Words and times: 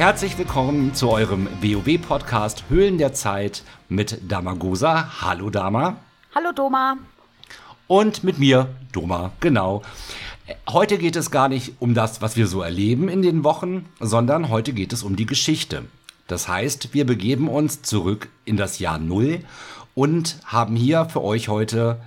Herzlich 0.00 0.38
willkommen 0.38 0.94
zu 0.94 1.10
eurem 1.10 1.46
WoW-Podcast 1.60 2.64
Höhlen 2.70 2.96
der 2.96 3.12
Zeit 3.12 3.62
mit 3.90 4.18
Damagosa. 4.32 5.20
Hallo 5.20 5.50
Dama. 5.50 5.98
Hallo 6.34 6.52
Doma. 6.52 6.96
Und 7.86 8.24
mit 8.24 8.38
mir, 8.38 8.74
Doma, 8.92 9.32
genau. 9.40 9.82
Heute 10.70 10.96
geht 10.96 11.16
es 11.16 11.30
gar 11.30 11.50
nicht 11.50 11.74
um 11.80 11.92
das, 11.92 12.22
was 12.22 12.38
wir 12.38 12.46
so 12.46 12.62
erleben 12.62 13.10
in 13.10 13.20
den 13.20 13.44
Wochen, 13.44 13.90
sondern 14.00 14.48
heute 14.48 14.72
geht 14.72 14.94
es 14.94 15.02
um 15.02 15.16
die 15.16 15.26
Geschichte. 15.26 15.84
Das 16.28 16.48
heißt, 16.48 16.94
wir 16.94 17.04
begeben 17.04 17.46
uns 17.46 17.82
zurück 17.82 18.30
in 18.46 18.56
das 18.56 18.78
Jahr 18.78 18.96
Null 18.96 19.40
und 19.94 20.38
haben 20.46 20.76
hier 20.76 21.10
für 21.10 21.22
euch 21.22 21.48
heute 21.48 22.00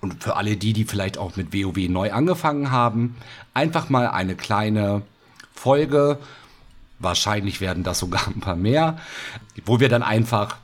und 0.00 0.24
für 0.24 0.36
alle 0.36 0.56
die, 0.56 0.72
die 0.72 0.86
vielleicht 0.86 1.18
auch 1.18 1.36
mit 1.36 1.52
WoW 1.52 1.86
neu 1.90 2.12
angefangen 2.12 2.70
haben, 2.70 3.14
einfach 3.52 3.90
mal 3.90 4.08
eine 4.08 4.36
kleine 4.36 5.02
Folge. 5.52 6.18
Wahrscheinlich 6.98 7.60
werden 7.60 7.84
das 7.84 7.98
sogar 7.98 8.26
ein 8.28 8.40
paar 8.40 8.56
mehr, 8.56 8.98
wo 9.64 9.80
wir 9.80 9.88
dann 9.88 10.02
einfach 10.02 10.56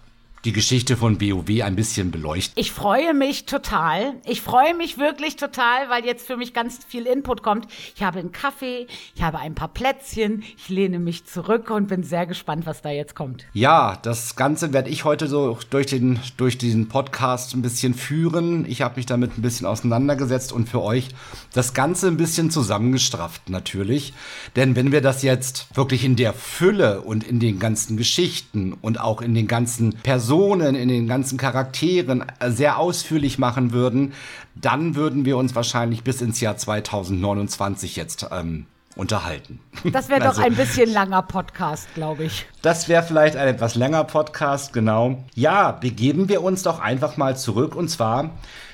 die 0.45 0.53
Geschichte 0.53 0.97
von 0.97 1.21
WoW 1.21 1.63
ein 1.63 1.77
bisschen 1.77 2.11
beleuchten. 2.11 2.61
Ich 2.61 2.73
freue 2.73 3.15
mich 3.15 3.47
total. 3.47 4.15
Ich 4.27 4.41
freue 4.41 4.75
mich 4.75 4.99
wirklich 4.99 5.37
total, 5.37 5.89
weil 5.89 6.05
jetzt 6.05 6.27
für 6.27 6.37
mich 6.37 6.53
ganz 6.53 6.81
viel 6.85 7.07
Input 7.07 7.45
kommt. 7.45 7.69
Ich 7.95 8.03
habe 8.03 8.19
einen 8.19 8.33
Kaffee, 8.33 8.89
ich 9.15 9.23
habe 9.23 9.39
ein 9.39 9.55
paar 9.55 9.69
Plätzchen, 9.69 10.43
ich 10.57 10.69
lehne 10.69 10.99
mich 10.99 11.27
zurück 11.27 11.71
und 11.71 11.87
bin 11.87 12.03
sehr 12.03 12.27
gespannt, 12.27 12.67
was 12.67 12.83
da 12.83 12.91
jetzt 12.91 13.15
kommt. 13.15 13.45
Ja, 13.53 13.97
das 14.03 14.35
Ganze 14.35 14.73
werde 14.73 14.91
ich 14.91 15.05
heute 15.05 15.29
so 15.29 15.57
durch 15.71 15.87
den, 15.87 16.19
durch 16.37 16.59
den 16.59 16.89
Podcast 16.89 17.55
ein 17.55 17.63
bisschen 17.63 17.95
führen. 17.95 18.67
Ich 18.69 18.83
habe 18.83 18.97
mich 18.97 19.07
damit 19.07 19.39
ein 19.39 19.43
bisschen 19.43 19.67
auseinandergesetzt 19.67 20.53
und 20.53 20.69
für 20.69 20.83
euch 20.83 21.11
das 21.53 21.73
Ganze 21.73 22.09
ein 22.09 22.17
bisschen 22.17 22.51
zusammengestrafft 22.51 23.49
natürlich. 23.49 24.13
Denn 24.57 24.75
wenn 24.75 24.91
wir 24.91 25.03
das 25.03 25.23
jetzt 25.23 25.69
wirklich 25.77 26.05
in 26.05 26.17
der 26.17 26.33
Fülle 26.33 27.03
und 27.03 27.23
in 27.23 27.39
den 27.39 27.61
ganzen 27.61 27.97
Geschichten 27.97 28.73
und 28.73 28.99
auch 28.99 29.21
in 29.21 29.35
den 29.35 29.47
ganzen 29.47 29.95
Personen 30.03 30.32
Personen, 30.33 30.75
in 30.75 30.89
den 30.89 31.09
ganzen 31.09 31.37
Charakteren 31.37 32.25
äh, 32.41 32.51
sehr 32.51 32.79
ausführlich 32.79 33.39
machen 33.39 33.73
würden, 33.73 34.15
dann 34.55 34.95
würden 34.95 35.27
wir 35.27 35.37
uns 35.37 35.55
wahrscheinlich 35.55 36.05
bis 36.05 36.23
ins 36.23 36.41
Jahr 36.41 36.57
2029 36.57 37.97
jetzt 37.97 38.27
ähm, 38.31 38.65
unterhalten. 38.97 39.61
Das 39.93 40.09
wäre 40.09 40.23
also, 40.27 40.41
doch 40.41 40.47
ein 40.47 40.55
bisschen 40.55 40.91
langer 40.91 41.21
Podcast, 41.21 41.87
glaube 41.95 42.25
ich. 42.25 42.47
Das 42.63 42.89
wäre 42.89 43.03
vielleicht 43.03 43.37
ein 43.37 43.47
etwas 43.47 43.75
länger 43.75 44.05
Podcast, 44.05 44.73
genau. 44.73 45.23
Ja, 45.35 45.73
begeben 45.73 46.31
wir 46.31 46.43
uns 46.43 46.63
doch 46.63 46.81
einfach 46.81 47.19
mal 47.19 47.37
zurück 47.37 47.77
und 47.77 47.91
zwar 47.91 48.31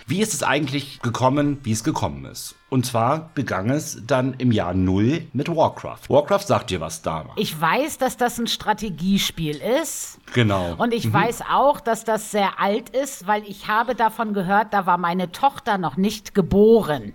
wie 0.09 0.23
ist 0.23 0.33
es 0.33 0.43
eigentlich 0.43 1.01
gekommen, 1.03 1.59
wie 1.65 1.73
es 1.73 1.85
gekommen 1.85 2.25
ist? 2.25 2.55
Und 2.71 2.87
zwar 2.87 3.31
begann 3.35 3.69
es 3.69 4.03
dann 4.07 4.35
im 4.39 4.53
Jahr 4.53 4.73
Null 4.73 5.27
mit 5.35 5.55
Warcraft. 5.55 6.09
Warcraft 6.09 6.47
sagt 6.47 6.71
dir 6.71 6.81
was 6.81 7.03
da. 7.03 7.27
Ich 7.37 7.61
weiß, 7.61 7.99
dass 7.99 8.17
das 8.17 8.39
ein 8.39 8.47
Strategiespiel 8.47 9.61
ist. 9.81 10.19
Genau. 10.33 10.75
Und 10.79 10.95
ich 10.95 11.09
mhm. 11.09 11.13
weiß 11.13 11.43
auch, 11.51 11.81
dass 11.81 12.05
das 12.05 12.31
sehr 12.31 12.59
alt 12.59 12.89
ist, 12.91 13.27
weil 13.27 13.43
ich 13.45 13.69
habe 13.69 13.95
davon 13.95 14.33
gehört, 14.33 14.73
da 14.73 14.87
war 14.87 14.97
meine 14.97 15.31
Tochter 15.31 15.77
noch 15.77 15.99
nicht 15.99 16.35
geboren. 16.35 17.13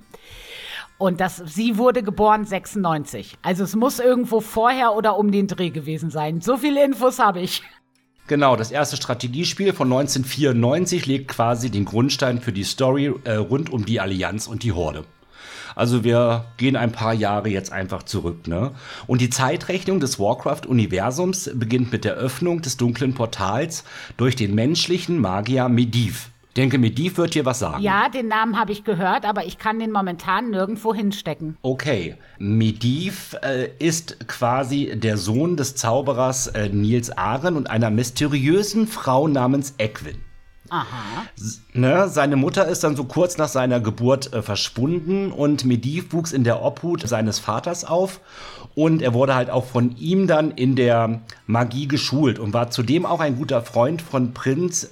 Und 1.00 1.20
das, 1.20 1.38
sie 1.38 1.80
wurde 1.80 2.04
geboren 2.04 2.46
96. 2.46 3.38
Also 3.42 3.64
es 3.64 3.76
muss 3.76 4.00
irgendwo 4.00 4.40
vorher 4.40 4.94
oder 4.94 5.18
um 5.18 5.32
den 5.32 5.48
Dreh 5.48 5.72
gewesen 5.72 6.12
sein. 6.12 6.42
So 6.42 6.58
viele 6.58 6.86
Infos 6.86 7.18
habe 7.18 7.42
ich. 7.42 7.64
Genau, 8.28 8.56
das 8.56 8.72
erste 8.72 8.96
Strategiespiel 8.96 9.74
von 9.74 9.92
1994 9.92 11.06
legt 11.06 11.28
quasi 11.28 11.70
den 11.70 11.84
Grundstein 11.84 12.40
für 12.40 12.54
die 12.54 12.64
Story 12.64 13.14
äh, 13.26 13.34
rund 13.34 13.70
um 13.70 13.86
die 13.86 14.00
Allianz 14.00 14.48
und 14.48 14.64
die 14.64 14.72
Horde. 14.72 15.04
Also 15.76 16.04
wir 16.04 16.46
gehen 16.58 16.76
ein 16.76 16.92
paar 16.92 17.14
Jahre 17.14 17.50
jetzt 17.50 17.72
einfach 17.72 18.04
zurück, 18.04 18.48
ne? 18.48 18.72
Und 19.08 19.22
die 19.22 19.30
Zeitrechnung 19.30 20.00
des 20.00 20.20
Warcraft-Universums 20.20 21.52
beginnt 21.56 21.92
mit 21.92 22.06
der 22.06 22.14
Öffnung 22.14 22.62
des 22.62 22.78
dunklen 22.78 23.14
Portals 23.14 23.84
durch 24.16 24.36
den 24.36 24.56
menschlichen 24.56 25.20
Magier 25.20 25.68
Mediv 25.68 26.30
denke, 26.58 26.78
Mediv 26.78 27.18
wird 27.18 27.36
dir 27.36 27.46
was 27.46 27.60
sagen. 27.60 27.82
Ja, 27.82 28.10
den 28.10 28.28
Namen 28.28 28.60
habe 28.60 28.72
ich 28.72 28.84
gehört, 28.84 29.26
aber 29.26 29.46
ich 29.46 29.58
kann 29.58 29.80
den 29.80 29.92
momentan 29.92 30.50
nirgendwo 30.50 30.94
hinstecken. 30.94 31.58
Okay, 31.62 32.16
Mediv 32.38 33.36
äh, 33.42 33.70
ist 33.80 34.28
quasi 34.28 34.94
der 34.96 35.18
Sohn 35.18 35.58
des 35.58 35.76
Zauberers 35.76 36.48
äh, 36.48 36.70
Nils 36.70 37.10
Ahren 37.10 37.56
und 37.56 37.70
einer 37.70 37.90
mysteriösen 37.90 38.88
Frau 38.88 39.28
namens 39.28 39.76
Equin. 39.78 40.18
Aha. 40.70 41.26
Ne, 41.74 42.08
seine 42.10 42.36
Mutter 42.36 42.68
ist 42.68 42.84
dann 42.84 42.96
so 42.96 43.04
kurz 43.04 43.38
nach 43.38 43.48
seiner 43.48 43.80
Geburt 43.80 44.34
äh, 44.34 44.42
verschwunden 44.42 45.32
und 45.32 45.66
Mediv 45.66 46.14
wuchs 46.14 46.32
in 46.32 46.44
der 46.44 46.64
Obhut 46.64 47.08
seines 47.08 47.38
Vaters 47.38 47.86
auf 47.86 48.22
und 48.74 49.02
er 49.02 49.14
wurde 49.14 49.36
halt 49.36 49.52
auch 49.52 49.66
von 49.66 49.96
ihm 49.98 50.26
dann 50.26 50.50
in 50.52 50.76
der 50.76 51.22
Magie 51.46 51.88
geschult 51.88 52.40
und 52.40 52.54
war 52.54 52.72
zudem 52.72 53.06
auch 53.06 53.20
ein 53.20 53.36
guter 53.36 53.62
Freund 53.62 54.02
von 54.02 54.34
Prinz 54.34 54.90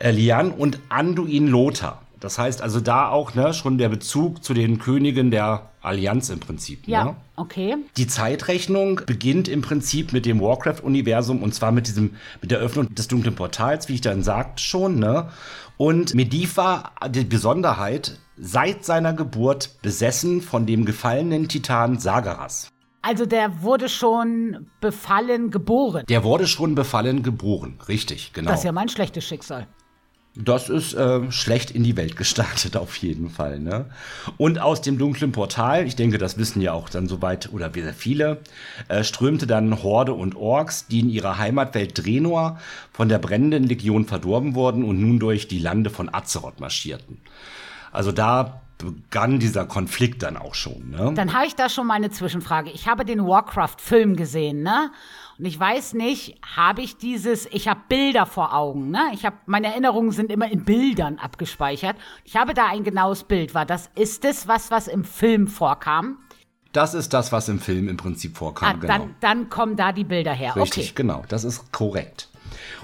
äh, 0.00 0.10
Lian 0.10 0.50
und 0.50 0.80
Anduin 0.88 1.46
Lothar. 1.46 2.02
Das 2.18 2.38
heißt 2.38 2.60
also 2.60 2.80
da 2.80 3.08
auch 3.08 3.34
ne, 3.34 3.54
schon 3.54 3.78
der 3.78 3.88
Bezug 3.88 4.44
zu 4.44 4.52
den 4.52 4.78
Königen 4.78 5.30
der 5.30 5.70
Allianz 5.80 6.28
im 6.28 6.40
Prinzip. 6.40 6.86
Ja, 6.86 7.04
ne? 7.04 7.16
okay. 7.36 7.76
Die 7.96 8.06
Zeitrechnung 8.06 9.00
beginnt 9.06 9.48
im 9.48 9.62
Prinzip 9.62 10.12
mit 10.12 10.26
dem 10.26 10.40
Warcraft-Universum 10.40 11.42
und 11.42 11.54
zwar 11.54 11.72
mit 11.72 11.86
diesem, 11.86 12.16
mit 12.42 12.50
der 12.50 12.58
Öffnung 12.58 12.94
des 12.94 13.08
dunklen 13.08 13.34
Portals, 13.34 13.88
wie 13.88 13.94
ich 13.94 14.00
dann 14.02 14.22
sagte 14.22 14.62
schon. 14.62 14.98
Ne? 14.98 15.30
Und 15.78 16.14
Medivh 16.14 16.58
war 16.58 16.92
die 17.08 17.24
Besonderheit 17.24 18.18
seit 18.36 18.84
seiner 18.84 19.14
Geburt 19.14 19.80
besessen 19.80 20.42
von 20.42 20.66
dem 20.66 20.84
gefallenen 20.84 21.48
Titan 21.48 21.98
Sagaras. 21.98 22.68
Also 23.02 23.24
der 23.24 23.62
wurde 23.62 23.88
schon 23.88 24.66
befallen 24.82 25.50
geboren. 25.50 26.04
Der 26.10 26.22
wurde 26.22 26.46
schon 26.46 26.74
befallen 26.74 27.22
geboren, 27.22 27.78
richtig, 27.88 28.34
genau. 28.34 28.50
Das 28.50 28.60
ist 28.60 28.64
ja 28.64 28.72
mein 28.72 28.90
schlechtes 28.90 29.24
Schicksal. 29.24 29.66
Das 30.36 30.68
ist 30.68 30.94
äh, 30.94 31.30
schlecht 31.32 31.72
in 31.72 31.82
die 31.82 31.96
Welt 31.96 32.16
gestartet, 32.16 32.76
auf 32.76 32.96
jeden 32.96 33.30
Fall. 33.30 33.58
Ne? 33.58 33.86
Und 34.36 34.60
aus 34.60 34.80
dem 34.80 34.96
dunklen 34.96 35.32
Portal, 35.32 35.86
ich 35.86 35.96
denke, 35.96 36.18
das 36.18 36.38
wissen 36.38 36.60
ja 36.60 36.72
auch 36.72 36.88
dann 36.88 37.08
soweit 37.08 37.52
oder 37.52 37.70
sehr 37.72 37.94
viele, 37.94 38.38
äh, 38.88 39.02
strömte 39.02 39.46
dann 39.46 39.82
Horde 39.82 40.14
und 40.14 40.36
Orks, 40.36 40.86
die 40.86 41.00
in 41.00 41.10
ihrer 41.10 41.38
Heimatwelt 41.38 42.04
Drenor 42.04 42.58
von 42.92 43.08
der 43.08 43.18
brennenden 43.18 43.64
Legion 43.64 44.04
verdorben 44.04 44.54
wurden 44.54 44.84
und 44.84 45.00
nun 45.00 45.18
durch 45.18 45.48
die 45.48 45.58
Lande 45.58 45.90
von 45.90 46.12
Azeroth 46.12 46.60
marschierten. 46.60 47.18
Also 47.92 48.12
da 48.12 48.60
begann 48.78 49.38
dieser 49.38 49.66
Konflikt 49.66 50.22
dann 50.22 50.36
auch 50.36 50.54
schon. 50.54 50.90
Ne? 50.90 51.12
Dann 51.14 51.34
habe 51.34 51.46
ich 51.46 51.54
da 51.54 51.68
schon 51.68 51.86
mal 51.86 51.94
eine 51.94 52.10
Zwischenfrage. 52.10 52.70
Ich 52.70 52.88
habe 52.88 53.04
den 53.04 53.26
Warcraft-Film 53.26 54.16
gesehen, 54.16 54.62
ne? 54.62 54.90
Und 55.40 55.46
ich 55.46 55.58
weiß 55.58 55.94
nicht, 55.94 56.36
habe 56.54 56.82
ich 56.82 56.98
dieses, 56.98 57.46
ich 57.46 57.66
habe 57.66 57.80
Bilder 57.88 58.26
vor 58.26 58.54
Augen, 58.54 58.90
ne? 58.90 59.00
Ich 59.14 59.24
habe, 59.24 59.36
meine 59.46 59.68
Erinnerungen 59.68 60.10
sind 60.10 60.30
immer 60.30 60.52
in 60.52 60.66
Bildern 60.66 61.18
abgespeichert. 61.18 61.96
Ich 62.24 62.36
habe 62.36 62.52
da 62.52 62.66
ein 62.66 62.84
genaues 62.84 63.24
Bild. 63.24 63.54
War 63.54 63.64
das, 63.64 63.88
ist 63.94 64.24
das 64.24 64.48
was, 64.48 64.70
was 64.70 64.86
im 64.86 65.02
Film 65.02 65.48
vorkam? 65.48 66.18
Das 66.72 66.92
ist 66.92 67.14
das, 67.14 67.32
was 67.32 67.48
im 67.48 67.58
Film 67.58 67.88
im 67.88 67.96
Prinzip 67.96 68.36
vorkam, 68.36 68.68
ah, 68.68 68.72
genau. 68.74 68.86
Dann, 68.86 69.14
dann 69.20 69.48
kommen 69.48 69.76
da 69.76 69.92
die 69.92 70.04
Bilder 70.04 70.34
her. 70.34 70.54
Richtig, 70.56 70.88
okay. 70.88 70.92
genau. 70.94 71.24
Das 71.30 71.44
ist 71.44 71.72
korrekt. 71.72 72.28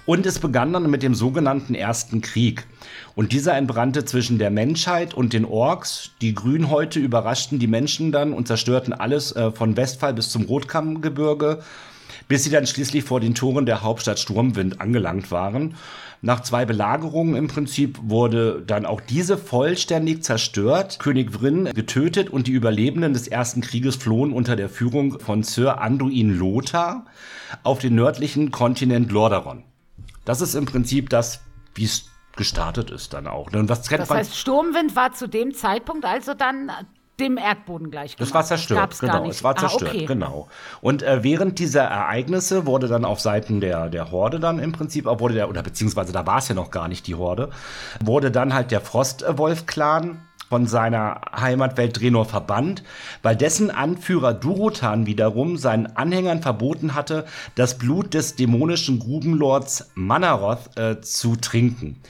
Und 0.06 0.24
es 0.24 0.38
begann 0.38 0.72
dann 0.72 0.90
mit 0.90 1.02
dem 1.02 1.14
sogenannten 1.14 1.74
Ersten 1.74 2.22
Krieg. 2.22 2.66
Und 3.14 3.32
dieser 3.32 3.54
entbrannte 3.54 4.06
zwischen 4.06 4.38
der 4.38 4.50
Menschheit 4.50 5.12
und 5.12 5.34
den 5.34 5.44
Orks. 5.44 6.12
Die 6.22 6.34
Grünhäute 6.34 7.00
überraschten 7.00 7.58
die 7.58 7.66
Menschen 7.66 8.12
dann 8.12 8.32
und 8.32 8.48
zerstörten 8.48 8.94
alles 8.94 9.36
äh, 9.36 9.50
von 9.50 9.76
Westphal 9.76 10.14
bis 10.14 10.30
zum 10.30 10.44
Rotkammgebirge 10.44 11.62
bis 12.28 12.44
sie 12.44 12.50
dann 12.50 12.66
schließlich 12.66 13.04
vor 13.04 13.20
den 13.20 13.34
Toren 13.34 13.66
der 13.66 13.82
Hauptstadt 13.82 14.18
Sturmwind 14.18 14.80
angelangt 14.80 15.30
waren. 15.30 15.76
Nach 16.22 16.40
zwei 16.40 16.64
Belagerungen 16.64 17.36
im 17.36 17.46
Prinzip 17.46 17.98
wurde 18.02 18.62
dann 18.66 18.86
auch 18.86 19.00
diese 19.00 19.38
vollständig 19.38 20.24
zerstört, 20.24 20.98
König 20.98 21.32
Vryn 21.32 21.66
getötet 21.72 22.30
und 22.30 22.46
die 22.46 22.52
Überlebenden 22.52 23.12
des 23.12 23.28
Ersten 23.28 23.60
Krieges 23.60 23.96
flohen 23.96 24.32
unter 24.32 24.56
der 24.56 24.68
Führung 24.68 25.20
von 25.20 25.42
Sir 25.42 25.80
Anduin 25.80 26.36
Lothar 26.36 27.04
auf 27.62 27.78
den 27.78 27.94
nördlichen 27.94 28.50
Kontinent 28.50 29.12
Lordaeron. 29.12 29.62
Das 30.24 30.40
ist 30.40 30.54
im 30.54 30.64
Prinzip 30.64 31.10
das, 31.10 31.42
wie 31.74 31.84
es 31.84 32.06
gestartet 32.36 32.90
ist 32.90 33.14
dann 33.14 33.26
auch. 33.26 33.52
Und 33.52 33.68
was 33.68 33.82
das 33.82 34.10
heißt, 34.10 34.36
Sturmwind 34.36 34.94
war 34.94 35.12
zu 35.12 35.28
dem 35.28 35.54
Zeitpunkt 35.54 36.04
also 36.04 36.34
dann 36.34 36.70
dem 37.20 37.38
Erdboden 37.38 37.90
gleich 37.90 38.16
gemacht. 38.16 38.28
Das 38.28 38.34
war 38.34 38.44
zerstört, 38.44 38.92
das 38.92 38.98
genau. 38.98 39.26
Es 39.26 39.42
war 39.42 39.52
ah, 39.56 39.60
zerstört, 39.60 39.92
ah, 39.92 39.96
okay. 39.96 40.06
genau. 40.06 40.48
Und 40.80 41.02
äh, 41.02 41.22
während 41.22 41.58
dieser 41.58 41.84
Ereignisse 41.84 42.66
wurde 42.66 42.88
dann 42.88 43.04
auf 43.04 43.20
Seiten 43.20 43.60
der, 43.60 43.88
der 43.88 44.10
Horde 44.10 44.40
dann 44.40 44.58
im 44.58 44.72
Prinzip, 44.72 45.06
auch 45.06 45.20
wurde 45.20 45.34
der, 45.34 45.48
oder 45.48 45.62
beziehungsweise 45.62 46.12
da 46.12 46.26
war 46.26 46.38
es 46.38 46.48
ja 46.48 46.54
noch 46.54 46.70
gar 46.70 46.88
nicht 46.88 47.06
die 47.06 47.14
Horde, 47.14 47.50
wurde 48.04 48.30
dann 48.30 48.52
halt 48.52 48.70
der 48.70 48.80
Frostwolf-Clan 48.80 50.20
von 50.48 50.66
seiner 50.66 51.20
Heimatwelt 51.38 52.00
Drenor 52.00 52.24
verbannt, 52.24 52.84
weil 53.22 53.36
dessen 53.36 53.70
Anführer 53.70 54.32
Durotan 54.34 55.06
wiederum 55.06 55.56
seinen 55.56 55.96
Anhängern 55.96 56.42
verboten 56.42 56.94
hatte, 56.94 57.26
das 57.56 57.78
Blut 57.78 58.14
des 58.14 58.36
dämonischen 58.36 58.98
Grubenlords 58.98 59.90
Manaroth 59.94 60.76
äh, 60.76 61.00
zu 61.00 61.36
trinken. 61.36 62.00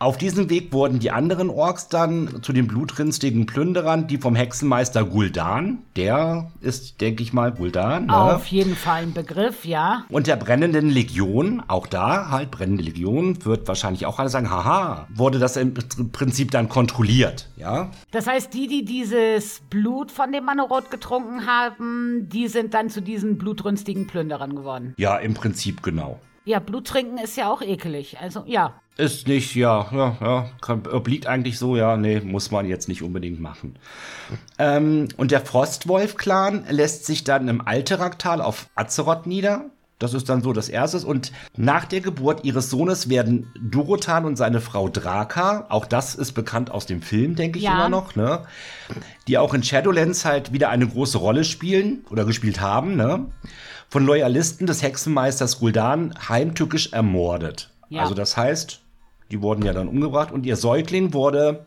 Auf 0.00 0.16
diesem 0.16 0.48
Weg 0.48 0.72
wurden 0.72 1.00
die 1.00 1.10
anderen 1.10 1.50
Orks 1.50 1.88
dann 1.88 2.40
zu 2.42 2.52
den 2.52 2.68
blutrünstigen 2.68 3.46
Plünderern, 3.46 4.06
die 4.06 4.18
vom 4.18 4.36
Hexenmeister 4.36 5.04
Guldan, 5.04 5.78
der 5.96 6.52
ist, 6.60 7.00
denke 7.00 7.24
ich 7.24 7.32
mal, 7.32 7.50
Guldan. 7.50 8.06
Ne? 8.06 8.16
Auf 8.16 8.46
jeden 8.46 8.76
Fall 8.76 9.02
ein 9.02 9.12
Begriff, 9.12 9.64
ja. 9.64 10.04
Und 10.08 10.28
der 10.28 10.36
brennenden 10.36 10.88
Legion, 10.88 11.64
auch 11.66 11.88
da 11.88 12.30
halt 12.30 12.52
brennende 12.52 12.84
Legion, 12.84 13.44
wird 13.44 13.66
wahrscheinlich 13.66 14.06
auch 14.06 14.20
alle 14.20 14.28
sagen, 14.28 14.50
haha, 14.50 15.08
wurde 15.12 15.40
das 15.40 15.56
im 15.56 15.74
Prinzip 15.74 16.52
dann 16.52 16.68
kontrolliert, 16.68 17.48
ja. 17.56 17.90
Das 18.12 18.28
heißt, 18.28 18.54
die, 18.54 18.68
die 18.68 18.84
dieses 18.84 19.62
Blut 19.68 20.12
von 20.12 20.30
dem 20.30 20.44
Manorot 20.44 20.92
getrunken 20.92 21.44
haben, 21.44 22.28
die 22.28 22.46
sind 22.46 22.72
dann 22.72 22.88
zu 22.88 23.02
diesen 23.02 23.36
blutrünstigen 23.36 24.06
Plünderern 24.06 24.54
geworden. 24.54 24.94
Ja, 24.96 25.16
im 25.16 25.34
Prinzip 25.34 25.82
genau. 25.82 26.20
Ja, 26.48 26.60
Blut 26.60 26.86
trinken 26.86 27.18
ist 27.18 27.36
ja 27.36 27.52
auch 27.52 27.60
ekelig. 27.60 28.16
Also, 28.18 28.42
ja. 28.46 28.80
Ist 28.96 29.28
nicht, 29.28 29.54
ja, 29.54 29.86
ja, 29.92 30.16
ja, 30.18 30.50
kann, 30.62 30.86
obliegt 30.86 31.26
eigentlich 31.26 31.58
so, 31.58 31.76
ja, 31.76 31.98
nee, 31.98 32.20
muss 32.20 32.50
man 32.50 32.64
jetzt 32.64 32.88
nicht 32.88 33.02
unbedingt 33.02 33.38
machen. 33.38 33.76
Ähm, 34.58 35.08
und 35.18 35.30
der 35.30 35.42
Frostwolf-Clan 35.42 36.64
lässt 36.70 37.04
sich 37.04 37.22
dann 37.22 37.48
im 37.48 37.60
Alteraktal 37.60 38.40
auf 38.40 38.70
Azeroth 38.76 39.26
nieder. 39.26 39.66
Das 39.98 40.14
ist 40.14 40.28
dann 40.28 40.42
so 40.42 40.52
das 40.52 40.68
Erste. 40.68 41.04
Und 41.06 41.32
nach 41.56 41.84
der 41.84 42.00
Geburt 42.00 42.44
ihres 42.44 42.70
Sohnes 42.70 43.08
werden 43.08 43.52
Durotan 43.60 44.24
und 44.24 44.36
seine 44.36 44.60
Frau 44.60 44.88
Draka, 44.88 45.66
auch 45.70 45.86
das 45.86 46.14
ist 46.14 46.32
bekannt 46.32 46.70
aus 46.70 46.86
dem 46.86 47.02
Film, 47.02 47.34
denke 47.34 47.58
ich 47.58 47.64
Ja. 47.64 47.72
immer 47.72 47.88
noch, 47.88 48.14
ne? 48.14 48.42
Die 49.26 49.38
auch 49.38 49.54
in 49.54 49.62
Shadowlands 49.64 50.24
halt 50.24 50.52
wieder 50.52 50.68
eine 50.70 50.86
große 50.86 51.18
Rolle 51.18 51.42
spielen 51.44 52.04
oder 52.10 52.24
gespielt 52.24 52.60
haben, 52.60 52.94
ne? 52.96 53.26
Von 53.90 54.04
Loyalisten 54.06 54.66
des 54.66 54.82
Hexenmeisters 54.82 55.58
Guldan 55.58 56.14
heimtückisch 56.28 56.92
ermordet. 56.92 57.70
Ja. 57.88 58.02
Also 58.02 58.14
das 58.14 58.36
heißt, 58.36 58.80
die 59.30 59.42
wurden 59.42 59.64
ja 59.64 59.72
dann 59.72 59.88
umgebracht 59.88 60.30
und 60.30 60.46
ihr 60.46 60.56
Säugling 60.56 61.12
wurde 61.12 61.66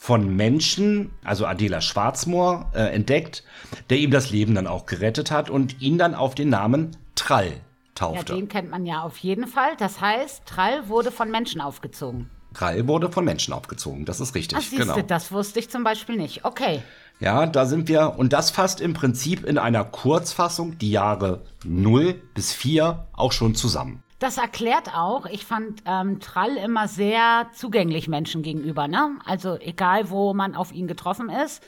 von 0.00 0.34
Menschen, 0.36 1.10
also 1.24 1.44
Adela 1.44 1.80
Schwarzmoor, 1.80 2.70
äh, 2.74 2.94
entdeckt, 2.94 3.42
der 3.90 3.98
ihm 3.98 4.12
das 4.12 4.30
Leben 4.30 4.54
dann 4.54 4.68
auch 4.68 4.86
gerettet 4.86 5.30
hat 5.32 5.50
und 5.50 5.82
ihn 5.82 5.98
dann 5.98 6.14
auf 6.14 6.34
den 6.36 6.48
Namen 6.48 6.96
Trall 7.18 7.46
Ja, 7.48 7.54
taufte. 7.94 8.34
den 8.34 8.48
kennt 8.48 8.70
man 8.70 8.86
ja 8.86 9.02
auf 9.02 9.18
jeden 9.18 9.46
Fall. 9.46 9.76
Das 9.78 10.00
heißt, 10.00 10.46
Trall 10.46 10.88
wurde 10.88 11.10
von 11.10 11.30
Menschen 11.30 11.60
aufgezogen. 11.60 12.30
Trall 12.54 12.88
wurde 12.88 13.10
von 13.12 13.24
Menschen 13.24 13.52
aufgezogen, 13.52 14.04
das 14.06 14.20
ist 14.20 14.34
richtig, 14.34 14.56
Ach, 14.58 14.62
siehste, 14.62 14.86
genau. 14.94 15.02
das 15.02 15.30
wusste 15.32 15.58
ich 15.58 15.68
zum 15.68 15.84
Beispiel 15.84 16.16
nicht. 16.16 16.44
Okay. 16.44 16.82
Ja, 17.20 17.46
da 17.46 17.66
sind 17.66 17.88
wir, 17.88 18.14
und 18.16 18.32
das 18.32 18.50
fasst 18.50 18.80
im 18.80 18.94
Prinzip 18.94 19.44
in 19.44 19.58
einer 19.58 19.84
Kurzfassung 19.84 20.78
die 20.78 20.90
Jahre 20.90 21.42
0 21.64 22.14
bis 22.34 22.52
4 22.54 23.06
auch 23.12 23.32
schon 23.32 23.54
zusammen. 23.54 24.02
Das 24.20 24.38
erklärt 24.38 24.94
auch, 24.96 25.26
ich 25.26 25.44
fand 25.44 25.82
ähm, 25.84 26.20
Trall 26.20 26.56
immer 26.56 26.88
sehr 26.88 27.48
zugänglich 27.54 28.08
Menschen 28.08 28.42
gegenüber, 28.42 28.88
ne? 28.88 29.10
Also 29.24 29.56
egal, 29.60 30.10
wo 30.10 30.32
man 30.34 30.54
auf 30.56 30.72
ihn 30.72 30.88
getroffen 30.88 31.28
ist. 31.28 31.62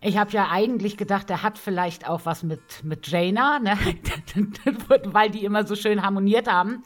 Ich 0.00 0.16
habe 0.16 0.30
ja 0.30 0.48
eigentlich 0.50 0.96
gedacht, 0.96 1.28
er 1.30 1.42
hat 1.42 1.58
vielleicht 1.58 2.08
auch 2.08 2.20
was 2.24 2.42
mit, 2.44 2.60
mit 2.84 3.06
Jaina, 3.08 3.58
ne? 3.58 3.76
weil 5.06 5.30
die 5.30 5.44
immer 5.44 5.66
so 5.66 5.74
schön 5.74 6.02
harmoniert 6.02 6.48
haben. 6.48 6.82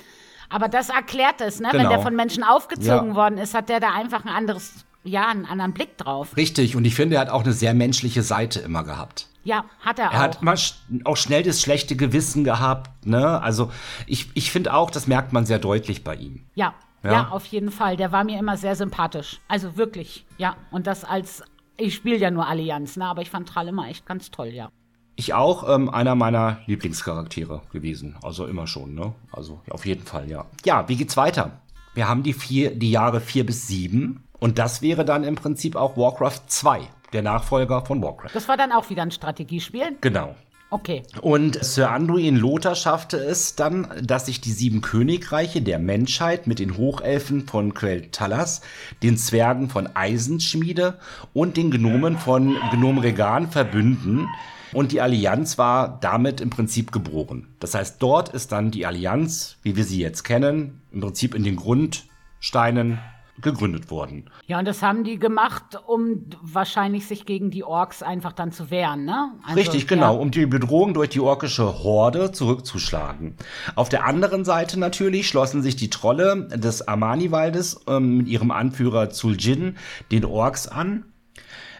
Aber 0.49 0.69
das 0.69 0.89
erklärt 0.91 1.41
es, 1.41 1.61
ne? 1.61 1.69
Wenn 1.73 1.79
Genau. 1.81 1.91
der 1.91 2.01
von 2.01 2.15
Menschen 2.17 2.43
aufgezogen 2.45 3.11
Ja. 3.11 3.15
worden 3.15 3.39
ist, 3.39 3.55
hat 3.55 3.69
der 3.69 3.81
da 3.81 3.93
einfach 3.95 4.25
ein 4.25 4.31
anderes, 4.31 4.85
ja, 5.05 5.29
einen 5.29 5.47
anderen 5.47 5.73
Blick 5.73 5.97
drauf. 5.99 6.37
Richtig, 6.37 6.77
und 6.77 6.85
ich 6.85 6.95
finde, 6.95 7.17
er 7.17 7.23
hat 7.23 7.31
auch 7.31 7.43
eine 7.45 7.53
sehr 7.53 7.75
menschliche 7.75 8.23
Seite 8.23 8.61
immer 8.61 8.85
gehabt. 8.85 9.29
Ja, 9.45 9.65
hat 9.81 9.99
er, 9.99 10.07
Er 10.07 10.11
auch. 10.13 10.15
hat 10.19 10.43
mal 10.43 10.57
auch 11.05 11.17
schnell 11.17 11.43
das 11.43 11.61
schlechte 11.61 11.97
Gewissen 11.97 12.45
gehabt, 12.45 13.07
ne? 13.07 13.41
Also 13.43 13.73
ich, 14.07 14.31
ich 14.35 14.51
finde 14.53 14.73
auch, 14.75 14.91
das 14.91 15.07
merkt 15.07 15.33
man 15.33 15.47
sehr 15.47 15.59
deutlich 15.59 16.05
bei 16.05 16.15
ihm. 16.15 16.45
Ja, 16.55 16.75
Ja. 17.03 17.13
ja, 17.13 17.29
auf 17.31 17.45
jeden 17.47 17.71
Fall. 17.73 17.97
Der 17.97 18.13
war 18.13 18.23
mir 18.25 18.39
immer 18.39 18.57
sehr 18.57 18.77
sympathisch. 18.77 19.41
Also 19.49 19.77
wirklich, 19.77 20.25
ja. 20.39 20.55
Und 20.71 20.87
das 20.87 21.05
als, 21.05 21.43
ich 21.77 21.95
spiele 21.95 22.17
ja 22.17 22.31
nur 22.31 22.47
Allianz, 22.47 22.97
ne? 22.97 23.07
Aber 23.07 23.23
ich 23.23 23.31
fand 23.31 23.49
Trall 23.49 23.69
immer 23.69 23.89
echt 23.89 24.07
ganz 24.07 24.31
toll, 24.31 24.49
ja. 24.49 24.71
Ich 25.17 25.35
auch 25.35 25.69
ähm, 25.69 25.91
einer 25.91 26.15
meiner 26.15 26.61
Lieblingscharaktere 26.67 27.63
gewesen. 27.73 28.17
Also 28.23 28.47
immer 28.47 28.67
schon, 28.67 28.95
ne? 28.95 29.13
Also 29.31 29.61
auf 29.71 29.85
jeden 29.85 30.05
Fall, 30.05 30.31
ja. 30.31 30.47
Ja, 30.65 30.89
wie 30.89 30.97
geht's 30.97 31.17
weiter? 31.17 31.61
Wir 31.95 32.09
haben 32.09 32.23
die, 32.23 32.33
vier, 32.33 32.75
die 32.75 32.91
Jahre 32.91 33.21
4 33.21 33.45
bis 33.45 33.69
7 33.69 34.25
und 34.39 34.59
das 34.59 34.81
wäre 34.81 35.05
dann 35.05 35.25
im 35.25 35.35
Prinzip 35.35 35.77
auch 35.77 35.97
Warcraft 35.97 36.41
2, 36.47 36.89
der 37.13 37.23
Nachfolger 37.23 37.85
von 37.85 38.03
Warcraft. 38.03 38.31
Das 38.33 38.49
war 38.49 38.57
dann 38.57 38.73
auch 38.73 38.89
wieder 38.89 39.03
ein 39.03 39.11
Strategiespiel. 39.11 39.99
Genau. 40.01 40.35
Okay. 40.73 41.03
Und 41.21 41.63
Sir 41.63 41.91
Anduin 41.91 42.35
Lothar 42.35 42.75
schaffte 42.75 43.19
es 43.19 43.57
dann, 43.57 43.89
dass 44.03 44.25
sich 44.25 44.41
die 44.41 44.53
sieben 44.53 44.81
Königreiche 44.81 45.61
der 45.61 45.79
Menschheit 45.79 46.47
mit 46.47 46.59
den 46.59 46.79
Hochelfen 46.79 47.47
von 47.47 47.75
Quell 47.75 48.09
Talas, 48.11 48.63
den 49.03 49.19
Zwergen 49.19 49.69
von 49.69 49.87
Eisenschmiede 49.95 50.99
und 51.35 51.59
den 51.59 51.71
Gnomen 51.71 52.17
von 52.17 52.57
Gnom 52.71 52.97
Regan 52.97 53.51
verbünden. 53.51 54.29
Und 54.73 54.93
die 54.93 55.03
Allianz 55.03 55.59
war 55.59 55.99
damit 56.01 56.41
im 56.41 56.49
Prinzip 56.49 56.91
geboren. 56.91 57.49
Das 57.61 57.75
heißt, 57.75 58.03
dort 58.03 58.31
ist 58.31 58.51
dann 58.51 58.71
die 58.71 58.87
Allianz, 58.87 59.59
wie 59.63 59.77
wir 59.77 59.85
sie 59.85 60.01
jetzt 60.01 60.23
kennen, 60.23 60.81
im 60.91 61.03
Prinzip 61.03 61.35
in 61.35 61.45
den 61.45 61.57
Grundsteinen 61.57 62.99
gegründet 63.43 63.91
worden. 63.91 64.31
Ja, 64.47 64.59
und 64.59 64.67
das 64.67 64.83
haben 64.83 65.05
die 65.05 65.19
gemacht, 65.19 65.79
um 65.87 66.27
wahrscheinlich 66.41 67.07
sich 67.07 67.27
gegen 67.27 67.51
die 67.51 67.65
Orks 67.65 68.03
einfach 68.03 68.33
dann 68.33 68.53
zu 68.53 68.71
wehren, 68.71 69.05
ne? 69.05 69.33
Also, 69.43 69.57
Richtig, 69.59 69.87
genau, 69.89 70.15
Ja. 70.15 70.21
um 70.21 70.31
die 70.31 70.47
Bedrohung 70.47 70.95
durch 70.95 71.11
die 71.11 71.21
orkische 71.21 71.83
Horde 71.83 72.33
zurückzuschlagen. 72.33 73.37
Auf 73.75 73.89
der 73.89 74.07
anderen 74.07 74.45
Seite 74.45 74.79
natürlich 74.79 75.29
schlossen 75.29 75.63
sich 75.63 75.77
die 75.77 75.91
Trolle 75.91 76.49
des 76.55 76.87
Amani-Waldes 76.87 77.81
ähm, 77.89 78.19
mit 78.19 78.29
ihrem 78.29 78.51
Anführer 78.51 79.11
Zuljin 79.11 79.77
den 80.11 80.25
Orks 80.25 80.69
an. 80.69 81.05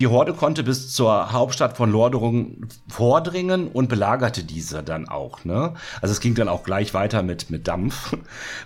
Die 0.01 0.07
Horde 0.07 0.35
konnte 0.35 0.63
bis 0.63 0.93
zur 0.93 1.33
Hauptstadt 1.33 1.77
von 1.77 1.91
Lordaeron 1.91 2.69
vordringen 2.89 3.69
und 3.69 3.89
belagerte 3.89 4.45
diese 4.45 4.83
dann 4.83 5.09
auch. 5.09 5.45
Ne? 5.45 5.75
Also 6.01 6.13
es 6.13 6.21
ging 6.21 6.35
dann 6.35 6.49
auch 6.49 6.65
gleich 6.65 6.95
weiter 6.95 7.23
mit, 7.23 7.51
mit 7.51 7.69
Dampf. 7.69 8.17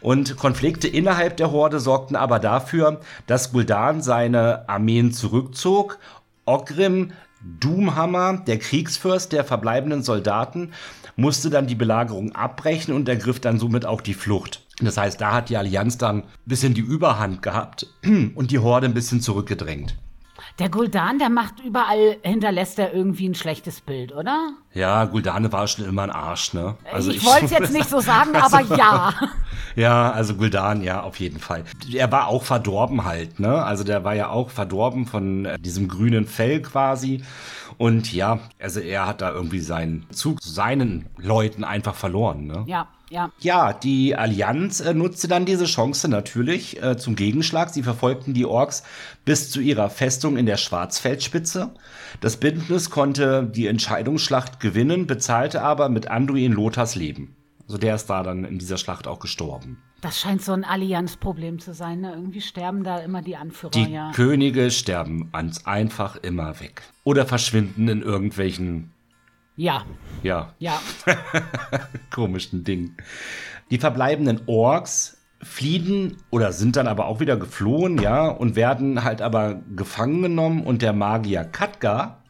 Und 0.01 0.37
Konflikte 0.37 0.89
innerhalb 0.89 1.37
der 1.37 1.51
Horde 1.51 1.81
sorgten 1.81 2.17
aber 2.17 2.39
dafür, 2.39 3.01
dass 3.27 3.53
Gul'dan 3.53 4.03
seine 4.03 4.69
Armeen 4.69 5.13
zurückzog. 5.13 5.99
Ogrim 6.45 7.13
Doomhammer, 7.61 8.39
der 8.47 8.59
Kriegsfürst 8.59 9.33
der 9.33 9.45
verbleibenden 9.45 10.03
Soldaten, 10.03 10.73
musste 11.17 11.51
dann 11.51 11.67
die 11.67 11.75
Belagerung 11.75 12.35
abbrechen 12.35 12.95
und 12.95 13.09
ergriff 13.09 13.41
dann 13.41 13.59
somit 13.59 13.87
auch 13.87 14.01
die 14.01 14.15
Flucht. 14.15 14.63
Das 14.81 14.97
heißt, 14.97 15.21
da 15.21 15.33
hat 15.33 15.49
die 15.49 15.57
Allianz 15.57 15.97
dann 15.97 16.19
ein 16.19 16.25
bisschen 16.45 16.75
die 16.75 16.83
Überhand 16.83 17.43
gehabt 17.43 17.87
und 18.35 18.51
die 18.51 18.59
Horde 18.59 18.87
ein 18.87 18.95
bisschen 18.95 19.21
zurückgedrängt. 19.21 19.97
Der 20.59 20.71
Guldan, 20.71 21.19
der 21.19 21.29
macht 21.29 21.61
überall, 21.61 22.17
hinterlässt 22.23 22.79
er 22.79 22.95
irgendwie 22.95 23.29
ein 23.29 23.35
schlechtes 23.35 23.83
Bild, 23.83 24.15
oder? 24.15 24.53
Ja, 24.73 25.05
Guldane 25.05 25.53
war 25.53 25.69
schon 25.69 25.85
immer 25.85 26.03
ein 26.03 26.11
Arsch, 26.11 26.55
ne? 26.55 26.77
ich 26.97 27.25
wollte 27.27 27.45
es 27.45 27.51
jetzt 27.59 27.73
nicht 27.75 27.91
so 27.91 28.01
sagen, 28.01 28.35
aber 28.35 28.61
ja. 28.77 29.13
Ja, 29.77 30.11
also 30.11 30.35
Guldan, 30.37 30.83
ja, 30.83 31.03
auf 31.03 31.21
jeden 31.21 31.39
Fall. 31.39 31.65
Er 31.93 32.11
war 32.11 32.29
auch 32.29 32.45
verdorben 32.45 33.05
halt, 33.05 33.39
ne? 33.39 33.63
Also 33.63 33.85
der 33.85 34.05
war 34.05 34.15
ja 34.15 34.31
auch 34.31 34.49
verdorben 34.49 35.05
von 35.05 35.45
äh, 35.45 35.59
diesem 35.59 35.89
grünen 35.89 36.27
Fell 36.27 36.63
quasi. 36.63 37.23
Und 37.79 38.13
ja, 38.13 38.41
also 38.59 38.81
er 38.81 39.07
hat 39.07 39.21
da 39.21 39.31
irgendwie 39.33 39.61
seinen 39.61 40.07
Zug 40.11 40.43
zu 40.43 40.49
seinen 40.49 41.07
Leuten 41.19 41.65
einfach 41.65 41.95
verloren, 41.95 42.47
ne? 42.47 42.65
Ja, 42.67 42.89
ja. 43.09 43.31
Ja, 43.39 43.73
die 43.73 44.17
Allianz 44.17 44.81
äh, 44.81 44.93
nutzte 44.93 45.29
dann 45.29 45.45
diese 45.45 45.67
Chance 45.67 46.09
natürlich 46.09 46.83
äh, 46.83 46.97
zum 46.97 47.15
Gegenschlag. 47.15 47.71
Sie 47.71 47.83
verfolgten 47.83 48.35
die 48.35 48.47
Orks 48.47 48.83
bis 49.25 49.51
zu 49.51 49.61
ihrer 49.61 49.91
Festung 49.91 50.37
in 50.37 50.47
der 50.47 50.57
Schwarzfeldspitze. 50.57 51.71
Das 52.21 52.39
Bündnis 52.39 52.91
konnte 52.91 53.45
die 53.45 53.69
Entscheidungsschlacht 53.69 54.59
gewinnen, 54.59 55.07
bezahlte 55.07 55.63
aber 55.63 55.89
mit 55.89 56.09
Anduin 56.09 56.53
Lothars 56.53 56.97
Leben. 56.97 57.37
Also 57.69 57.79
der 57.79 57.95
ist 57.95 58.07
da 58.07 58.23
dann 58.23 58.45
in 58.45 58.59
dieser 58.59 58.77
Schlacht 58.77 59.07
auch 59.07 59.21
gestorben. 59.21 59.79
Das 60.07 60.21
scheint 60.21 60.41
so 60.41 60.53
ein 60.53 60.63
Allianzproblem 60.63 61.59
zu 61.59 61.75
sein, 61.75 62.03
ne? 62.03 62.13
Irgendwie 62.13 62.41
sterben 62.41 62.85
da 62.85 62.99
immer 62.99 63.23
die 63.23 63.35
Anführer, 63.35 63.73
Die 63.73 63.93
ja. 63.93 64.13
Könige 64.13 64.71
sterben 64.71 65.31
ans 65.33 65.67
einfach 65.67 66.15
immer 66.15 66.61
weg. 66.61 66.83
Oder 67.03 67.27
verschwinden 67.27 67.89
in 67.89 68.03
irgendwelchen, 68.03 68.93
Ja, 69.57 69.85
ja, 70.23 70.53
ja. 70.61 70.81
komischen 72.13 72.63
Dingen. 72.63 72.97
Die 73.73 73.79
verbleibenden 73.79 74.43
Orks 74.47 75.19
fliehen 75.43 76.19
oder 76.31 76.53
sind 76.53 76.77
dann 76.77 76.87
aber 76.87 77.07
auch 77.07 77.19
wieder 77.19 77.37
geflohen, 77.37 77.99
ja, 77.99 78.29
und 78.29 78.55
werden 78.55 79.03
halt 79.03 79.21
aber 79.21 79.61
gefangen 79.75 80.23
genommen 80.23 80.63
und 80.63 80.83
der 80.83 80.93
Magier 80.93 81.43
Katka, 81.43 82.23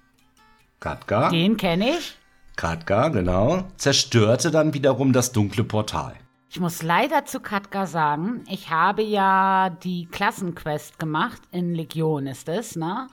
Katka, 0.81 1.29
Den 1.29 1.59
kenne 1.59 1.91
ich. 1.91 2.17
Katka, 2.57 3.09
genau, 3.09 3.65
zerstörte 3.77 4.51
dann 4.51 4.73
wiederum 4.73 5.13
das 5.13 5.33
dunkle 5.33 5.63
Portal. 5.63 6.15
Ich 6.57 6.61
muss 6.61 6.83
leider 6.83 7.27
zu 7.27 7.41
Katka 7.41 7.85
sagen, 7.85 8.43
ich 8.49 8.71
habe 8.71 9.03
ja 9.03 9.69
die 9.69 10.07
Klassenquest 10.07 10.99
gemacht, 10.99 11.43
in 11.51 11.75
Legion 11.75 12.27
ist 12.27 12.49
es, 12.49 12.77
ne? 12.77 13.09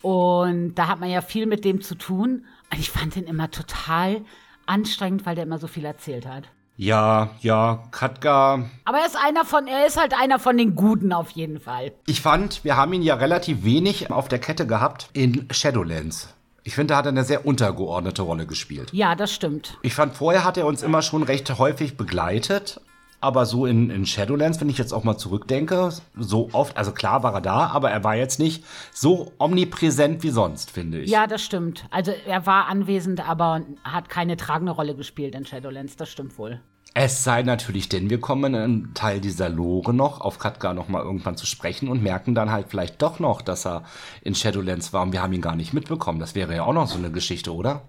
Und 0.00 0.76
da 0.76 0.86
hat 0.86 1.00
man 1.00 1.10
ja 1.10 1.22
viel 1.22 1.46
mit 1.46 1.64
dem 1.64 1.80
zu 1.80 1.96
tun. 1.96 2.46
Und 2.72 2.78
ich 2.78 2.92
fand 2.92 3.16
den 3.16 3.24
immer 3.24 3.50
total 3.50 4.20
anstrengend, 4.64 5.26
weil 5.26 5.34
der 5.34 5.42
immer 5.42 5.58
so 5.58 5.66
viel 5.66 5.84
erzählt 5.84 6.24
hat. 6.24 6.44
Ja, 6.76 7.30
ja, 7.40 7.82
Katka. 7.90 8.70
Aber 8.84 8.98
er 8.98 9.06
ist 9.06 9.16
einer 9.16 9.44
von, 9.44 9.66
er 9.66 9.84
ist 9.84 10.00
halt 10.00 10.14
einer 10.16 10.38
von 10.38 10.56
den 10.56 10.76
Guten 10.76 11.12
auf 11.12 11.30
jeden 11.30 11.58
Fall. 11.58 11.90
Ich 12.06 12.20
fand, 12.20 12.62
wir 12.62 12.76
haben 12.76 12.92
ihn 12.92 13.02
ja 13.02 13.16
relativ 13.16 13.64
wenig 13.64 14.12
auf 14.12 14.28
der 14.28 14.38
Kette 14.38 14.68
gehabt 14.68 15.10
in 15.14 15.48
Shadowlands. 15.50 16.32
Ich 16.64 16.74
finde, 16.74 16.92
da 16.92 16.98
hat 16.98 17.06
er 17.06 17.10
eine 17.10 17.24
sehr 17.24 17.44
untergeordnete 17.44 18.22
Rolle 18.22 18.46
gespielt. 18.46 18.92
Ja, 18.92 19.14
das 19.14 19.32
stimmt. 19.32 19.78
Ich 19.82 19.94
fand, 19.94 20.14
vorher 20.14 20.44
hat 20.44 20.56
er 20.56 20.66
uns 20.66 20.82
immer 20.82 21.02
schon 21.02 21.22
recht 21.22 21.58
häufig 21.58 21.96
begleitet. 21.96 22.80
Aber 23.20 23.46
so 23.46 23.66
in, 23.66 23.88
in 23.88 24.04
Shadowlands, 24.04 24.60
wenn 24.60 24.68
ich 24.68 24.78
jetzt 24.78 24.92
auch 24.92 25.04
mal 25.04 25.16
zurückdenke, 25.16 25.90
so 26.18 26.48
oft, 26.52 26.76
also 26.76 26.90
klar 26.90 27.22
war 27.22 27.32
er 27.34 27.40
da, 27.40 27.66
aber 27.68 27.88
er 27.88 28.02
war 28.02 28.16
jetzt 28.16 28.40
nicht 28.40 28.64
so 28.92 29.30
omnipräsent 29.38 30.24
wie 30.24 30.30
sonst, 30.30 30.72
finde 30.72 30.98
ich. 30.98 31.08
Ja, 31.08 31.28
das 31.28 31.40
stimmt. 31.40 31.84
Also 31.90 32.12
er 32.26 32.46
war 32.46 32.66
anwesend, 32.66 33.28
aber 33.28 33.62
hat 33.84 34.08
keine 34.08 34.36
tragende 34.36 34.72
Rolle 34.72 34.96
gespielt 34.96 35.36
in 35.36 35.46
Shadowlands, 35.46 35.96
das 35.96 36.10
stimmt 36.10 36.36
wohl. 36.36 36.60
Es 36.94 37.24
sei 37.24 37.42
natürlich 37.42 37.88
denn, 37.88 38.10
wir 38.10 38.20
kommen 38.20 38.54
in 38.54 38.60
einen 38.60 38.94
Teil 38.94 39.20
dieser 39.20 39.48
Lore 39.48 39.94
noch, 39.94 40.20
auf 40.20 40.38
Katka 40.38 40.74
noch 40.74 40.88
mal 40.88 41.02
irgendwann 41.02 41.38
zu 41.38 41.46
sprechen 41.46 41.88
und 41.88 42.02
merken 42.02 42.34
dann 42.34 42.50
halt 42.50 42.66
vielleicht 42.68 43.00
doch 43.00 43.18
noch, 43.18 43.40
dass 43.40 43.66
er 43.66 43.84
in 44.20 44.34
Shadowlands 44.34 44.92
war 44.92 45.02
und 45.02 45.12
wir 45.12 45.22
haben 45.22 45.32
ihn 45.32 45.40
gar 45.40 45.56
nicht 45.56 45.72
mitbekommen. 45.72 46.18
Das 46.18 46.34
wäre 46.34 46.54
ja 46.54 46.64
auch 46.64 46.74
noch 46.74 46.88
so 46.88 46.98
eine 46.98 47.10
Geschichte, 47.10 47.54
oder? 47.54 47.82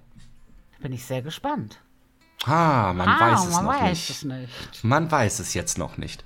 Bin 0.79 0.93
ich 0.93 1.05
sehr 1.05 1.21
gespannt. 1.21 1.79
Ah, 2.45 2.93
man 2.93 3.09
ah, 3.09 3.19
weiß 3.19 3.45
es 3.45 3.55
man 3.55 3.65
noch 3.65 3.73
weiß 3.73 3.89
nicht. 3.89 4.09
es 4.09 4.23
nicht. 4.23 4.83
Man 4.83 5.11
weiß 5.11 5.39
es 5.39 5.53
jetzt 5.53 5.77
noch 5.77 5.97
nicht. 5.97 6.23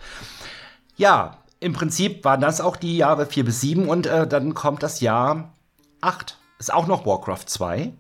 Ja, 0.98 1.38
im 1.60 1.74
Prinzip 1.74 2.24
waren 2.25 2.41
das 2.41 2.62
auch 2.62 2.75
die 2.75 2.98
Jahre 2.98 3.25
4 3.25 3.46
bis 3.46 3.62
7 3.62 3.89
und 3.89 4.05
äh, 4.05 4.27
dann 4.27 4.53
kommt 4.53 4.84
das 4.84 5.01
Jahr 5.01 5.53
8. 6.01 6.38
Ist 6.60 6.72
auch 6.72 6.86
noch 6.86 7.07
Warcraft 7.07 7.46
2. 7.48 7.91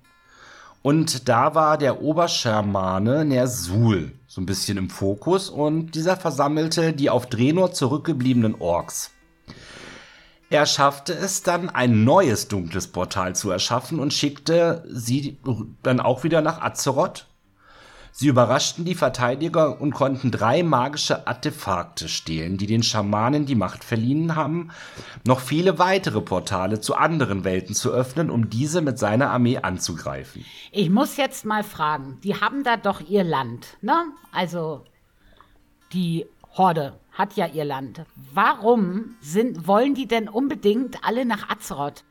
Und 0.83 1.27
da 1.27 1.55
war 1.55 1.79
der 1.79 2.01
Oberschamane 2.01 3.25
Nersul 3.25 4.16
so 4.37 4.41
ein 4.41 4.45
bisschen 4.45 4.77
im 4.77 4.91
Fokus 4.91 5.49
und 5.49 5.95
dieser 5.95 6.15
versammelte 6.15 6.93
die 6.93 7.09
auf 7.09 7.25
Drenor 7.25 7.71
zurückgebliebenen 7.71 8.53
Orks. 8.61 9.09
Er 10.51 10.67
schaffte 10.67 11.11
es 11.11 11.41
dann, 11.41 11.71
ein 11.71 12.03
neues 12.03 12.47
dunkles 12.47 12.87
Portal 12.87 13.35
zu 13.35 13.49
erschaffen 13.49 13.99
und 13.99 14.13
schickte 14.13 14.85
sie 14.91 15.39
dann 15.81 15.99
auch 15.99 16.23
wieder 16.23 16.41
nach 16.41 16.61
Azeroth. 16.61 17.25
Sie 18.19 18.29
überraschten 18.29 18.83
die 18.83 18.95
Verteidiger 18.95 19.79
und 19.79 19.93
konnten 19.93 20.31
drei 20.31 20.63
magische 20.63 21.27
Artefakte 21.27 22.09
stehlen, 22.09 22.57
die 22.57 22.65
den 22.65 22.81
Schamanen 22.81 23.45
die 23.45 23.53
Macht 23.53 23.83
verliehen 23.83 24.35
haben, 24.35 24.71
noch 25.23 25.39
viele 25.39 25.77
weitere 25.77 26.21
Portale 26.21 26.81
zu 26.81 26.95
anderen 26.95 27.43
Welten 27.43 27.75
zu 27.75 27.91
öffnen, 27.91 28.31
um 28.31 28.49
diese 28.49 28.81
mit 28.81 28.97
seiner 28.97 29.29
Armee 29.29 29.59
anzugreifen. 29.59 30.43
Ich 30.71 30.89
muss 30.89 31.15
jetzt 31.17 31.45
mal 31.45 31.63
fragen, 31.63 32.17
die 32.23 32.33
haben 32.33 32.63
da 32.63 32.75
doch 32.75 33.01
ihr 33.01 33.23
Land, 33.23 33.77
ne? 33.83 34.05
Also 34.31 34.83
die 35.93 36.25
Horde 36.55 36.99
hat 37.11 37.35
ja 37.35 37.45
ihr 37.45 37.65
Land. 37.65 38.03
Warum 38.33 39.15
sind, 39.21 39.67
wollen 39.67 39.93
die 39.93 40.07
denn 40.07 40.27
unbedingt 40.27 41.03
alle 41.03 41.23
nach 41.23 41.49
Azeroth? 41.49 42.03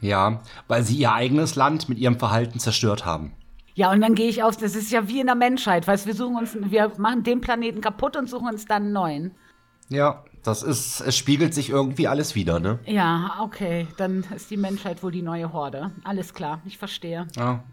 Ja, 0.00 0.40
weil 0.66 0.82
sie 0.82 0.96
ihr 0.96 1.12
eigenes 1.12 1.56
Land 1.56 1.90
mit 1.90 1.98
ihrem 1.98 2.18
Verhalten 2.18 2.58
zerstört 2.58 3.04
haben. 3.04 3.34
Ja, 3.76 3.92
und 3.92 4.00
dann 4.00 4.14
gehe 4.14 4.28
ich 4.28 4.42
aus, 4.42 4.56
das 4.56 4.74
ist 4.74 4.90
ja 4.90 5.06
wie 5.06 5.20
in 5.20 5.26
der 5.26 5.34
Menschheit, 5.34 5.86
weißt 5.86 6.06
wir 6.06 6.14
suchen 6.14 6.36
uns, 6.36 6.56
wir 6.58 6.92
machen 6.96 7.24
den 7.24 7.42
Planeten 7.42 7.82
kaputt 7.82 8.16
und 8.16 8.26
suchen 8.26 8.48
uns 8.48 8.64
dann 8.64 8.84
einen 8.84 8.92
neuen. 8.92 9.34
Ja, 9.90 10.24
das 10.42 10.62
ist, 10.62 11.00
es 11.02 11.14
spiegelt 11.14 11.52
sich 11.52 11.68
irgendwie 11.68 12.08
alles 12.08 12.34
wieder, 12.34 12.58
ne? 12.58 12.78
Ja, 12.86 13.36
okay, 13.42 13.86
dann 13.98 14.24
ist 14.34 14.50
die 14.50 14.56
Menschheit 14.56 15.02
wohl 15.02 15.12
die 15.12 15.20
neue 15.20 15.52
Horde. 15.52 15.90
Alles 16.04 16.32
klar, 16.32 16.62
ich 16.64 16.78
verstehe. 16.78 17.26
Ja, 17.36 17.64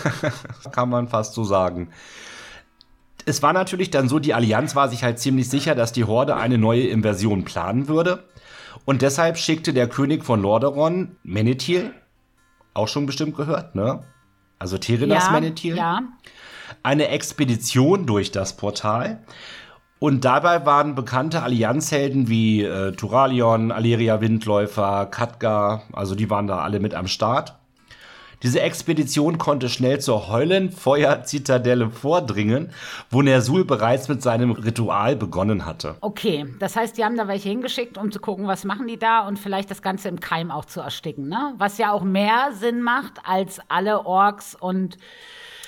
kann 0.72 0.88
man 0.88 1.08
fast 1.08 1.34
so 1.34 1.44
sagen. 1.44 1.90
Es 3.26 3.42
war 3.42 3.52
natürlich 3.52 3.90
dann 3.90 4.08
so, 4.08 4.18
die 4.18 4.32
Allianz 4.32 4.74
war 4.74 4.88
sich 4.88 5.04
halt 5.04 5.18
ziemlich 5.18 5.50
sicher, 5.50 5.74
dass 5.74 5.92
die 5.92 6.04
Horde 6.04 6.34
eine 6.36 6.56
neue 6.56 6.86
Invasion 6.86 7.44
planen 7.44 7.88
würde. 7.88 8.24
Und 8.86 9.02
deshalb 9.02 9.36
schickte 9.36 9.74
der 9.74 9.86
König 9.86 10.24
von 10.24 10.40
Lordaeron, 10.40 11.16
Menethil, 11.22 11.92
auch 12.72 12.88
schon 12.88 13.04
bestimmt 13.04 13.36
gehört, 13.36 13.74
ne? 13.74 14.02
Also 14.62 14.78
Terenas 14.78 15.26
ja, 15.26 15.32
Menethil, 15.32 15.76
ja. 15.76 16.02
eine 16.84 17.08
Expedition 17.08 18.06
durch 18.06 18.30
das 18.30 18.56
Portal. 18.56 19.18
Und 19.98 20.24
dabei 20.24 20.64
waren 20.64 20.94
bekannte 20.94 21.42
Allianzhelden 21.42 22.28
wie 22.28 22.62
äh, 22.62 22.92
Turalion, 22.92 23.72
Aleria 23.72 24.20
Windläufer, 24.20 25.06
Katka, 25.06 25.82
also 25.92 26.14
die 26.14 26.30
waren 26.30 26.46
da 26.46 26.58
alle 26.58 26.78
mit 26.78 26.94
am 26.94 27.08
Start. 27.08 27.56
Diese 28.42 28.60
Expedition 28.60 29.38
konnte 29.38 29.68
schnell 29.68 30.00
zur 30.00 30.28
Heulenfeuer-Zitadelle 30.28 31.90
vordringen, 31.90 32.70
wo 33.10 33.22
Nersul 33.22 33.64
bereits 33.64 34.08
mit 34.08 34.22
seinem 34.22 34.50
Ritual 34.52 35.16
begonnen 35.16 35.64
hatte. 35.64 35.96
Okay, 36.00 36.46
das 36.58 36.76
heißt, 36.76 36.96
die 36.98 37.04
haben 37.04 37.16
da 37.16 37.28
welche 37.28 37.48
hingeschickt, 37.48 37.98
um 37.98 38.10
zu 38.10 38.20
gucken, 38.20 38.46
was 38.46 38.64
machen 38.64 38.86
die 38.88 38.98
da 38.98 39.26
und 39.26 39.38
vielleicht 39.38 39.70
das 39.70 39.82
Ganze 39.82 40.08
im 40.08 40.20
Keim 40.20 40.50
auch 40.50 40.64
zu 40.64 40.80
ersticken, 40.80 41.28
ne? 41.28 41.54
Was 41.58 41.78
ja 41.78 41.92
auch 41.92 42.02
mehr 42.02 42.50
Sinn 42.58 42.82
macht, 42.82 43.14
als 43.24 43.60
alle 43.68 44.04
Orks 44.06 44.54
und 44.58 44.96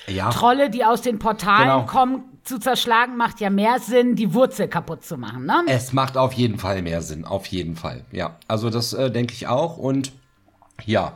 Ja, 0.07 0.29
Trolle, 0.29 0.69
die 0.69 0.83
aus 0.85 1.01
den 1.01 1.17
Portalen 1.19 1.63
Genau. 1.67 1.85
kommen, 1.85 2.23
zu 2.43 2.59
zerschlagen, 2.59 3.17
macht 3.17 3.39
ja 3.39 3.49
mehr 3.49 3.79
Sinn, 3.79 4.15
die 4.15 4.33
Wurzel 4.35 4.67
kaputt 4.67 5.03
zu 5.03 5.17
machen, 5.17 5.45
ne? 5.47 5.63
es 5.67 5.93
macht 5.93 6.15
auf 6.15 6.33
jeden 6.33 6.59
Fall 6.59 6.83
mehr 6.83 7.01
Sinn, 7.01 7.25
auf 7.25 7.47
jeden 7.47 7.75
Fall. 7.75 8.05
Ja, 8.11 8.35
also 8.47 8.69
das 8.69 8.93
äh, 8.93 9.09
denke 9.09 9.33
ich 9.33 9.47
auch 9.47 9.77
und 9.77 10.11
ja. 10.85 11.13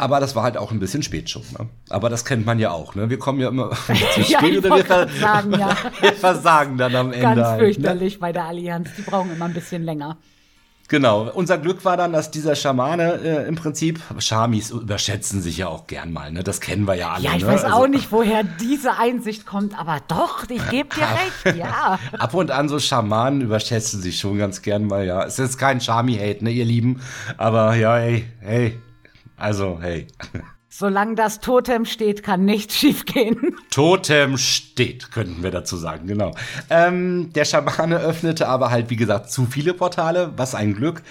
Aber 0.00 0.20
das 0.20 0.36
war 0.36 0.44
halt 0.44 0.56
auch 0.56 0.70
ein 0.70 0.78
bisschen 0.78 1.02
spät 1.02 1.28
schon. 1.28 1.42
Ne? 1.58 1.68
Aber 1.90 2.08
das 2.08 2.24
kennt 2.24 2.46
man 2.46 2.58
ja 2.60 2.70
auch. 2.70 2.94
Ne? 2.94 3.10
Wir 3.10 3.18
kommen 3.18 3.40
ja 3.40 3.48
immer 3.48 3.70
zu 4.14 4.20
Ja, 4.20 4.38
spät 4.38 4.52
ich 4.52 4.58
oder 4.58 4.76
wir, 4.76 4.84
ver 4.84 5.08
sagen, 5.08 5.52
ja. 5.58 5.76
wir 6.00 6.12
versagen 6.12 6.78
dann 6.78 6.94
am 6.94 7.12
Ende. 7.12 7.22
Ganz 7.22 7.40
halt, 7.40 7.58
ne? 7.60 7.64
fürchterlich 7.66 8.20
bei 8.20 8.32
der 8.32 8.44
Allianz. 8.44 8.88
Die 8.96 9.02
brauchen 9.02 9.32
immer 9.34 9.46
ein 9.46 9.54
bisschen 9.54 9.82
länger. 9.82 10.16
Genau. 10.90 11.28
Unser 11.34 11.58
Glück 11.58 11.84
war 11.84 11.98
dann, 11.98 12.14
dass 12.14 12.30
dieser 12.30 12.54
Schamane 12.54 13.20
äh, 13.22 13.46
im 13.46 13.56
Prinzip, 13.56 14.00
Schamis 14.20 14.70
überschätzen 14.70 15.42
sich 15.42 15.58
ja 15.58 15.68
auch 15.68 15.86
gern 15.86 16.12
mal. 16.12 16.32
Ne? 16.32 16.42
Das 16.42 16.60
kennen 16.62 16.86
wir 16.86 16.94
ja 16.94 17.10
alle. 17.12 17.24
Ja, 17.24 17.32
ich 17.36 17.42
ne? 17.42 17.48
weiß 17.48 17.64
Also- 17.64 17.76
auch 17.76 17.88
nicht, 17.88 18.10
woher 18.10 18.42
diese 18.42 18.96
Einsicht 18.96 19.44
kommt, 19.44 19.78
aber 19.78 19.98
doch, 20.08 20.44
ich 20.48 20.66
gebe 20.70 20.88
dir 20.94 21.02
recht, 21.44 21.58
ja. 21.58 21.98
Ab 22.18 22.32
und 22.32 22.50
an 22.52 22.70
so 22.70 22.78
Schamanen 22.78 23.42
überschätzen 23.42 24.00
sich 24.00 24.18
schon 24.18 24.38
ganz 24.38 24.62
gern 24.62 24.86
mal, 24.86 25.04
ja. 25.04 25.24
Es 25.24 25.38
ist 25.38 25.58
kein 25.58 25.80
Schami-Hate, 25.82 26.42
ne, 26.44 26.52
ihr 26.52 26.64
Lieben. 26.64 27.02
Aber 27.36 27.74
ja, 27.74 27.96
hey, 27.96 28.24
hey. 28.40 28.78
Also, 29.38 29.78
hey. 29.80 30.06
Solange 30.68 31.14
das 31.14 31.40
Totem 31.40 31.86
steht, 31.86 32.22
kann 32.22 32.44
nichts 32.44 32.76
schiefgehen. 32.76 33.56
Totem 33.70 34.36
steht, 34.36 35.10
könnten 35.10 35.42
wir 35.42 35.50
dazu 35.50 35.76
sagen, 35.76 36.06
genau. 36.06 36.34
Ähm, 36.68 37.32
der 37.32 37.46
Schamane 37.46 37.98
öffnete 37.98 38.48
aber 38.48 38.70
halt, 38.70 38.90
wie 38.90 38.96
gesagt, 38.96 39.30
zu 39.30 39.46
viele 39.46 39.72
Portale, 39.72 40.32
was 40.36 40.54
ein 40.54 40.74
Glück. 40.74 41.02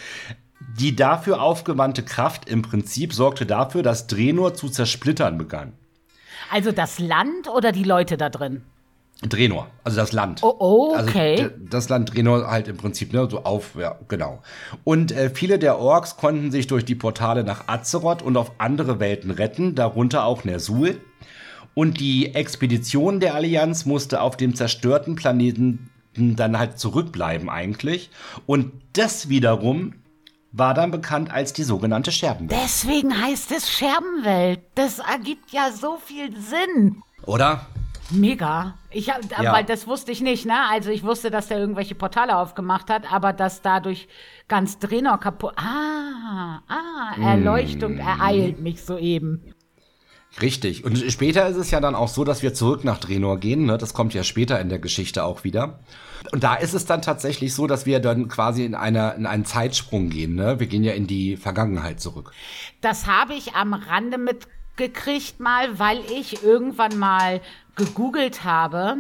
Die 0.80 0.96
dafür 0.96 1.42
aufgewandte 1.42 2.04
Kraft 2.04 2.48
im 2.48 2.62
Prinzip 2.62 3.14
sorgte 3.14 3.46
dafür, 3.46 3.82
dass 3.82 4.06
Drenor 4.06 4.54
zu 4.54 4.70
zersplittern 4.70 5.38
begann. 5.38 5.74
Also 6.52 6.72
das 6.72 7.00
Land 7.00 7.50
oder 7.50 7.72
die 7.72 7.84
Leute 7.84 8.16
da 8.16 8.30
drin? 8.30 8.62
Drenor, 9.22 9.68
also 9.84 9.98
das 9.98 10.12
Land. 10.12 10.42
Oh, 10.44 10.96
okay. 10.96 11.36
Also 11.42 11.50
d- 11.50 11.56
das 11.72 11.90
Land 11.90 12.14
Drenor 12.14 12.52
halt 12.52 12.68
im 12.68 12.78
Prinzip, 12.78 13.14
ne, 13.14 13.28
so 13.30 13.44
auf, 13.44 13.72
ja, 13.76 13.96
genau. 14.08 14.44
Und 14.84 15.12
äh, 15.12 15.32
viele 15.32 15.58
der 15.58 15.80
Orks 15.80 16.18
konnten 16.18 16.52
sich 16.52 16.68
durch 16.68 16.86
die 16.86 16.94
Portale 16.94 17.44
nach 17.44 17.68
Azeroth 17.68 18.22
und 18.22 18.38
auf 18.38 18.52
andere 18.60 19.00
Welten 19.00 19.32
retten, 19.32 19.74
darunter 19.74 20.24
auch 20.26 20.44
Nersul. 20.44 21.02
Und 21.74 22.00
die 22.00 22.36
Expedition 22.36 23.20
der 23.20 23.34
Allianz 23.36 23.86
musste 23.86 24.22
auf 24.22 24.38
dem 24.38 24.54
zerstörten 24.56 25.16
Planeten 25.16 25.90
dann 26.16 26.58
halt 26.58 26.80
zurückbleiben 26.80 27.50
eigentlich. 27.50 28.10
Und 28.46 28.72
das 28.94 29.30
wiederum 29.30 29.94
war 30.52 30.74
dann 30.74 30.90
bekannt 30.90 31.32
als 31.32 31.54
die 31.54 31.64
sogenannte 31.64 32.12
Scherbenwelt. 32.12 32.60
Deswegen 32.64 33.20
heißt 33.22 33.52
es 33.52 33.70
Scherbenwelt. 33.70 34.60
Das 34.76 35.00
ergibt 35.00 35.52
ja 35.52 35.72
so 35.72 35.98
viel 36.04 36.36
Sinn. 36.40 37.02
Oder? 37.26 37.68
Mega. 38.10 38.76
Ich 38.90 39.10
hab, 39.10 39.22
Ja. 39.42 39.52
weil 39.54 39.64
das 39.66 39.86
wusste 39.88 40.12
ich 40.12 40.22
nicht, 40.22 40.46
ne? 40.46 40.56
Also 40.72 40.90
ich 40.90 41.04
wusste, 41.04 41.30
dass 41.30 41.48
der 41.48 41.60
irgendwelche 41.60 41.96
Portale 41.96 42.38
aufgemacht 42.38 42.90
hat, 42.90 43.12
aber 43.12 43.34
dass 43.34 43.62
dadurch 43.62 44.08
ganz 44.48 44.80
Drenor 44.80 45.20
kaputt. 45.20 45.54
Ah, 45.58 46.60
ah, 46.68 47.22
Erleuchtung 47.22 47.96
Mm. 47.96 48.00
ereilt 48.00 48.60
mich 48.62 48.82
soeben. 48.84 49.54
Richtig. 50.42 50.84
Und 50.86 50.98
später 51.12 51.48
ist 51.48 51.56
es 51.58 51.72
ja 51.72 51.80
dann 51.80 51.96
auch 51.96 52.10
so, 52.10 52.24
dass 52.24 52.44
wir 52.44 52.54
zurück 52.54 52.84
nach 52.84 53.00
Drenor 53.00 53.40
gehen. 53.40 53.66
Ne? 53.66 53.78
Das 53.78 53.94
kommt 53.94 54.14
ja 54.14 54.24
später 54.24 54.60
in 54.62 54.70
der 54.70 54.78
Geschichte 54.78 55.24
auch 55.24 55.44
wieder. 55.44 55.80
Und 56.32 56.44
da 56.44 56.56
ist 56.56 56.74
es 56.74 56.86
dann 56.86 57.02
tatsächlich 57.02 57.56
so, 57.56 57.66
dass 57.66 57.86
wir 57.88 58.00
dann 58.00 58.28
quasi 58.28 58.64
in, 58.66 58.76
einer, 58.76 59.16
in 59.16 59.26
einen 59.26 59.46
Zeitsprung 59.46 60.10
gehen. 60.10 60.36
Ne? 60.36 60.60
Wir 60.60 60.68
gehen 60.68 60.84
ja 60.84 60.94
in 60.94 61.08
die 61.08 61.38
Vergangenheit 61.38 62.00
zurück. 62.02 62.32
Das 62.82 63.08
habe 63.08 63.34
ich 63.34 63.56
am 63.56 63.74
Rande 63.74 64.18
mitgekriegt 64.78 65.40
mal, 65.40 65.80
weil 65.80 66.00
ich 66.12 66.44
irgendwann 66.44 66.98
mal 67.00 67.42
gegoogelt 67.76 68.44
habe, 68.44 68.98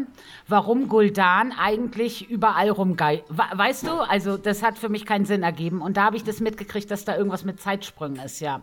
warum 0.48 0.88
Guldan 0.88 1.52
eigentlich 1.52 2.30
überall 2.30 2.70
rumgeil. 2.70 3.24
Weißt 3.30 3.86
du, 3.88 3.92
also 3.92 4.38
das 4.38 4.64
hat 4.64 4.78
für 4.78 4.90
mich 4.90 5.06
keinen 5.06 5.26
Sinn 5.26 5.44
ergeben. 5.44 5.82
Und 5.82 5.98
da 5.98 6.06
habe 6.06 6.16
ich 6.16 6.24
das 6.24 6.40
mitgekriegt, 6.40 6.90
dass 6.90 7.06
da 7.06 7.16
irgendwas 7.16 7.44
mit 7.44 7.60
Zeitsprüngen 7.62 8.24
ist, 8.24 8.40
ja. 8.40 8.62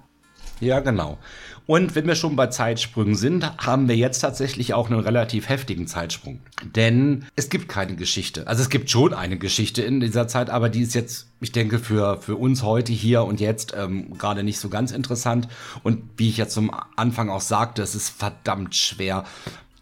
Ja, 0.60 0.80
genau. 0.80 1.18
Und 1.66 1.94
wenn 1.94 2.06
wir 2.06 2.14
schon 2.14 2.36
bei 2.36 2.48
Zeitsprüngen 2.48 3.14
sind, 3.14 3.50
haben 3.58 3.88
wir 3.88 3.96
jetzt 3.96 4.20
tatsächlich 4.20 4.74
auch 4.74 4.90
einen 4.90 5.00
relativ 5.00 5.48
heftigen 5.48 5.86
Zeitsprung. 5.86 6.40
Denn 6.62 7.24
es 7.36 7.48
gibt 7.48 7.68
keine 7.68 7.96
Geschichte. 7.96 8.46
Also 8.46 8.62
es 8.62 8.68
gibt 8.68 8.90
schon 8.90 9.14
eine 9.14 9.38
Geschichte 9.38 9.82
in 9.82 10.00
dieser 10.00 10.28
Zeit, 10.28 10.50
aber 10.50 10.68
die 10.68 10.82
ist 10.82 10.94
jetzt, 10.94 11.28
ich 11.40 11.52
denke, 11.52 11.78
für, 11.78 12.20
für 12.20 12.36
uns 12.36 12.62
heute 12.62 12.92
hier 12.92 13.24
und 13.24 13.40
jetzt 13.40 13.74
ähm, 13.76 14.16
gerade 14.18 14.42
nicht 14.42 14.58
so 14.58 14.68
ganz 14.68 14.92
interessant. 14.92 15.48
Und 15.82 16.02
wie 16.18 16.28
ich 16.28 16.36
ja 16.36 16.48
zum 16.48 16.70
Anfang 16.96 17.30
auch 17.30 17.40
sagte, 17.40 17.82
es 17.82 17.94
ist 17.94 18.10
verdammt 18.10 18.76
schwer, 18.76 19.24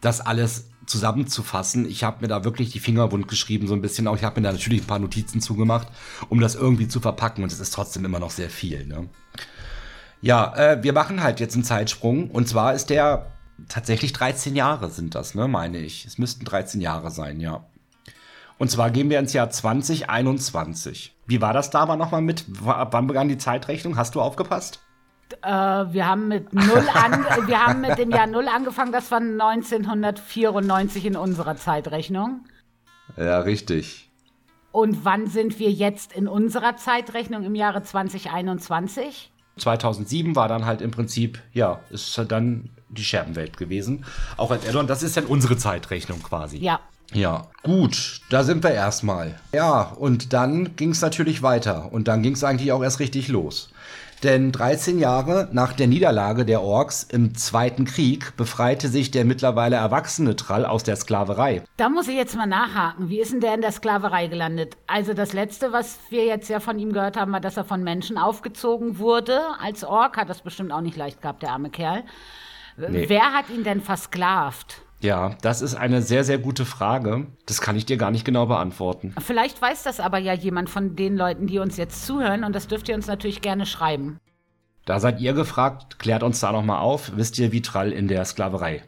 das 0.00 0.20
alles 0.20 0.68
zusammenzufassen. 0.86 1.88
Ich 1.88 2.04
habe 2.04 2.22
mir 2.22 2.28
da 2.28 2.44
wirklich 2.44 2.70
die 2.70 2.80
Finger 2.80 3.10
wund 3.10 3.26
geschrieben, 3.26 3.66
so 3.66 3.74
ein 3.74 3.82
bisschen 3.82 4.06
auch. 4.06 4.16
Ich 4.16 4.24
habe 4.24 4.40
mir 4.40 4.46
da 4.46 4.52
natürlich 4.52 4.82
ein 4.82 4.86
paar 4.86 4.98
Notizen 4.98 5.40
zugemacht, 5.40 5.88
um 6.28 6.40
das 6.40 6.54
irgendwie 6.54 6.88
zu 6.88 7.00
verpacken. 7.00 7.42
Und 7.42 7.52
es 7.52 7.60
ist 7.60 7.74
trotzdem 7.74 8.04
immer 8.04 8.18
noch 8.18 8.30
sehr 8.30 8.50
viel. 8.50 8.86
Ne? 8.86 9.08
Ja, 10.22 10.54
äh, 10.56 10.82
wir 10.82 10.92
machen 10.92 11.22
halt 11.22 11.40
jetzt 11.40 11.54
einen 11.54 11.64
Zeitsprung. 11.64 12.30
Und 12.30 12.48
zwar 12.48 12.72
ist 12.74 12.90
der 12.90 13.26
tatsächlich 13.68 14.12
13 14.12 14.56
Jahre 14.56 14.88
sind 14.88 15.14
das, 15.14 15.34
ne, 15.34 15.48
meine 15.48 15.78
ich. 15.78 16.06
Es 16.06 16.16
müssten 16.16 16.44
13 16.44 16.80
Jahre 16.80 17.10
sein, 17.10 17.40
ja. 17.40 17.64
Und 18.56 18.70
zwar 18.70 18.90
gehen 18.90 19.10
wir 19.10 19.18
ins 19.18 19.32
Jahr 19.32 19.50
2021. 19.50 21.16
Wie 21.26 21.40
war 21.40 21.52
das 21.52 21.70
da 21.70 21.84
mal 21.84 21.96
nochmal 21.96 22.22
mit? 22.22 22.44
Wann 22.48 23.08
begann 23.08 23.28
die 23.28 23.38
Zeitrechnung? 23.38 23.96
Hast 23.96 24.14
du 24.14 24.20
aufgepasst? 24.20 24.80
Äh, 25.42 25.48
wir 25.48 26.06
haben 26.06 26.28
mit 26.28 26.52
null 26.52 26.86
an, 26.94 27.26
wir 27.46 27.66
haben 27.66 27.80
mit 27.80 27.98
dem 27.98 28.10
Jahr 28.10 28.28
null 28.28 28.46
angefangen. 28.46 28.92
Das 28.92 29.10
war 29.10 29.18
1994 29.18 31.06
in 31.06 31.16
unserer 31.16 31.56
Zeitrechnung. 31.56 32.44
Ja, 33.16 33.40
richtig. 33.40 34.08
Und 34.70 35.04
wann 35.04 35.26
sind 35.26 35.58
wir 35.58 35.70
jetzt 35.70 36.12
in 36.12 36.28
unserer 36.28 36.76
Zeitrechnung 36.76 37.42
im 37.42 37.56
Jahre 37.56 37.82
2021? 37.82 39.31
2007 39.56 40.34
war 40.36 40.48
dann 40.48 40.64
halt 40.64 40.80
im 40.80 40.90
Prinzip, 40.90 41.40
ja, 41.52 41.80
ist 41.90 42.20
dann 42.28 42.70
die 42.88 43.04
Scherbenwelt 43.04 43.56
gewesen. 43.56 44.04
Auch 44.36 44.50
als 44.50 44.66
Addon, 44.66 44.86
das 44.86 45.02
ist 45.02 45.16
dann 45.16 45.26
unsere 45.26 45.56
Zeitrechnung 45.56 46.22
quasi. 46.22 46.58
Ja. 46.58 46.80
Ja, 47.14 47.48
gut, 47.62 48.22
da 48.30 48.42
sind 48.42 48.64
wir 48.64 48.70
erstmal. 48.70 49.38
Ja, 49.52 49.82
und 49.82 50.32
dann 50.32 50.76
ging 50.76 50.90
es 50.90 51.02
natürlich 51.02 51.42
weiter. 51.42 51.92
Und 51.92 52.08
dann 52.08 52.22
ging 52.22 52.32
es 52.32 52.42
eigentlich 52.42 52.72
auch 52.72 52.82
erst 52.82 53.00
richtig 53.00 53.28
los. 53.28 53.68
Denn 54.22 54.52
13 54.52 55.00
Jahre 55.00 55.48
nach 55.50 55.72
der 55.72 55.88
Niederlage 55.88 56.44
der 56.44 56.62
Orks 56.62 57.02
im 57.02 57.34
Zweiten 57.34 57.84
Krieg 57.84 58.36
befreite 58.36 58.86
sich 58.86 59.10
der 59.10 59.24
mittlerweile 59.24 59.76
erwachsene 59.76 60.36
Trall 60.36 60.64
aus 60.64 60.84
der 60.84 60.94
Sklaverei. 60.94 61.64
Da 61.76 61.88
muss 61.88 62.06
ich 62.06 62.14
jetzt 62.14 62.36
mal 62.36 62.46
nachhaken. 62.46 63.08
Wie 63.08 63.20
ist 63.20 63.32
denn 63.32 63.40
der 63.40 63.54
in 63.54 63.62
der 63.62 63.72
Sklaverei 63.72 64.28
gelandet? 64.28 64.76
Also 64.86 65.12
das 65.12 65.32
Letzte, 65.32 65.72
was 65.72 65.98
wir 66.10 66.24
jetzt 66.24 66.48
ja 66.48 66.60
von 66.60 66.78
ihm 66.78 66.92
gehört 66.92 67.16
haben, 67.16 67.32
war, 67.32 67.40
dass 67.40 67.56
er 67.56 67.64
von 67.64 67.82
Menschen 67.82 68.16
aufgezogen 68.16 68.98
wurde. 68.98 69.40
Als 69.60 69.82
Ork 69.82 70.16
hat 70.16 70.28
das 70.28 70.42
bestimmt 70.42 70.70
auch 70.72 70.82
nicht 70.82 70.96
leicht 70.96 71.20
gehabt, 71.20 71.42
der 71.42 71.50
arme 71.50 71.70
Kerl. 71.70 72.04
Nee. 72.76 73.08
Wer 73.08 73.32
hat 73.32 73.50
ihn 73.50 73.64
denn 73.64 73.80
versklavt? 73.80 74.81
Ja, 75.02 75.34
das 75.42 75.62
ist 75.62 75.74
eine 75.74 76.00
sehr, 76.00 76.22
sehr 76.22 76.38
gute 76.38 76.64
Frage. 76.64 77.26
Das 77.46 77.60
kann 77.60 77.74
ich 77.74 77.84
dir 77.84 77.96
gar 77.96 78.12
nicht 78.12 78.24
genau 78.24 78.46
beantworten. 78.46 79.14
Vielleicht 79.18 79.60
weiß 79.60 79.82
das 79.82 79.98
aber 79.98 80.18
ja 80.18 80.32
jemand 80.32 80.70
von 80.70 80.94
den 80.94 81.16
Leuten, 81.16 81.48
die 81.48 81.58
uns 81.58 81.76
jetzt 81.76 82.06
zuhören 82.06 82.44
und 82.44 82.54
das 82.54 82.68
dürft 82.68 82.88
ihr 82.88 82.94
uns 82.94 83.08
natürlich 83.08 83.42
gerne 83.42 83.66
schreiben. 83.66 84.18
Da 84.84 85.00
seid 85.00 85.20
ihr 85.20 85.32
gefragt, 85.32 85.98
klärt 85.98 86.22
uns 86.22 86.38
da 86.38 86.52
nochmal 86.52 86.78
auf. 86.78 87.12
Wisst 87.16 87.36
ihr, 87.40 87.50
wie 87.50 87.62
Trall 87.62 87.90
in 87.90 88.06
der 88.06 88.24
Sklaverei 88.24 88.84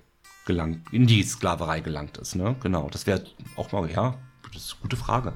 gelangt, 0.47 0.87
in 0.92 1.09
die 1.09 1.23
Sklaverei 1.25 1.80
gelangt 1.80 2.16
ist, 2.18 2.37
ne? 2.37 2.54
Genau, 2.62 2.88
das 2.90 3.09
wäre 3.09 3.25
auch 3.56 3.73
mal, 3.73 3.90
ja, 3.90 4.14
das 4.52 4.62
ist 4.62 4.73
eine 4.75 4.83
gute 4.83 4.97
Frage. 4.97 5.33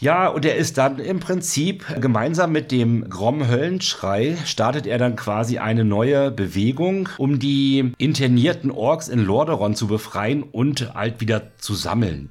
Ja, 0.00 0.28
und 0.28 0.46
er 0.46 0.56
ist 0.56 0.78
dann 0.78 0.98
im 0.98 1.20
Prinzip 1.20 1.84
gemeinsam 2.00 2.52
mit 2.52 2.72
dem 2.72 3.10
Grom-Höllenschrei 3.10 4.38
startet 4.46 4.86
er 4.86 4.96
dann 4.96 5.14
quasi 5.14 5.58
eine 5.58 5.84
neue 5.84 6.30
Bewegung, 6.30 7.10
um 7.18 7.38
die 7.38 7.92
internierten 7.98 8.70
Orks 8.70 9.08
in 9.08 9.22
Lordaeron 9.22 9.74
zu 9.74 9.88
befreien 9.88 10.42
und 10.42 10.94
halt 10.94 11.20
wieder 11.20 11.54
zu 11.58 11.74
sammeln. 11.74 12.30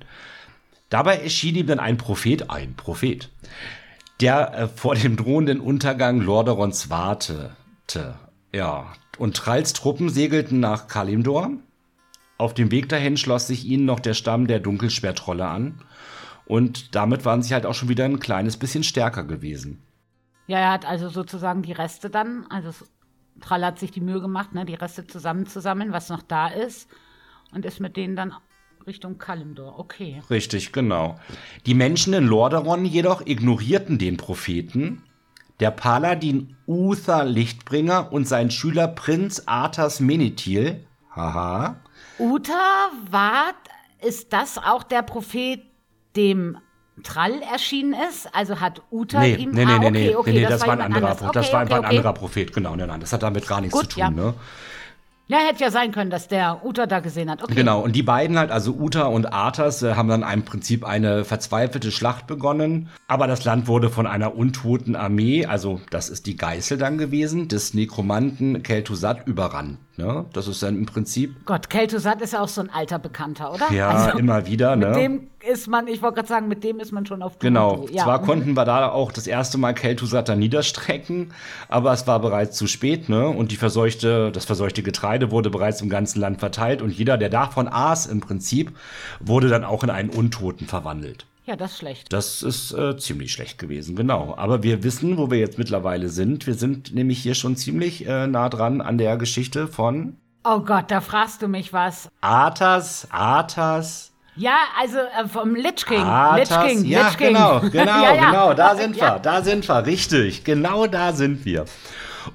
Dabei 0.90 1.18
erschien 1.18 1.56
ihm 1.56 1.68
dann 1.68 1.80
ein 1.80 1.98
Prophet, 1.98 2.50
ein 2.50 2.74
Prophet, 2.74 3.30
der 4.20 4.54
äh, 4.58 4.68
vor 4.68 4.96
dem 4.96 5.16
drohenden 5.16 5.60
Untergang 5.60 6.22
Lordaerons 6.22 6.90
wartete. 6.90 8.16
Ja, 8.52 8.94
und 9.20 9.38
Tralls 9.38 9.74
Truppen 9.74 10.10
segelten 10.10 10.60
nach 10.60 10.88
Kalimdor. 10.88 11.52
Auf 12.40 12.56
dem 12.56 12.72
Weg 12.72 12.90
dahin 12.90 13.16
schloss 13.16 13.46
sich 13.46 13.64
ihnen 13.66 13.86
noch 13.86 14.00
der 14.00 14.16
Stamm 14.16 14.48
der 14.48 14.60
Dunkelschwertrolle 14.60 15.46
an 15.46 15.82
und 16.50 16.96
damit 16.96 17.26
waren 17.26 17.44
sie 17.44 17.54
halt 17.54 17.68
auch 17.68 17.76
schon 17.76 17.90
wieder 17.90 18.06
ein 18.06 18.20
kleines 18.20 18.58
bisschen 18.58 18.84
stärker 18.84 19.24
gewesen. 19.24 19.84
Ja, 20.48 20.58
er 20.58 20.72
hat 20.72 20.84
also 20.84 21.08
sozusagen 21.08 21.62
die 21.62 21.74
Reste 21.74 22.10
dann, 22.10 22.48
also 22.50 22.72
Trall 23.40 23.64
hat 23.64 23.78
sich 23.78 23.92
die 23.92 24.02
Mühe 24.02 24.20
gemacht, 24.20 24.56
ne, 24.56 24.66
die 24.66 24.74
Reste 24.74 25.06
zusammenzusammeln, 25.06 25.94
was 25.94 26.10
noch 26.10 26.24
da 26.24 26.48
ist, 26.48 26.90
und 27.54 27.66
ist 27.66 27.80
mit 27.80 27.96
denen 27.96 28.16
dann 28.16 28.34
Richtung 28.88 29.20
Kalimdor. 29.20 29.78
Okay. 29.78 30.24
Richtig, 30.32 30.74
genau. 30.74 31.20
Die 31.68 31.76
Menschen 31.76 32.14
in 32.14 32.26
Lordaeron 32.26 32.84
jedoch 32.84 33.28
ignorierten 33.28 34.00
den 34.00 34.18
Propheten. 34.18 35.04
Der 35.60 35.70
Paladin 35.70 36.56
Uther 36.66 37.26
Lichtbringer 37.26 38.12
und 38.12 38.28
sein 38.28 38.50
Schüler 38.50 38.88
Prinz 38.88 39.44
Arthas 39.46 40.00
Menethil. 40.00 40.84
Haha. 41.16 41.76
Uther 42.18 42.90
war, 43.12 43.54
ist 44.02 44.34
das 44.34 44.58
auch 44.58 44.82
der 44.82 45.04
Prophet, 45.04 45.69
dem 46.20 46.58
Trall 47.04 47.42
erschienen 47.52 47.96
ist? 48.10 48.30
Also 48.34 48.60
hat 48.60 48.82
Uta 48.92 49.22
nee, 49.22 49.36
ihm... 49.36 49.52
Nee, 49.52 49.66
nee, 49.66 49.72
ah, 49.72 49.78
okay, 49.78 49.92
nee, 49.92 50.16
okay, 50.16 50.34
nee, 50.34 50.42
das, 50.42 50.52
das 50.52 50.68
war 50.68 50.74
ein 50.74 50.82
anderer 50.82 51.16
Prophet. 51.16 51.28
Okay, 51.28 51.40
das 51.40 51.54
war 51.54 51.60
einfach 51.62 51.78
ein 51.78 51.86
anderer 51.86 52.14
Prophet, 52.14 52.54
genau. 52.54 52.76
Nein, 52.76 52.88
nein, 52.88 53.00
das 53.00 53.14
hat 53.14 53.24
damit 53.24 53.48
gar 53.48 53.62
nichts 53.62 53.74
Gut, 53.74 53.92
zu 53.92 54.00
tun, 54.00 54.00
ja. 54.00 54.10
ne? 54.10 54.34
Ja, 55.32 55.38
hätte 55.38 55.64
ja 55.64 55.70
sein 55.70 55.92
können, 55.92 56.10
dass 56.10 56.28
der 56.28 56.66
Uta 56.66 56.88
da 56.88 57.02
gesehen 57.02 57.30
hat. 57.30 57.44
Okay. 57.44 57.54
Genau, 57.54 57.82
und 57.82 57.96
die 57.96 58.02
beiden 58.02 58.40
halt, 58.40 58.50
also 58.50 58.74
Uta 58.74 59.04
und 59.04 59.32
Arthas, 59.32 59.84
äh, 59.84 59.94
haben 59.94 60.10
dann 60.10 60.24
im 60.24 60.44
Prinzip 60.44 60.84
eine 60.84 61.24
verzweifelte 61.24 61.92
Schlacht 61.92 62.26
begonnen. 62.26 62.90
Aber 63.08 63.28
das 63.28 63.46
Land 63.46 63.68
wurde 63.68 63.92
von 63.92 64.08
einer 64.08 64.36
untoten 64.36 64.96
Armee, 64.96 65.46
also 65.46 65.82
das 65.92 66.10
ist 66.10 66.26
die 66.26 66.36
Geißel 66.36 66.80
dann 66.80 66.98
gewesen, 66.98 67.48
des 67.48 67.76
Nekromanten 67.76 68.64
Kel'Thuzad 68.64 69.28
überrannt. 69.28 69.78
Ne? 70.00 70.26
Das 70.32 70.48
ist 70.48 70.64
dann 70.64 70.78
im 70.78 70.86
Prinzip. 70.86 71.46
Gott, 71.46 71.68
Kel'Thuzad 71.68 72.22
ist 72.22 72.32
ja 72.32 72.40
auch 72.40 72.48
so 72.48 72.62
ein 72.62 72.70
alter 72.70 73.00
Bekannter, 73.00 73.54
oder? 73.54 73.70
Ja, 73.70 73.90
also, 73.90 74.18
immer 74.18 74.48
wieder. 74.48 74.78
Mit 74.78 74.88
ne? 74.88 74.96
dem 74.96 75.28
ist 75.46 75.68
man, 75.68 75.88
ich 75.88 76.02
wollte 76.02 76.16
gerade 76.16 76.28
sagen, 76.30 76.48
mit 76.48 76.64
dem 76.64 76.80
ist 76.80 76.94
man 76.94 77.06
schon 77.06 77.22
auf 77.22 77.38
Genau. 77.40 77.86
Ja. 77.92 78.06
Zwar 78.06 78.22
konnten 78.22 78.54
wir 78.56 78.64
da 78.64 78.90
auch 78.90 79.12
das 79.12 79.28
erste 79.28 79.58
Mal 79.58 79.74
Kel'Thuzad 79.74 80.22
da 80.22 80.38
niederstrecken, 80.38 81.34
aber 81.68 81.92
es 81.92 82.08
war 82.08 82.22
bereits 82.22 82.56
zu 82.56 82.66
spät, 82.68 83.10
ne? 83.10 83.28
Und 83.28 83.52
die 83.52 83.58
verseuchte, 83.58 84.32
das 84.32 84.46
verseuchte 84.46 84.84
Getreide 84.84 85.32
wurde 85.32 85.50
bereits 85.50 85.82
im 85.82 85.90
ganzen 85.90 86.22
Land 86.22 86.40
verteilt 86.40 86.82
und 86.82 86.92
jeder, 86.92 87.18
der 87.18 87.30
davon 87.30 87.68
aß 87.68 88.06
im 88.06 88.22
Prinzip, 88.22 88.72
wurde 89.20 89.50
dann 89.50 89.66
auch 89.66 89.84
in 89.84 89.90
einen 89.90 90.10
Untoten 90.10 90.66
verwandelt. 90.66 91.26
Ja, 91.50 91.56
das 91.56 91.72
ist 91.72 91.78
schlecht. 91.80 92.14
Das 92.14 92.44
ist 92.44 92.74
äh, 92.74 92.96
ziemlich 92.98 93.34
schlecht 93.34 93.58
gewesen, 93.58 93.96
genau. 93.96 94.36
Aber 94.38 94.62
wir 94.62 94.84
wissen, 94.84 95.18
wo 95.18 95.32
wir 95.32 95.40
jetzt 95.40 95.58
mittlerweile 95.58 96.10
sind. 96.10 96.46
Wir 96.46 96.54
sind 96.54 96.94
nämlich 96.94 97.24
hier 97.24 97.34
schon 97.34 97.56
ziemlich 97.56 98.08
äh, 98.08 98.28
nah 98.28 98.50
dran 98.50 98.82
an 98.82 99.00
der 99.00 99.18
Geschichte 99.18 99.68
von. 99.68 100.18
Oh 100.44 100.60
Gott, 100.60 100.92
da 100.92 101.02
fragst 101.02 101.42
du 101.42 101.48
mich 101.48 101.74
was. 101.74 102.08
Arthas, 102.22 103.08
Arthas. 103.10 104.12
Ja, 104.36 104.58
also 104.80 105.00
äh, 105.00 105.28
vom 105.28 105.56
Lich 105.56 105.88
King. 105.88 106.04
Arthas, 106.04 106.50
Lich 106.52 106.68
King, 106.70 106.86
ja, 106.86 107.08
Lich 107.08 107.18
King. 107.18 107.28
genau, 107.30 107.60
genau, 107.72 108.04
ja, 108.04 108.14
ja. 108.14 108.30
genau, 108.30 108.54
da 108.54 108.76
sind 108.76 108.96
wir, 108.96 109.18
da 109.18 109.42
sind 109.42 109.68
wir, 109.68 109.86
richtig, 109.88 110.44
genau 110.44 110.86
da 110.86 111.14
sind 111.14 111.46
wir. 111.46 111.66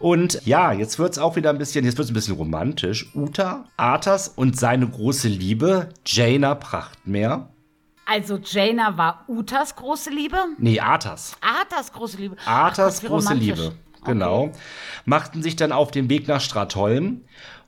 Und 0.00 0.44
ja, 0.44 0.72
jetzt 0.72 0.98
wird 0.98 1.12
es 1.12 1.18
auch 1.20 1.36
wieder 1.36 1.50
ein 1.50 1.58
bisschen, 1.58 1.84
jetzt 1.84 1.98
wird 1.98 2.06
es 2.06 2.10
ein 2.10 2.14
bisschen 2.14 2.34
romantisch. 2.34 3.14
Uta, 3.14 3.66
Arthas 3.76 4.26
und 4.26 4.58
seine 4.58 4.88
große 4.88 5.28
Liebe, 5.28 5.90
Jaina 6.04 6.56
Prachtmeer, 6.56 7.48
also 8.06 8.38
Jaina 8.42 8.96
war 8.96 9.24
Utas 9.28 9.76
große 9.76 10.10
Liebe? 10.10 10.38
Nee, 10.58 10.80
Arthas. 10.80 11.36
Arthas 11.40 11.92
große 11.92 12.16
Liebe. 12.18 12.36
Arthas 12.44 13.00
Ach, 13.02 13.08
große 13.08 13.34
Liebe. 13.34 13.74
Genau. 14.04 14.44
Okay. 14.44 14.52
Machten 15.06 15.42
sich 15.42 15.56
dann 15.56 15.72
auf 15.72 15.90
den 15.90 16.10
Weg 16.10 16.28
nach 16.28 16.40
Stratholm, 16.40 17.22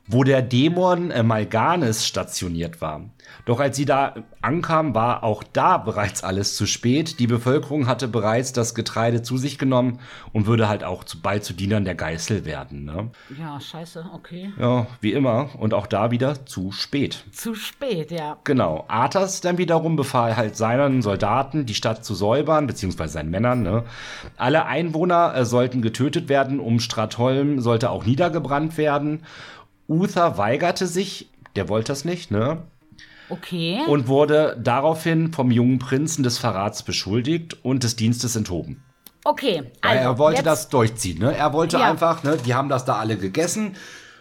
wo 0.06 0.24
der 0.24 0.42
Dämon 0.42 1.10
äh, 1.10 1.22
Malganis 1.22 2.06
stationiert 2.06 2.80
war. 2.80 3.02
Doch 3.44 3.60
als 3.60 3.76
sie 3.76 3.84
da 3.84 4.14
ankam, 4.40 4.94
war 4.94 5.22
auch 5.22 5.42
da 5.42 5.78
bereits 5.78 6.22
alles 6.22 6.56
zu 6.56 6.66
spät. 6.66 7.18
Die 7.18 7.26
Bevölkerung 7.26 7.86
hatte 7.86 8.08
bereits 8.08 8.52
das 8.52 8.74
Getreide 8.74 9.22
zu 9.22 9.36
sich 9.36 9.58
genommen 9.58 10.00
und 10.32 10.46
würde 10.46 10.68
halt 10.68 10.84
auch 10.84 11.04
zu, 11.04 11.20
bald 11.20 11.44
zu 11.44 11.52
Dienern 11.52 11.84
der 11.84 11.94
Geißel 11.94 12.44
werden. 12.44 12.84
Ne? 12.84 13.10
Ja, 13.38 13.60
scheiße, 13.60 14.06
okay. 14.14 14.52
Ja, 14.58 14.86
wie 15.00 15.12
immer. 15.12 15.50
Und 15.58 15.74
auch 15.74 15.86
da 15.86 16.10
wieder 16.10 16.46
zu 16.46 16.72
spät. 16.72 17.24
Zu 17.32 17.54
spät, 17.54 18.10
ja. 18.10 18.38
Genau. 18.44 18.84
Arthas 18.88 19.40
dann 19.40 19.58
wiederum 19.58 19.96
befahl 19.96 20.36
halt 20.36 20.56
seinen 20.56 21.02
Soldaten, 21.02 21.66
die 21.66 21.74
Stadt 21.74 22.04
zu 22.04 22.14
säubern, 22.14 22.66
beziehungsweise 22.66 23.14
seinen 23.14 23.30
Männern. 23.30 23.62
Ne? 23.62 23.84
Alle 24.36 24.66
Einwohner 24.66 25.34
äh, 25.34 25.44
sollten 25.44 25.82
getötet 25.82 26.28
werden, 26.28 26.60
um 26.60 26.80
Stratholm 26.80 27.60
sollte 27.60 27.90
auch 27.90 28.04
niedergebrannt 28.04 28.76
werden. 28.78 29.22
Uther 29.88 30.38
weigerte 30.38 30.86
sich, 30.86 31.30
der 31.54 31.68
wollte 31.68 31.92
das 31.92 32.04
nicht, 32.04 32.30
ne? 32.30 32.62
Okay. 33.28 33.80
Und 33.86 34.08
wurde 34.08 34.56
daraufhin 34.62 35.32
vom 35.32 35.50
jungen 35.50 35.78
Prinzen 35.78 36.22
des 36.22 36.38
Verrats 36.38 36.82
beschuldigt 36.82 37.64
und 37.64 37.82
des 37.82 37.96
Dienstes 37.96 38.36
enthoben. 38.36 38.82
Okay, 39.24 39.64
also. 39.80 39.98
er 39.98 40.18
wollte 40.18 40.36
jetzt, 40.38 40.46
das 40.46 40.68
durchziehen, 40.68 41.18
ne? 41.18 41.36
Er 41.36 41.52
wollte 41.52 41.78
ja. 41.78 41.90
einfach, 41.90 42.22
ne? 42.22 42.36
Die 42.36 42.54
haben 42.54 42.68
das 42.68 42.84
da 42.84 42.96
alle 42.96 43.16
gegessen. 43.16 43.74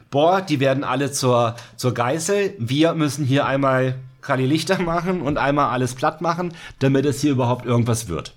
Boah, 0.09 0.41
die 0.41 0.59
werden 0.59 0.83
alle 0.83 1.11
zur, 1.11 1.55
zur 1.75 1.93
Geißel. 1.93 2.55
Wir 2.57 2.93
müssen 2.93 3.25
hier 3.25 3.45
einmal 3.45 3.95
Kali 4.21 4.47
Lichter 4.47 4.81
machen 4.81 5.21
und 5.21 5.37
einmal 5.37 5.69
alles 5.69 5.93
platt 5.93 6.21
machen, 6.21 6.53
damit 6.79 7.05
es 7.05 7.21
hier 7.21 7.31
überhaupt 7.31 7.65
irgendwas 7.65 8.07
wird. 8.07 8.35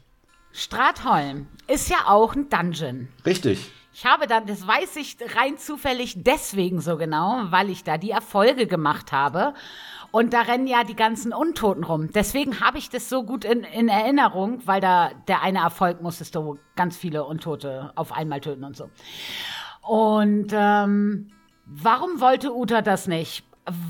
Stratholm 0.52 1.46
ist 1.66 1.88
ja 1.88 1.98
auch 2.06 2.34
ein 2.34 2.50
Dungeon. 2.50 3.08
Richtig. 3.24 3.70
Ich 3.98 4.06
habe 4.06 4.28
dann, 4.28 4.46
das 4.46 4.64
weiß 4.64 4.94
ich 4.94 5.16
rein 5.34 5.58
zufällig 5.58 6.22
deswegen 6.22 6.80
so 6.80 6.96
genau, 6.96 7.46
weil 7.50 7.68
ich 7.68 7.82
da 7.82 7.98
die 7.98 8.12
Erfolge 8.12 8.68
gemacht 8.68 9.10
habe. 9.10 9.54
Und 10.12 10.32
da 10.34 10.42
rennen 10.42 10.68
ja 10.68 10.84
die 10.84 10.94
ganzen 10.94 11.32
Untoten 11.32 11.82
rum. 11.82 12.12
Deswegen 12.12 12.60
habe 12.60 12.78
ich 12.78 12.90
das 12.90 13.08
so 13.08 13.24
gut 13.24 13.44
in, 13.44 13.64
in, 13.64 13.88
Erinnerung, 13.88 14.62
weil 14.66 14.80
da 14.80 15.10
der 15.26 15.42
eine 15.42 15.58
Erfolg 15.58 16.00
musstest 16.00 16.36
du 16.36 16.60
ganz 16.76 16.96
viele 16.96 17.24
Untote 17.24 17.90
auf 17.96 18.12
einmal 18.12 18.40
töten 18.40 18.62
und 18.62 18.76
so. 18.76 18.88
Und 19.82 20.52
ähm, 20.52 21.32
warum 21.66 22.20
wollte 22.20 22.54
Uta 22.54 22.82
das 22.82 23.08
nicht? 23.08 23.42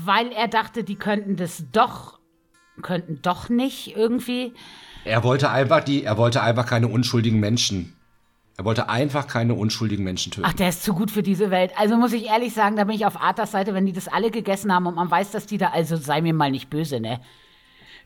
Weil 0.05 0.31
er 0.31 0.47
dachte, 0.47 0.83
die 0.83 0.95
könnten 0.95 1.35
das 1.35 1.65
doch, 1.71 2.17
könnten 2.81 3.21
doch 3.21 3.47
nicht 3.49 3.95
irgendwie. 3.95 4.55
Er 5.05 5.23
wollte 5.23 5.51
einfach 5.51 5.81
die, 5.83 6.03
er 6.03 6.17
wollte 6.17 6.41
einfach 6.41 6.65
keine 6.65 6.87
unschuldigen 6.87 7.39
Menschen 7.39 7.93
er 8.59 8.65
wollte 8.65 8.89
einfach 8.89 9.25
keine 9.25 9.53
unschuldigen 9.53 10.03
Menschen 10.03 10.33
töten. 10.33 10.45
Ach, 10.45 10.51
der 10.51 10.67
ist 10.67 10.83
zu 10.83 10.93
gut 10.93 11.11
für 11.11 11.23
diese 11.23 11.49
Welt. 11.49 11.71
Also 11.77 11.95
muss 11.95 12.11
ich 12.11 12.25
ehrlich 12.25 12.53
sagen, 12.53 12.75
da 12.75 12.83
bin 12.83 12.93
ich 12.93 13.05
auf 13.05 13.21
Arthas 13.21 13.53
Seite, 13.53 13.73
wenn 13.73 13.85
die 13.85 13.93
das 13.93 14.09
alle 14.09 14.31
gegessen 14.31 14.73
haben 14.73 14.85
und 14.85 14.95
man 14.95 15.09
weiß, 15.09 15.31
dass 15.31 15.45
die 15.45 15.57
da, 15.57 15.69
also 15.69 15.95
sei 15.95 16.19
mir 16.19 16.33
mal 16.33 16.51
nicht 16.51 16.69
böse, 16.69 16.99
ne? 16.99 17.21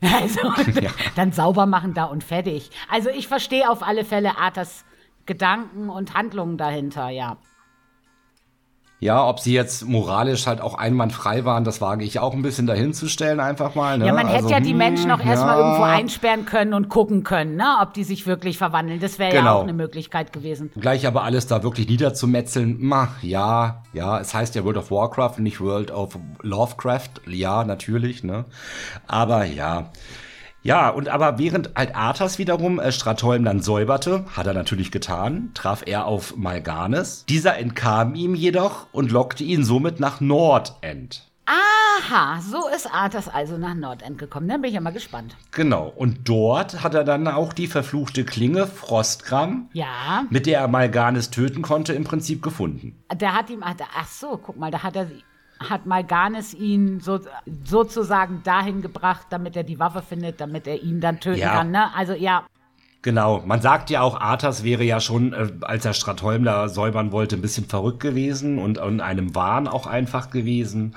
Also, 0.00 0.40
ja. 0.80 0.92
dann 1.16 1.32
sauber 1.32 1.66
machen 1.66 1.92
da 1.92 2.04
und 2.04 2.22
fertig. 2.22 2.70
Also 2.88 3.08
ich 3.08 3.26
verstehe 3.26 3.68
auf 3.68 3.82
alle 3.82 4.04
Fälle 4.04 4.38
Arthas 4.38 4.84
Gedanken 5.26 5.88
und 5.88 6.14
Handlungen 6.14 6.56
dahinter, 6.56 7.08
ja. 7.08 7.36
Ja, 9.00 9.26
ob 9.28 9.40
sie 9.40 9.52
jetzt 9.52 9.86
moralisch 9.86 10.46
halt 10.46 10.60
auch 10.60 10.78
einwandfrei 10.78 11.44
waren, 11.44 11.64
das 11.64 11.80
wage 11.80 12.04
ich 12.04 12.20
auch 12.20 12.32
ein 12.32 12.42
bisschen 12.42 12.66
dahinzustellen, 12.66 13.38
einfach 13.38 13.74
mal. 13.74 13.98
Ne? 13.98 14.06
Ja, 14.06 14.14
man 14.14 14.26
also, 14.26 14.38
hätte 14.38 14.50
ja 14.50 14.60
die 14.60 14.72
Menschen 14.72 15.08
noch 15.08 15.20
hm, 15.20 15.28
erstmal 15.28 15.58
ja. 15.58 15.64
irgendwo 15.64 15.82
einsperren 15.82 16.46
können 16.46 16.72
und 16.72 16.88
gucken 16.88 17.22
können, 17.22 17.56
ne? 17.56 17.66
ob 17.82 17.92
die 17.92 18.04
sich 18.04 18.26
wirklich 18.26 18.56
verwandeln. 18.56 19.00
Das 19.00 19.18
wäre 19.18 19.32
genau. 19.32 19.44
ja 19.44 19.52
auch 19.52 19.62
eine 19.62 19.74
Möglichkeit 19.74 20.32
gewesen. 20.32 20.70
Gleich 20.80 21.06
aber 21.06 21.24
alles 21.24 21.46
da 21.46 21.62
wirklich 21.62 21.88
niederzumetzeln, 21.88 22.76
ma, 22.80 23.08
ja, 23.20 23.82
ja, 23.92 24.20
es 24.20 24.32
heißt 24.32 24.54
ja 24.54 24.64
World 24.64 24.78
of 24.78 24.90
Warcraft, 24.90 25.38
nicht 25.38 25.60
World 25.60 25.90
of 25.90 26.18
Lovecraft. 26.40 27.10
Ja, 27.26 27.64
natürlich, 27.64 28.24
ne? 28.24 28.44
Aber 29.06 29.44
ja. 29.44 29.90
Ja, 30.64 30.88
und 30.88 31.10
aber 31.10 31.38
während 31.38 31.74
halt 31.76 31.94
Arthas 31.94 32.38
wiederum 32.38 32.80
äh, 32.80 32.90
Stratholm 32.90 33.44
dann 33.44 33.60
säuberte, 33.60 34.24
hat 34.34 34.46
er 34.46 34.54
natürlich 34.54 34.90
getan, 34.90 35.50
traf 35.52 35.82
er 35.84 36.06
auf 36.06 36.36
Malganes. 36.36 37.26
Dieser 37.28 37.58
entkam 37.58 38.14
ihm 38.14 38.34
jedoch 38.34 38.86
und 38.90 39.12
lockte 39.12 39.44
ihn 39.44 39.62
somit 39.62 40.00
nach 40.00 40.22
Nordend. 40.22 41.28
Aha, 41.44 42.40
so 42.40 42.66
ist 42.74 42.86
Arthas 42.90 43.28
also 43.28 43.58
nach 43.58 43.74
Nordend 43.74 44.16
gekommen. 44.16 44.48
Dann 44.48 44.62
bin 44.62 44.68
ich 44.70 44.74
ja 44.74 44.80
mal 44.80 44.94
gespannt. 44.94 45.36
Genau, 45.50 45.92
und 45.94 46.26
dort 46.26 46.82
hat 46.82 46.94
er 46.94 47.04
dann 47.04 47.28
auch 47.28 47.52
die 47.52 47.66
verfluchte 47.66 48.24
Klinge 48.24 48.66
Frostgram, 48.66 49.68
ja. 49.74 50.24
mit 50.30 50.46
der 50.46 50.60
er 50.60 50.68
Malganes 50.68 51.28
töten 51.28 51.60
konnte, 51.60 51.92
im 51.92 52.04
Prinzip 52.04 52.42
gefunden. 52.42 53.04
Der 53.14 53.34
hat 53.34 53.50
ihm, 53.50 53.62
ach 53.62 54.08
so, 54.08 54.40
guck 54.42 54.56
mal, 54.56 54.70
da 54.70 54.82
hat 54.82 54.96
er 54.96 55.10
hat 55.70 55.86
Malganis 55.86 56.54
ihn 56.54 57.00
so, 57.00 57.20
sozusagen 57.64 58.42
dahin 58.44 58.82
gebracht, 58.82 59.26
damit 59.30 59.56
er 59.56 59.64
die 59.64 59.78
Waffe 59.78 60.02
findet, 60.02 60.40
damit 60.40 60.66
er 60.66 60.82
ihn 60.82 61.00
dann 61.00 61.20
töten 61.20 61.40
ja. 61.40 61.52
kann. 61.54 61.70
Ne? 61.70 61.94
Also 61.94 62.12
ja. 62.12 62.46
Genau, 63.02 63.42
man 63.44 63.60
sagt 63.60 63.90
ja 63.90 64.00
auch, 64.00 64.18
Arthas 64.18 64.64
wäre 64.64 64.82
ja 64.82 64.98
schon, 64.98 65.34
äh, 65.34 65.50
als 65.60 65.84
er 65.84 65.92
Stratholm 65.92 66.44
da 66.44 66.68
säubern 66.68 67.12
wollte, 67.12 67.36
ein 67.36 67.42
bisschen 67.42 67.66
verrückt 67.66 68.00
gewesen 68.00 68.58
und 68.58 68.78
in 68.78 69.00
einem 69.00 69.34
Wahn 69.34 69.68
auch 69.68 69.86
einfach 69.86 70.30
gewesen. 70.30 70.94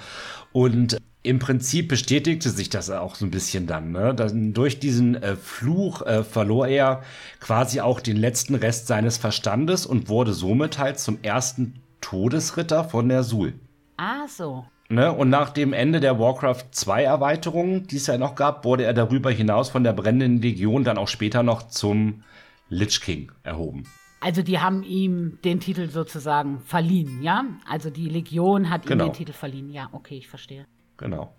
Und 0.54 0.98
im 1.28 1.40
Prinzip 1.40 1.90
bestätigte 1.90 2.50
sich 2.50 2.70
das 2.70 2.90
auch 2.90 3.16
so 3.16 3.26
ein 3.26 3.32
bisschen 3.32 3.68
dann. 3.68 3.92
Ne? 3.92 4.16
dann 4.16 4.54
durch 4.54 4.80
diesen 4.80 5.22
äh, 5.22 5.36
Fluch 5.36 6.02
äh, 6.04 6.24
verlor 6.24 6.68
er 6.68 7.04
quasi 7.42 7.82
auch 7.82 8.00
den 8.00 8.16
letzten 8.16 8.56
Rest 8.56 8.88
seines 8.88 9.18
Verstandes 9.18 9.86
und 9.86 10.08
wurde 10.08 10.32
somit 10.32 10.80
halt 10.80 11.00
zum 11.00 11.20
ersten 11.24 11.82
Todesritter 12.00 12.86
von 12.86 13.10
der 13.10 13.24
Sul. 13.24 13.54
Ah, 13.98 14.28
so. 14.28 14.66
Ne? 14.90 15.12
Und 15.12 15.30
nach 15.30 15.50
dem 15.50 15.74
Ende 15.74 16.00
der 16.00 16.18
Warcraft 16.20 16.66
2 16.72 17.04
Erweiterung, 17.04 17.88
die 17.88 17.98
es 17.98 18.08
ja 18.08 18.18
noch 18.18 18.36
gab, 18.36 18.64
wurde 18.64 18.86
er 18.86 18.94
darüber 18.94 19.32
hinaus 19.32 19.70
von 19.70 19.84
der 19.84 19.94
brennenden 19.94 20.42
Legion 20.42 20.84
dann 20.84 20.98
auch 20.98 21.08
später 21.08 21.44
noch 21.44 21.64
zum 21.64 22.24
Lich 22.70 23.02
King 23.02 23.32
erhoben. 23.44 23.84
Also 24.20 24.42
die 24.42 24.60
haben 24.60 24.84
ihm 24.84 25.40
den 25.44 25.60
Titel 25.60 25.90
sozusagen 25.90 26.60
verliehen, 26.60 27.22
ja? 27.22 27.44
Also 27.68 27.90
die 27.90 28.08
Legion 28.08 28.70
hat 28.70 28.86
genau. 28.86 29.06
ihm 29.06 29.10
den 29.10 29.18
Titel 29.18 29.34
verliehen. 29.34 29.72
Ja, 29.72 29.90
okay, 29.92 30.18
ich 30.18 30.28
verstehe. 30.28 30.66
Genau. 30.98 31.34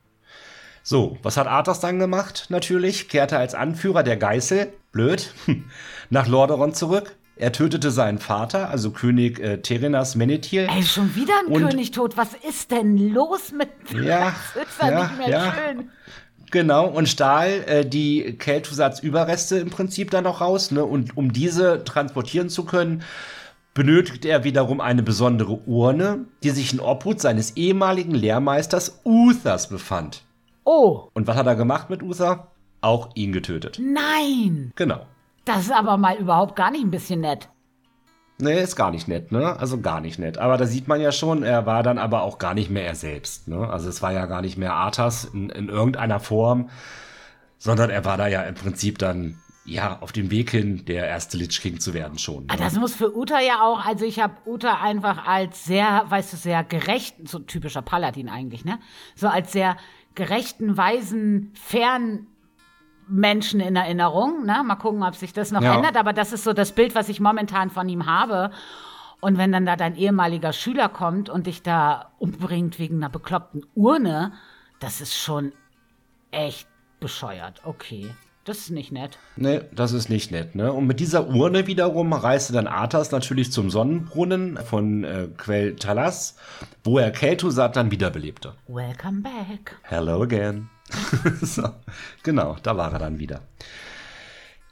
So, 0.83 1.19
was 1.23 1.37
hat 1.37 1.47
Arthas 1.47 1.81
dann 1.81 1.99
gemacht? 1.99 2.47
Natürlich 2.51 3.09
kehrte 3.09 3.39
als 3.39 3.55
Anführer 3.55 4.03
der 4.03 4.17
Geißel, 4.17 4.73
blöd, 4.93 5.33
nach 6.11 6.27
Lordaeron 6.27 6.75
zurück 6.75 7.17
er 7.39 7.53
tötete 7.53 7.91
seinen 7.91 8.19
Vater, 8.19 8.71
also 8.71 8.91
König 8.91 9.41
äh, 9.41 9.59
Terenas 9.59 10.17
Menethil. 10.17 10.69
Ey, 10.71 10.83
schon 10.83 11.15
wieder 11.15 11.35
ein 11.47 11.53
und, 11.53 11.63
König 11.69 11.91
tot. 11.93 12.17
Was 12.17 12.31
ist 12.49 12.71
denn 12.71 12.97
los 13.13 13.53
mit 13.53 13.69
ja, 13.93 14.35
Das 14.55 14.67
ist 14.67 14.83
ja, 14.83 15.03
nicht 15.03 15.19
mehr 15.19 15.29
ja. 15.29 15.55
schön. 15.55 15.91
Genau, 16.51 16.87
und 16.87 17.09
stahl 17.09 17.65
äh, 17.67 17.87
die 17.87 18.37
Keltusatz-Überreste 18.39 19.59
im 19.59 19.71
Prinzip 19.71 20.11
dann 20.11 20.25
noch 20.25 20.41
raus. 20.41 20.71
Ne? 20.71 20.85
Und 20.85 21.17
um 21.17 21.33
diese 21.33 21.85
transportieren 21.85 22.49
zu 22.49 22.65
können, 22.65 23.03
benötigt 23.75 24.25
er 24.25 24.45
wiederum 24.45 24.81
eine 24.81 25.03
besondere 25.03 25.61
Urne, 25.67 26.25
die 26.43 26.51
sich 26.51 26.73
in 26.73 26.81
Obhut 26.81 27.21
seines 27.21 27.57
ehemaligen 27.57 28.15
Lehrmeisters 28.15 29.01
Uthas 29.05 29.69
befand. 29.69 30.25
Oh. 30.65 31.09
Und 31.15 31.27
was 31.27 31.37
hat 31.37 31.47
er 31.47 31.55
gemacht 31.55 31.91
mit 31.91 32.03
Uther? 32.03 32.51
Auch 32.81 33.11
ihn 33.15 33.33
getötet. 33.33 33.79
Nein. 33.81 34.73
Genau. 34.77 35.07
Das 35.49 35.65
ist 35.65 35.73
aber 35.73 35.97
mal 35.97 36.17
überhaupt 36.17 36.57
gar 36.57 36.71
nicht 36.71 36.85
ein 36.85 36.91
bisschen 36.91 37.21
nett. 37.21 37.49
Nee, 38.41 38.61
ist 38.61 38.77
gar 38.77 38.91
nicht 38.91 39.09
nett, 39.09 39.33
ne? 39.33 39.59
Also 39.59 39.81
gar 39.81 40.01
nicht 40.01 40.19
nett. 40.19 40.39
Aber 40.39 40.59
da 40.59 40.67
sieht 40.67 40.87
man 40.87 41.01
ja 41.01 41.11
schon, 41.11 41.43
er 41.43 41.67
war 41.67 41.83
dann 41.83 41.99
aber 41.99 42.23
auch 42.23 42.39
gar 42.39 42.55
nicht 42.55 42.71
mehr 42.71 42.87
er 42.87 42.95
selbst, 42.95 43.49
ne? 43.49 43.69
Also 43.69 43.89
es 43.89 44.03
war 44.03 44.13
ja 44.13 44.27
gar 44.27 44.43
nicht 44.43 44.59
mehr 44.59 44.75
Arthas 44.75 45.25
in, 45.25 45.49
in 45.49 45.69
irgendeiner 45.69 46.21
Form, 46.21 46.69
sondern 47.57 47.91
er 47.91 48.05
war 48.05 48.17
da 48.17 48.29
ja 48.29 48.43
im 48.43 48.55
Prinzip 48.55 48.99
dann 48.99 49.39
ja, 49.65 49.99
auf 50.01 50.13
dem 50.13 50.31
Weg 50.31 50.51
hin, 50.51 50.85
der 50.87 51.09
erste 51.09 51.37
Lich 51.37 51.61
King 51.61 51.81
zu 51.81 51.95
werden 51.95 52.19
schon. 52.19 52.47
Ne? 52.47 52.57
Das 52.59 52.75
muss 52.77 52.95
für 52.95 53.15
Uta 53.15 53.41
ja 53.41 53.63
auch, 53.63 53.85
also 53.85 54.05
ich 54.05 54.21
habe 54.21 54.35
Uta 54.47 54.81
einfach 54.81 55.27
als 55.27 55.65
sehr, 55.65 56.05
weißt 56.09 56.33
du, 56.33 56.37
sehr 56.37 56.63
gerecht, 56.63 57.29
so 57.29 57.39
typischer 57.39 57.83
Paladin 57.83 58.29
eigentlich, 58.29 58.65
ne? 58.65 58.79
So 59.15 59.29
als 59.29 59.53
sehr 59.53 59.77
gerechten, 60.15 60.77
weisen, 60.77 61.53
fairen 61.55 62.27
Menschen 63.09 63.61
in 63.61 63.77
Erinnerung. 63.77 64.45
Ne? 64.45 64.63
Mal 64.65 64.77
gucken, 64.77 65.03
ob 65.03 65.15
sich 65.15 65.33
das 65.33 65.53
noch 65.53 65.63
ja. 65.63 65.75
ändert. 65.75 65.97
Aber 65.97 66.13
das 66.13 66.33
ist 66.33 66.45
so 66.45 66.53
das 66.53 66.73
Bild, 66.73 66.95
was 66.95 67.09
ich 67.09 67.21
momentan 67.21 67.71
von 67.71 67.89
ihm 67.89 68.07
habe. 68.07 68.51
Und 69.21 69.37
wenn 69.39 69.51
dann 69.53 69.67
da 69.67 69.77
dein 69.77 69.97
ehemaliger 69.97 70.53
Schüler 70.53 70.89
kommt 70.89 71.29
und 71.29 71.47
dich 71.47 71.63
da 71.63 72.13
umbringt 72.19 72.79
wegen 72.79 72.97
einer 72.97 73.09
bekloppten 73.09 73.67
Urne, 73.75 74.33
das 74.81 75.01
ist 75.01 75.17
schon 75.17 75.53
echt 76.31 76.69
bescheuert. 77.01 77.63
Okay. 77.65 78.11
Das 78.45 78.61
ist 78.61 78.71
nicht 78.71 78.93
nett. 78.93 79.19
Nee, 79.37 79.61
das 79.73 79.93
ist 79.93 80.09
nicht 80.09 80.31
nett, 80.31 80.55
ne? 80.55 80.73
Und 80.73 80.87
mit 80.87 81.01
dieser 81.01 81.29
Urne 81.29 81.67
wiederum 81.67 82.15
reiste 82.15 82.55
dann 82.55 82.67
Arthas 82.67 83.11
natürlich 83.11 83.53
zum 83.53 83.69
Sonnenbrunnen 83.69 84.57
von 84.57 85.05
äh, 85.05 85.29
Quell 85.37 85.77
Talas, 85.77 86.39
wo 86.83 86.99
er 86.99 87.13
Kel'Thuzad 87.15 87.73
dann 87.73 87.91
wiederbelebte. 87.91 88.55
Welcome 88.67 89.21
back. 89.21 89.77
Hello 89.83 90.23
again. 90.23 90.71
so, 91.43 91.69
genau, 92.23 92.57
da 92.63 92.77
war 92.77 92.93
er 92.93 92.99
dann 92.99 93.19
wieder. 93.19 93.41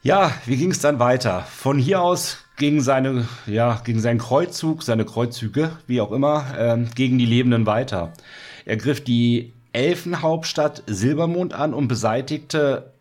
Ja, 0.03 0.31
wie 0.47 0.57
ging 0.57 0.71
es 0.71 0.81
dann 0.81 0.99
weiter? 0.99 1.43
Von 1.43 1.79
hier 1.79 2.01
aus 2.01 2.39
ging 2.57 2.81
seine, 2.81 3.29
ja, 3.47 3.81
ging 3.85 3.99
sein 3.99 4.17
Kreuzzug, 4.19 4.83
seine 4.83 5.05
Kreuzzüge, 5.05 5.73
wie 5.87 6.01
auch 6.01 6.13
immer, 6.13 6.47
äh, 6.57 6.79
gegen 6.95 7.19
die 7.19 7.27
Lebenden 7.27 7.67
weiter. 7.67 8.13
Er 8.65 8.77
griff 8.77 9.03
die 9.03 9.53
Elfenhauptstadt 9.73 10.85
Silbermond 10.87 11.55
an 11.55 11.75
und 11.75 11.89
beseitigte 11.89 12.93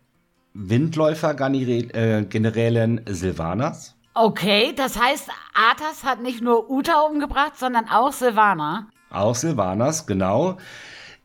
Windläufer-Generälin 0.54 3.06
äh, 3.06 3.14
Silvanas. 3.14 3.94
Okay, 4.14 4.72
das 4.74 5.00
heißt, 5.00 5.28
Arthas 5.54 6.02
hat 6.04 6.22
nicht 6.22 6.42
nur 6.42 6.70
Uta 6.70 7.02
umgebracht, 7.02 7.52
sondern 7.56 7.88
auch 7.88 8.12
Silvana. 8.12 8.88
Auch 9.10 9.34
Silvanas, 9.34 10.06
genau 10.06 10.56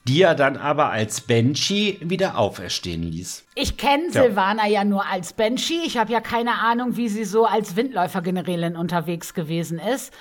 die 0.07 0.21
er 0.23 0.35
dann 0.35 0.57
aber 0.57 0.89
als 0.89 1.21
Banshee 1.21 1.97
wieder 2.01 2.37
auferstehen 2.37 3.03
ließ. 3.03 3.45
Ich 3.55 3.77
kenne 3.77 4.05
ja. 4.11 4.23
Silvana 4.23 4.67
ja 4.67 4.83
nur 4.83 5.05
als 5.05 5.33
Banshee. 5.33 5.81
Ich 5.85 5.97
habe 5.97 6.11
ja 6.11 6.21
keine 6.21 6.55
Ahnung, 6.55 6.97
wie 6.97 7.09
sie 7.09 7.23
so 7.23 7.45
als 7.45 7.75
Windläufergenerälin 7.75 8.75
unterwegs 8.75 9.33
gewesen 9.33 9.79
ist. 9.79 10.13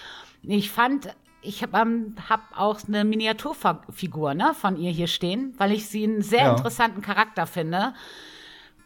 Ich 0.43 0.71
fand, 0.71 1.09
ich 1.43 1.63
habe 1.63 1.79
ähm, 1.79 2.15
hab 2.29 2.41
auch 2.57 2.81
eine 2.87 3.05
Miniaturfigur 3.05 4.35
ne, 4.35 4.53
von 4.55 4.77
ihr 4.77 4.91
hier 4.91 5.07
stehen, 5.07 5.55
weil 5.57 5.73
ich 5.73 5.87
sie 5.87 6.05
einen 6.05 6.23
sehr 6.23 6.45
ja. 6.45 6.51
interessanten 6.53 7.01
Charakter 7.01 7.47
finde. 7.47 7.95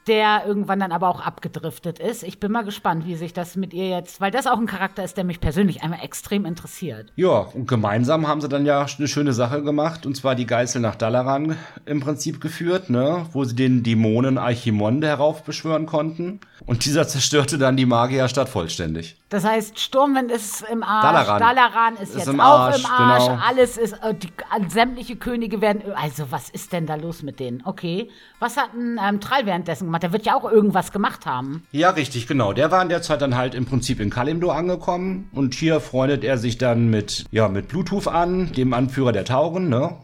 Der 0.06 0.44
irgendwann 0.46 0.80
dann 0.80 0.92
aber 0.92 1.08
auch 1.08 1.20
abgedriftet 1.20 1.98
ist. 1.98 2.22
Ich 2.22 2.40
bin 2.40 2.52
mal 2.52 2.64
gespannt, 2.64 3.06
wie 3.06 3.16
sich 3.16 3.32
das 3.32 3.56
mit 3.56 3.72
ihr 3.72 3.88
jetzt, 3.88 4.20
weil 4.20 4.30
das 4.30 4.46
auch 4.46 4.58
ein 4.58 4.66
Charakter 4.66 5.04
ist, 5.04 5.16
der 5.16 5.24
mich 5.24 5.40
persönlich 5.40 5.82
einmal 5.82 6.00
extrem 6.02 6.44
interessiert. 6.44 7.12
Ja, 7.16 7.38
und 7.38 7.66
gemeinsam 7.66 8.28
haben 8.28 8.40
sie 8.40 8.48
dann 8.48 8.66
ja 8.66 8.86
eine 8.98 9.08
schöne 9.08 9.32
Sache 9.32 9.62
gemacht, 9.62 10.06
und 10.06 10.16
zwar 10.16 10.34
die 10.34 10.46
Geißel 10.46 10.80
nach 10.80 10.96
Dalaran 10.96 11.56
im 11.86 12.00
Prinzip 12.00 12.40
geführt, 12.40 12.90
ne, 12.90 13.26
wo 13.32 13.44
sie 13.44 13.54
den 13.54 13.82
Dämonen 13.82 14.38
Archimonde 14.38 15.06
heraufbeschwören 15.06 15.86
konnten. 15.86 16.40
Und 16.66 16.84
dieser 16.84 17.06
zerstörte 17.06 17.58
dann 17.58 17.76
die 17.76 17.84
Magierstadt 17.84 18.48
vollständig. 18.48 19.16
Das 19.28 19.44
heißt, 19.44 19.78
Sturmwind 19.78 20.30
ist 20.30 20.64
im 20.70 20.82
Arsch, 20.82 21.02
Dalaran, 21.02 21.40
Dalaran 21.40 21.94
ist, 21.94 22.10
ist 22.10 22.18
jetzt 22.18 22.28
im 22.28 22.40
auch 22.40 22.60
Arsch, 22.60 22.84
im 22.84 22.90
Arsch, 22.90 23.26
genau. 23.26 23.40
alles 23.44 23.76
ist, 23.76 23.92
äh, 23.94 24.14
die, 24.14 24.28
sämtliche 24.68 25.16
Könige 25.16 25.60
werden, 25.60 25.82
also 25.94 26.30
was 26.30 26.50
ist 26.50 26.72
denn 26.72 26.86
da 26.86 26.94
los 26.94 27.22
mit 27.22 27.40
denen? 27.40 27.62
Okay, 27.64 28.10
was 28.38 28.56
hat 28.56 28.74
ein 28.74 28.98
ähm, 29.02 29.20
Trall 29.20 29.44
währenddessen 29.44 29.90
gemacht? 29.94 30.02
Der 30.02 30.12
wird 30.12 30.26
ja 30.26 30.34
auch 30.34 30.50
irgendwas 30.50 30.92
gemacht 30.92 31.26
haben. 31.26 31.62
Ja, 31.72 31.90
richtig, 31.90 32.26
genau. 32.26 32.52
Der 32.52 32.70
war 32.70 32.82
in 32.82 32.88
der 32.88 33.02
Zeit 33.02 33.22
dann 33.22 33.36
halt 33.36 33.54
im 33.54 33.66
Prinzip 33.66 34.00
in 34.00 34.10
Kalimdor 34.10 34.54
angekommen 34.54 35.30
und 35.32 35.54
hier 35.54 35.80
freundet 35.80 36.24
er 36.24 36.38
sich 36.38 36.58
dann 36.58 36.88
mit, 36.88 37.24
ja, 37.30 37.48
mit 37.48 37.68
Bluetooth 37.68 38.08
an, 38.08 38.52
dem 38.52 38.74
Anführer 38.74 39.12
der 39.12 39.24
Tauren, 39.24 39.68
ne? 39.68 39.96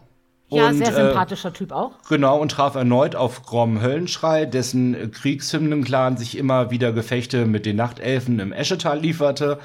Ja, 0.52 0.68
und, 0.68 0.78
sehr 0.78 0.88
äh, 0.88 1.06
sympathischer 1.06 1.50
äh, 1.50 1.52
Typ 1.52 1.70
auch. 1.70 1.92
Genau, 2.08 2.38
und 2.38 2.50
traf 2.50 2.74
erneut 2.74 3.14
auf 3.14 3.42
Grom 3.44 3.80
Höllenschrei, 3.80 4.46
dessen 4.46 5.12
Kriegshymnenclan 5.12 6.16
sich 6.16 6.36
immer 6.36 6.72
wieder 6.72 6.92
Gefechte 6.92 7.46
mit 7.46 7.66
den 7.66 7.76
Nachtelfen 7.76 8.40
im 8.40 8.52
Eschetal 8.52 8.98
lieferte. 8.98 9.58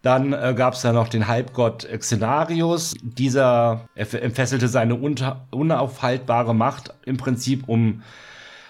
Dann 0.00 0.32
äh, 0.32 0.54
gab 0.56 0.74
es 0.74 0.82
da 0.82 0.92
noch 0.92 1.08
den 1.08 1.26
Halbgott 1.26 1.86
Xenarius. 1.98 2.94
Dieser 3.02 3.88
entfesselte 3.94 4.68
seine 4.68 4.94
unaufhaltbare 4.94 6.54
Macht 6.54 6.94
im 7.04 7.18
Prinzip 7.18 7.68
um 7.68 8.02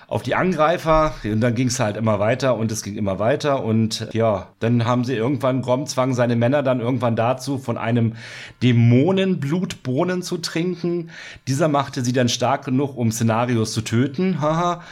auf 0.08 0.22
die 0.22 0.36
Angreifer 0.36 1.14
und 1.24 1.40
dann 1.40 1.54
ging 1.54 1.66
es 1.66 1.80
halt 1.80 1.96
immer 1.96 2.20
weiter 2.20 2.56
und 2.56 2.70
es 2.70 2.82
ging 2.82 2.96
immer 2.96 3.18
weiter 3.18 3.64
und 3.64 4.08
ja, 4.12 4.52
dann 4.60 4.84
haben 4.84 5.04
sie 5.04 5.14
irgendwann, 5.14 5.62
Grom 5.62 5.86
zwang 5.86 6.14
seine 6.14 6.36
Männer 6.36 6.62
dann 6.62 6.80
irgendwann 6.80 7.16
dazu, 7.16 7.58
von 7.58 7.76
einem 7.76 8.14
Dämonenblut 8.62 9.82
Bohnen 9.82 10.22
zu 10.22 10.38
trinken. 10.38 11.10
Dieser 11.48 11.68
machte 11.68 12.04
sie 12.04 12.12
dann 12.12 12.28
stark 12.28 12.64
genug, 12.64 12.96
um 12.96 13.10
Szenarios 13.10 13.72
zu 13.72 13.82
töten. 13.82 14.40
Haha. 14.40 14.82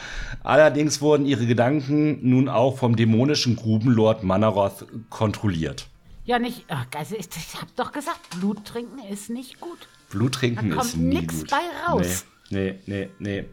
Allerdings 0.43 1.01
wurden 1.01 1.25
ihre 1.25 1.45
Gedanken 1.45 2.29
nun 2.29 2.49
auch 2.49 2.77
vom 2.77 2.97
dämonischen 2.97 3.55
Grubenlord 3.55 4.23
Manaroth 4.23 4.85
kontrolliert. 5.09 5.87
Ja, 6.25 6.39
nicht, 6.39 6.65
also 6.97 7.15
ich, 7.15 7.27
ich 7.27 7.61
hab 7.61 7.73
doch 7.75 7.91
gesagt, 7.91 8.31
Blut 8.31 8.65
trinken 8.65 8.99
ist 9.11 9.29
nicht 9.29 9.61
gut. 9.61 9.87
Blut 10.09 10.33
trinken 10.33 10.71
ist 10.71 10.97
nie 10.97 11.21
gut. 11.21 11.31
nichts 11.31 11.43
bei 11.49 11.61
raus. 11.87 12.25
Nee, 12.49 12.79
nee, 12.85 13.09
nee, 13.19 13.41
nee. 13.41 13.45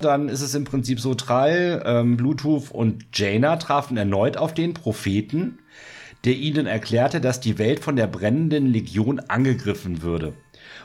Dann 0.00 0.28
ist 0.28 0.40
es 0.40 0.54
im 0.54 0.64
Prinzip 0.64 1.00
so, 1.00 1.14
Trall, 1.14 1.82
ähm, 1.86 2.16
Bluetooth 2.16 2.70
und 2.70 3.06
Jaina 3.12 3.56
trafen 3.56 3.96
erneut 3.96 4.36
auf 4.36 4.54
den 4.54 4.74
Propheten, 4.74 5.58
der 6.24 6.34
ihnen 6.34 6.66
erklärte, 6.66 7.20
dass 7.20 7.40
die 7.40 7.58
Welt 7.58 7.80
von 7.80 7.96
der 7.96 8.06
brennenden 8.06 8.66
Legion 8.66 9.20
angegriffen 9.20 10.02
würde 10.02 10.34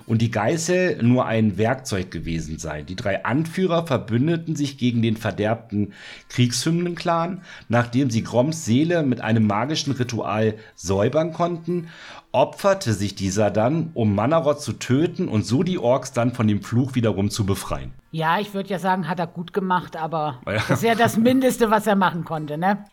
und 0.10 0.24
die 0.24 0.32
Geißel 0.32 1.04
nur 1.04 1.28
ein 1.28 1.60
Werkzeug 1.60 2.10
gewesen 2.10 2.58
sei. 2.58 2.82
Die 2.82 2.95
drei 2.95 3.24
Anführer 3.26 3.86
verbündeten 3.86 4.56
sich 4.56 4.80
gegen 4.80 5.04
den 5.04 5.15
verderbten 5.15 5.93
Kriegshymnenclan, 6.30 7.43
nachdem 7.67 8.10
sie 8.10 8.24
Groms 8.24 8.65
Seele 8.65 9.04
mit 9.04 9.22
einem 9.22 9.45
magischen 9.45 9.93
Ritual 9.93 10.56
säubern 10.76 11.32
konnten, 11.32 11.89
opferte 12.32 12.93
sich 12.93 13.13
dieser 13.13 13.52
dann, 13.52 13.91
um 13.93 14.15
Manaroth 14.15 14.62
zu 14.62 14.74
töten 14.74 15.28
und 15.28 15.45
so 15.45 15.62
die 15.62 15.78
Orks 15.78 16.12
dann 16.12 16.34
von 16.34 16.48
dem 16.48 16.63
Fluch 16.63 16.95
wiederum 16.95 17.30
zu 17.30 17.45
befreien. 17.45 17.93
Ja, 18.12 18.39
ich 18.39 18.56
würde 18.56 18.69
ja 18.69 18.80
sagen, 18.80 19.08
hat 19.08 19.19
er 19.19 19.28
gut 19.28 19.54
gemacht, 19.54 19.95
aber 19.95 20.41
ja. 20.48 20.54
das 20.54 20.69
ist 20.72 20.84
ja 20.84 20.95
das 20.95 21.17
Mindeste, 21.17 21.69
was 21.69 21.86
er 21.86 21.95
machen 21.95 22.26
konnte, 22.26 22.58
ne? 22.58 22.84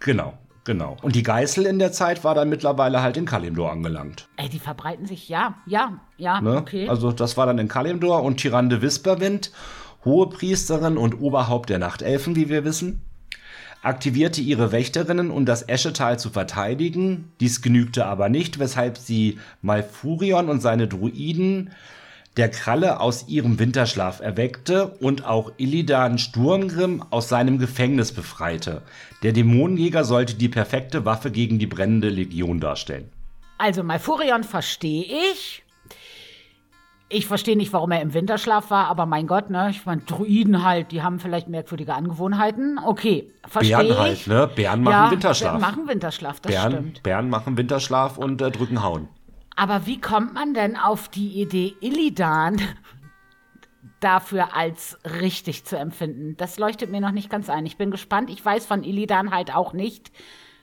Genau. 0.00 0.34
Genau. 0.66 0.96
Und 1.00 1.14
die 1.14 1.22
Geißel 1.22 1.64
in 1.64 1.78
der 1.78 1.92
Zeit 1.92 2.24
war 2.24 2.34
dann 2.34 2.48
mittlerweile 2.48 3.00
halt 3.00 3.16
in 3.16 3.24
Kalimdor 3.24 3.70
angelangt. 3.70 4.28
Ey, 4.36 4.48
die 4.48 4.58
verbreiten 4.58 5.06
sich, 5.06 5.28
ja, 5.28 5.54
ja, 5.64 6.00
ja, 6.18 6.40
ne? 6.40 6.56
okay. 6.56 6.88
Also 6.88 7.12
das 7.12 7.36
war 7.36 7.46
dann 7.46 7.58
in 7.58 7.68
Kalimdor 7.68 8.24
und 8.24 8.38
Tyrande 8.38 8.82
Wisperwind, 8.82 9.52
Hohepriesterin 10.04 10.96
und 10.96 11.20
Oberhaupt 11.20 11.70
der 11.70 11.78
Nachtelfen, 11.78 12.34
wie 12.34 12.48
wir 12.48 12.64
wissen, 12.64 13.00
aktivierte 13.82 14.40
ihre 14.40 14.72
Wächterinnen, 14.72 15.30
um 15.30 15.46
das 15.46 15.68
Eschetal 15.68 16.18
zu 16.18 16.30
verteidigen. 16.30 17.30
Dies 17.38 17.62
genügte 17.62 18.04
aber 18.04 18.28
nicht, 18.28 18.58
weshalb 18.58 18.98
sie 18.98 19.38
Malfurion 19.62 20.50
und 20.50 20.60
seine 20.60 20.88
Druiden 20.88 21.70
der 22.36 22.50
Kralle 22.50 23.00
aus 23.00 23.28
ihrem 23.28 23.58
Winterschlaf 23.58 24.20
erweckte 24.20 24.88
und 25.00 25.24
auch 25.24 25.52
Illidan 25.56 26.18
Sturmgrim 26.18 27.02
aus 27.10 27.28
seinem 27.28 27.58
Gefängnis 27.58 28.12
befreite. 28.12 28.82
Der 29.22 29.32
Dämonenjäger 29.32 30.04
sollte 30.04 30.34
die 30.34 30.48
perfekte 30.48 31.04
Waffe 31.04 31.30
gegen 31.30 31.58
die 31.58 31.66
brennende 31.66 32.10
Legion 32.10 32.60
darstellen. 32.60 33.10
Also 33.58 33.82
Malfurion 33.82 34.44
verstehe 34.44 35.04
ich. 35.32 35.62
Ich 37.08 37.26
verstehe 37.26 37.56
nicht, 37.56 37.72
warum 37.72 37.92
er 37.92 38.02
im 38.02 38.14
Winterschlaf 38.14 38.70
war, 38.70 38.88
aber 38.88 39.06
mein 39.06 39.28
Gott, 39.28 39.48
ne? 39.48 39.70
Ich 39.70 39.86
meine, 39.86 40.02
Druiden 40.02 40.64
halt, 40.64 40.90
die 40.90 41.02
haben 41.02 41.20
vielleicht 41.20 41.48
merkwürdige 41.48 41.94
Angewohnheiten. 41.94 42.80
Okay, 42.84 43.30
verstehe 43.46 43.76
Bären 43.76 43.98
halt, 43.98 44.26
ne? 44.26 44.50
Bären 44.52 44.82
machen 44.82 44.92
ja, 44.92 45.10
Winterschlaf. 45.12 45.52
Bären 45.52 45.60
machen 45.60 45.88
Winterschlaf, 45.88 46.40
das 46.40 46.52
Bären, 46.52 46.72
stimmt. 46.72 47.02
Bären 47.04 47.30
machen 47.30 47.56
Winterschlaf 47.56 48.18
und 48.18 48.42
äh, 48.42 48.50
drücken 48.50 48.82
Hauen. 48.82 49.08
Aber 49.56 49.86
wie 49.86 50.00
kommt 50.00 50.34
man 50.34 50.54
denn 50.54 50.76
auf 50.76 51.08
die 51.08 51.40
Idee, 51.40 51.74
Illidan 51.80 52.60
dafür 54.00 54.54
als 54.54 54.98
richtig 55.04 55.64
zu 55.64 55.76
empfinden? 55.76 56.36
Das 56.36 56.58
leuchtet 56.58 56.90
mir 56.90 57.00
noch 57.00 57.10
nicht 57.10 57.30
ganz 57.30 57.48
ein. 57.48 57.66
Ich 57.66 57.78
bin 57.78 57.90
gespannt. 57.90 58.30
Ich 58.30 58.44
weiß 58.44 58.66
von 58.66 58.84
Illidan 58.84 59.30
halt 59.30 59.54
auch 59.54 59.72
nicht 59.72 60.12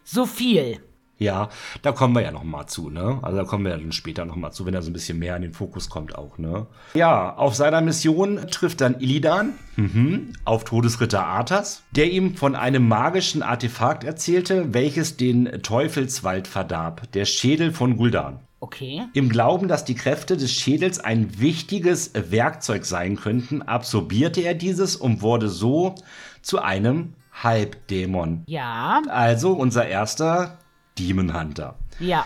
so 0.04 0.26
viel. 0.26 0.80
Ja, 1.20 1.50
da 1.84 1.92
kommen 1.92 2.16
wir 2.16 2.22
ja 2.22 2.32
noch 2.32 2.44
mal 2.44 2.68
zu, 2.68 2.90
ne? 2.90 3.20
Also 3.22 3.38
da 3.38 3.44
kommen 3.46 3.64
wir 3.64 3.72
ja 3.72 3.78
dann 3.78 3.92
später 3.92 4.26
noch 4.26 4.36
mal 4.36 4.52
zu, 4.52 4.66
wenn 4.66 4.74
er 4.74 4.82
so 4.82 4.90
ein 4.90 4.94
bisschen 4.94 5.20
mehr 5.20 5.36
in 5.36 5.44
den 5.44 5.54
Fokus 5.54 5.90
kommt 5.90 6.16
auch, 6.16 6.38
ne? 6.38 6.68
Ja, 6.96 7.36
auf 7.36 7.56
seiner 7.56 7.82
Mission 7.82 8.48
trifft 8.50 8.82
dann 8.82 9.00
Illidan 9.00 9.54
mhm, 9.76 10.34
auf 10.44 10.64
Todesritter 10.66 11.26
Arthas, 11.26 11.84
der 11.92 12.12
ihm 12.12 12.36
von 12.36 12.56
einem 12.56 12.88
magischen 12.88 13.44
Artefakt 13.44 14.04
erzählte, 14.04 14.74
welches 14.74 15.16
den 15.16 15.62
Teufelswald 15.62 16.48
verdarb, 16.48 17.12
der 17.14 17.26
Schädel 17.26 17.72
von 17.72 17.96
Guldan. 17.96 18.40
Okay. 18.64 19.02
Im 19.12 19.28
Glauben, 19.28 19.68
dass 19.68 19.84
die 19.84 19.94
Kräfte 19.94 20.38
des 20.38 20.54
Schädels 20.54 20.98
ein 20.98 21.38
wichtiges 21.42 22.12
Werkzeug 22.14 22.86
sein 22.86 23.18
könnten, 23.18 23.62
absorbierte 23.62 24.40
er 24.40 24.54
dieses 24.54 24.96
und 24.96 25.22
wurde 25.22 25.50
so 25.50 25.96
zu 26.42 26.60
einem 26.60 27.12
Halbdämon. 27.34 28.44
Ja. 28.46 29.02
Also 29.10 29.52
unser 29.52 29.86
erster 29.86 30.60
Demon 30.98 31.38
Hunter. 31.38 31.76
Ja. 32.00 32.26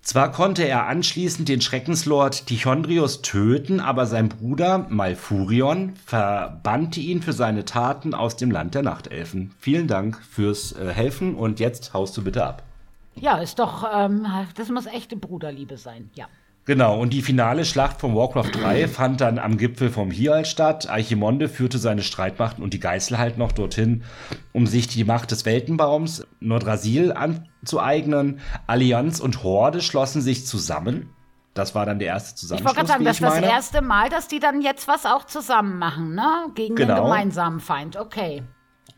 Zwar 0.00 0.32
konnte 0.32 0.64
er 0.64 0.88
anschließend 0.88 1.48
den 1.48 1.60
Schreckenslord 1.60 2.46
Tichondrius 2.46 3.22
töten, 3.22 3.78
aber 3.78 4.06
sein 4.06 4.30
Bruder 4.30 4.86
Malfurion 4.88 5.92
verbannte 6.04 6.98
ihn 6.98 7.22
für 7.22 7.32
seine 7.32 7.64
Taten 7.64 8.14
aus 8.14 8.34
dem 8.34 8.50
Land 8.50 8.74
der 8.74 8.82
Nachtelfen. 8.82 9.52
Vielen 9.60 9.86
Dank 9.86 10.20
fürs 10.28 10.72
äh, 10.72 10.88
Helfen 10.88 11.36
und 11.36 11.60
jetzt 11.60 11.94
haust 11.94 12.16
du 12.16 12.24
bitte 12.24 12.44
ab. 12.44 12.64
Ja, 13.14 13.38
ist 13.38 13.58
doch, 13.58 13.84
ähm, 13.92 14.26
das 14.56 14.68
muss 14.68 14.86
echte 14.86 15.16
Bruderliebe 15.16 15.76
sein, 15.76 16.10
ja. 16.14 16.26
Genau, 16.64 17.00
und 17.00 17.12
die 17.12 17.22
finale 17.22 17.64
Schlacht 17.64 18.00
von 18.00 18.14
Warcraft 18.14 18.52
3 18.52 18.86
fand 18.86 19.20
dann 19.20 19.40
am 19.40 19.56
Gipfel 19.56 19.90
vom 19.90 20.12
Hial 20.12 20.44
statt. 20.44 20.88
Archimonde 20.88 21.48
führte 21.48 21.78
seine 21.78 22.02
Streitmachten 22.02 22.62
und 22.62 22.72
die 22.72 22.78
Geißel 22.78 23.18
halt 23.18 23.36
noch 23.36 23.50
dorthin, 23.50 24.04
um 24.52 24.68
sich 24.68 24.86
die 24.86 25.02
Macht 25.02 25.32
des 25.32 25.44
Weltenbaums 25.44 26.24
Nordrasil 26.38 27.12
anzueignen. 27.12 28.38
Allianz 28.68 29.18
und 29.18 29.42
Horde 29.42 29.80
schlossen 29.80 30.22
sich 30.22 30.46
zusammen. 30.46 31.10
Das 31.52 31.74
war 31.74 31.84
dann 31.84 31.98
der 31.98 32.08
erste 32.08 32.36
Zusammenschluss. 32.36 32.72
Ich 32.72 32.78
wollte 32.78 32.92
gerade 32.92 33.04
sagen, 33.04 33.04
das 33.04 33.34
ist 33.34 33.42
das 33.42 33.50
erste 33.50 33.82
Mal, 33.82 34.08
dass 34.08 34.28
die 34.28 34.38
dann 34.38 34.62
jetzt 34.62 34.86
was 34.86 35.04
auch 35.04 35.24
zusammen 35.24 35.78
machen, 35.78 36.14
ne? 36.14 36.46
Gegen 36.54 36.76
genau. 36.76 36.94
den 36.94 37.02
gemeinsamen 37.02 37.58
Feind, 37.58 37.96
okay. 37.96 38.44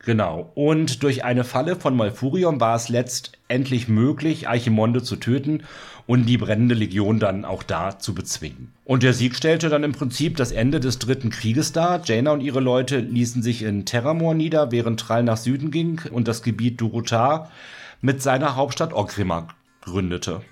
Genau. 0.05 0.51
Und 0.55 1.03
durch 1.03 1.25
eine 1.25 1.45
Falle 1.45 1.77
von 1.77 1.97
Malfurion 1.97 2.61
war 2.61 2.77
es 2.77 2.89
letztendlich 2.89 3.89
möglich, 3.89 4.49
Archimonde 4.49 5.03
zu 5.03 5.17
töten 5.17 5.63
und 6.07 6.27
die 6.27 6.37
brennende 6.37 6.75
Legion 6.75 7.19
dann 7.19 7.45
auch 7.45 7.63
da 7.63 7.99
zu 7.99 8.15
bezwingen. 8.15 8.73
Und 8.85 9.03
der 9.03 9.15
Sieg 9.15 9.35
stellte 9.35 9.71
dann 9.71 9.85
im 9.85 9.93
Prinzip 9.93 10.37
das 10.37 10.53
Ende 10.53 10.81
des 10.81 10.99
dritten 10.99 11.31
Krieges 11.31 11.73
dar. 11.73 12.03
Jaina 12.05 12.33
und 12.33 12.43
ihre 12.43 12.61
Leute 12.61 12.99
ließen 12.99 13.43
sich 13.43 13.63
in 13.63 13.87
Terramor 13.87 14.35
nieder, 14.35 14.71
während 14.71 15.01
Trall 15.01 15.23
nach 15.23 15.39
Süden 15.39 15.71
ging 15.71 16.03
und 16.11 16.29
das 16.29 16.43
Gebiet 16.43 16.81
Durotar 16.81 17.51
mit 18.03 18.21
seiner 18.21 18.57
Hauptstadt 18.57 18.93
Orgrimmar 18.93 19.49
gründete. 19.81 20.43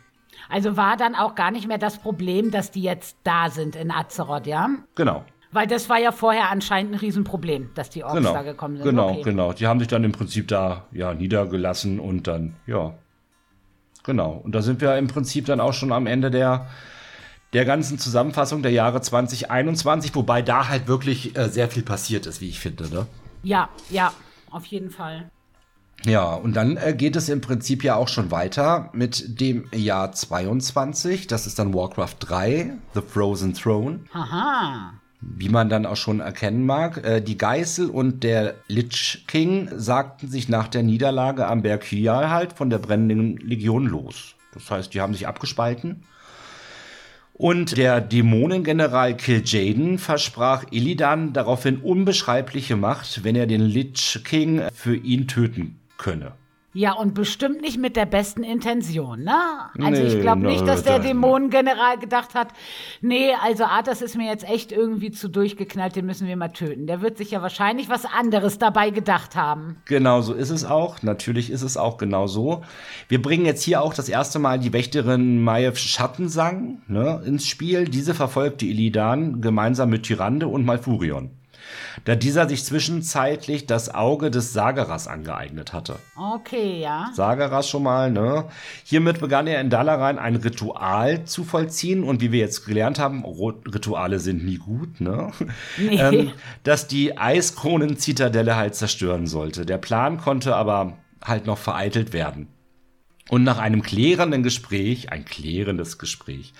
Also 0.48 0.76
war 0.76 0.96
dann 0.96 1.14
auch 1.14 1.34
gar 1.34 1.50
nicht 1.50 1.68
mehr 1.68 1.78
das 1.78 1.98
Problem, 1.98 2.50
dass 2.50 2.70
die 2.70 2.82
jetzt 2.82 3.16
da 3.24 3.50
sind 3.50 3.76
in 3.76 3.90
Azeroth, 3.90 4.46
ja? 4.46 4.70
Genau. 4.94 5.24
Weil 5.52 5.66
das 5.66 5.90
war 5.90 5.98
ja 5.98 6.12
vorher 6.12 6.50
anscheinend 6.50 6.94
ein 6.94 6.98
Riesenproblem, 6.98 7.70
dass 7.74 7.90
die 7.90 8.02
Orks 8.02 8.16
genau, 8.16 8.32
da 8.32 8.42
gekommen 8.42 8.76
sind. 8.76 8.86
Genau, 8.86 9.10
okay. 9.10 9.22
genau. 9.22 9.52
Die 9.52 9.66
haben 9.66 9.78
sich 9.80 9.88
dann 9.88 10.02
im 10.02 10.12
Prinzip 10.12 10.48
da 10.48 10.86
ja 10.92 11.12
niedergelassen 11.12 12.00
und 12.00 12.26
dann, 12.26 12.54
ja. 12.66 12.94
Genau. 14.02 14.40
Und 14.42 14.54
da 14.54 14.62
sind 14.62 14.80
wir 14.80 14.96
im 14.96 15.08
Prinzip 15.08 15.44
dann 15.44 15.60
auch 15.60 15.74
schon 15.74 15.92
am 15.92 16.06
Ende 16.06 16.30
der, 16.30 16.68
der 17.52 17.66
ganzen 17.66 17.98
Zusammenfassung 17.98 18.62
der 18.62 18.72
Jahre 18.72 19.02
2021, 19.02 20.14
wobei 20.14 20.40
da 20.40 20.68
halt 20.68 20.88
wirklich 20.88 21.36
äh, 21.36 21.50
sehr 21.50 21.68
viel 21.68 21.82
passiert 21.82 22.26
ist, 22.26 22.40
wie 22.40 22.48
ich 22.48 22.58
finde, 22.58 22.88
ne? 22.88 23.06
Ja, 23.42 23.68
ja. 23.90 24.12
auf 24.50 24.64
jeden 24.66 24.90
Fall. 24.90 25.30
Ja, 26.04 26.34
und 26.34 26.56
dann 26.56 26.78
äh, 26.78 26.94
geht 26.94 27.14
es 27.14 27.28
im 27.28 27.42
Prinzip 27.42 27.84
ja 27.84 27.94
auch 27.96 28.08
schon 28.08 28.30
weiter 28.30 28.90
mit 28.92 29.40
dem 29.40 29.68
Jahr 29.72 30.12
22. 30.12 31.26
Das 31.26 31.46
ist 31.46 31.58
dann 31.58 31.74
Warcraft 31.74 32.16
3, 32.20 32.72
The 32.94 33.02
Frozen 33.02 33.54
Throne. 33.54 34.00
Haha. 34.12 34.94
Wie 35.24 35.48
man 35.48 35.68
dann 35.68 35.86
auch 35.86 35.96
schon 35.96 36.18
erkennen 36.20 36.66
mag, 36.66 37.04
äh, 37.04 37.20
die 37.20 37.38
Geißel 37.38 37.88
und 37.88 38.24
der 38.24 38.56
Lich 38.66 39.24
King 39.28 39.68
sagten 39.76 40.28
sich 40.28 40.48
nach 40.48 40.66
der 40.66 40.82
Niederlage 40.82 41.46
am 41.46 41.62
Berg 41.62 41.84
Hyal 41.84 42.30
halt 42.30 42.52
von 42.52 42.70
der 42.70 42.78
brennenden 42.78 43.36
Legion 43.36 43.86
los. 43.86 44.34
Das 44.52 44.70
heißt, 44.70 44.92
die 44.92 45.00
haben 45.00 45.14
sich 45.14 45.28
abgespalten. 45.28 46.02
Und 47.34 47.76
der 47.76 48.00
Dämonengeneral 48.00 49.14
Kil'jaeden 49.14 49.98
versprach 49.98 50.64
Illidan 50.70 51.32
daraufhin 51.32 51.78
unbeschreibliche 51.78 52.76
Macht, 52.76 53.24
wenn 53.24 53.36
er 53.36 53.46
den 53.46 53.62
Lich 53.62 54.20
King 54.24 54.62
für 54.74 54.94
ihn 54.94 55.28
töten 55.28 55.80
könne. 55.98 56.32
Ja, 56.74 56.94
und 56.94 57.12
bestimmt 57.12 57.60
nicht 57.60 57.78
mit 57.78 57.96
der 57.96 58.06
besten 58.06 58.42
Intention, 58.42 59.24
ne? 59.24 59.34
Also 59.78 60.02
Nee, 60.02 60.08
ich 60.08 60.20
glaube 60.20 60.40
nicht, 60.40 60.66
dass 60.66 60.82
der 60.82 61.00
Dämonengeneral 61.00 61.98
gedacht 61.98 62.34
hat, 62.34 62.48
nee, 63.02 63.32
also 63.42 63.64
Arthas 63.64 64.00
ist 64.00 64.16
mir 64.16 64.30
jetzt 64.30 64.48
echt 64.48 64.72
irgendwie 64.72 65.10
zu 65.10 65.28
durchgeknallt, 65.28 65.96
den 65.96 66.06
müssen 66.06 66.26
wir 66.26 66.36
mal 66.36 66.48
töten. 66.48 66.86
Der 66.86 67.02
wird 67.02 67.18
sich 67.18 67.32
ja 67.32 67.42
wahrscheinlich 67.42 67.90
was 67.90 68.06
anderes 68.06 68.56
dabei 68.56 68.88
gedacht 68.88 69.36
haben. 69.36 69.76
Genau 69.84 70.22
so 70.22 70.32
ist 70.32 70.48
es 70.48 70.64
auch. 70.64 71.02
Natürlich 71.02 71.50
ist 71.50 71.62
es 71.62 71.76
auch 71.76 71.98
genau 71.98 72.26
so. 72.26 72.62
Wir 73.08 73.20
bringen 73.20 73.44
jetzt 73.44 73.62
hier 73.62 73.82
auch 73.82 73.92
das 73.92 74.08
erste 74.08 74.38
Mal 74.38 74.58
die 74.58 74.72
Wächterin 74.72 75.42
Maiev 75.42 75.76
Schattensang 75.78 76.80
ne, 76.88 77.20
ins 77.26 77.46
Spiel. 77.46 77.84
Diese 77.84 78.14
verfolgte 78.14 78.64
Illidan 78.64 79.42
gemeinsam 79.42 79.90
mit 79.90 80.04
Tyrande 80.04 80.48
und 80.48 80.64
Malfurion. 80.64 81.41
Da 82.04 82.14
dieser 82.14 82.48
sich 82.48 82.64
zwischenzeitlich 82.64 83.66
das 83.66 83.94
Auge 83.94 84.30
des 84.30 84.52
Sageras 84.52 85.08
angeeignet 85.08 85.72
hatte. 85.72 85.96
Okay, 86.16 86.80
ja. 86.80 87.10
Sageras 87.14 87.68
schon 87.68 87.82
mal, 87.82 88.10
ne? 88.10 88.46
Hiermit 88.84 89.20
begann 89.20 89.46
er 89.46 89.60
in 89.60 89.70
Dalaran 89.70 90.18
ein 90.18 90.36
Ritual 90.36 91.24
zu 91.24 91.44
vollziehen 91.44 92.04
und 92.04 92.20
wie 92.20 92.32
wir 92.32 92.40
jetzt 92.40 92.66
gelernt 92.66 92.98
haben, 92.98 93.24
Rituale 93.24 94.18
sind 94.18 94.44
nie 94.44 94.58
gut, 94.58 95.00
ne? 95.00 95.30
Nee. 95.78 95.96
ähm, 95.96 96.32
dass 96.64 96.86
die 96.86 97.18
Eiskronen-Zitadelle 97.18 98.56
halt 98.56 98.74
zerstören 98.74 99.26
sollte. 99.26 99.64
Der 99.66 99.78
Plan 99.78 100.18
konnte 100.18 100.54
aber 100.54 100.94
halt 101.24 101.46
noch 101.46 101.58
vereitelt 101.58 102.12
werden. 102.12 102.48
Und 103.32 103.44
nach 103.44 103.56
einem 103.56 103.80
klärenden 103.80 104.42
Gespräch, 104.42 105.10
ein 105.10 105.24
klärendes 105.24 105.96
Gespräch, 105.96 106.52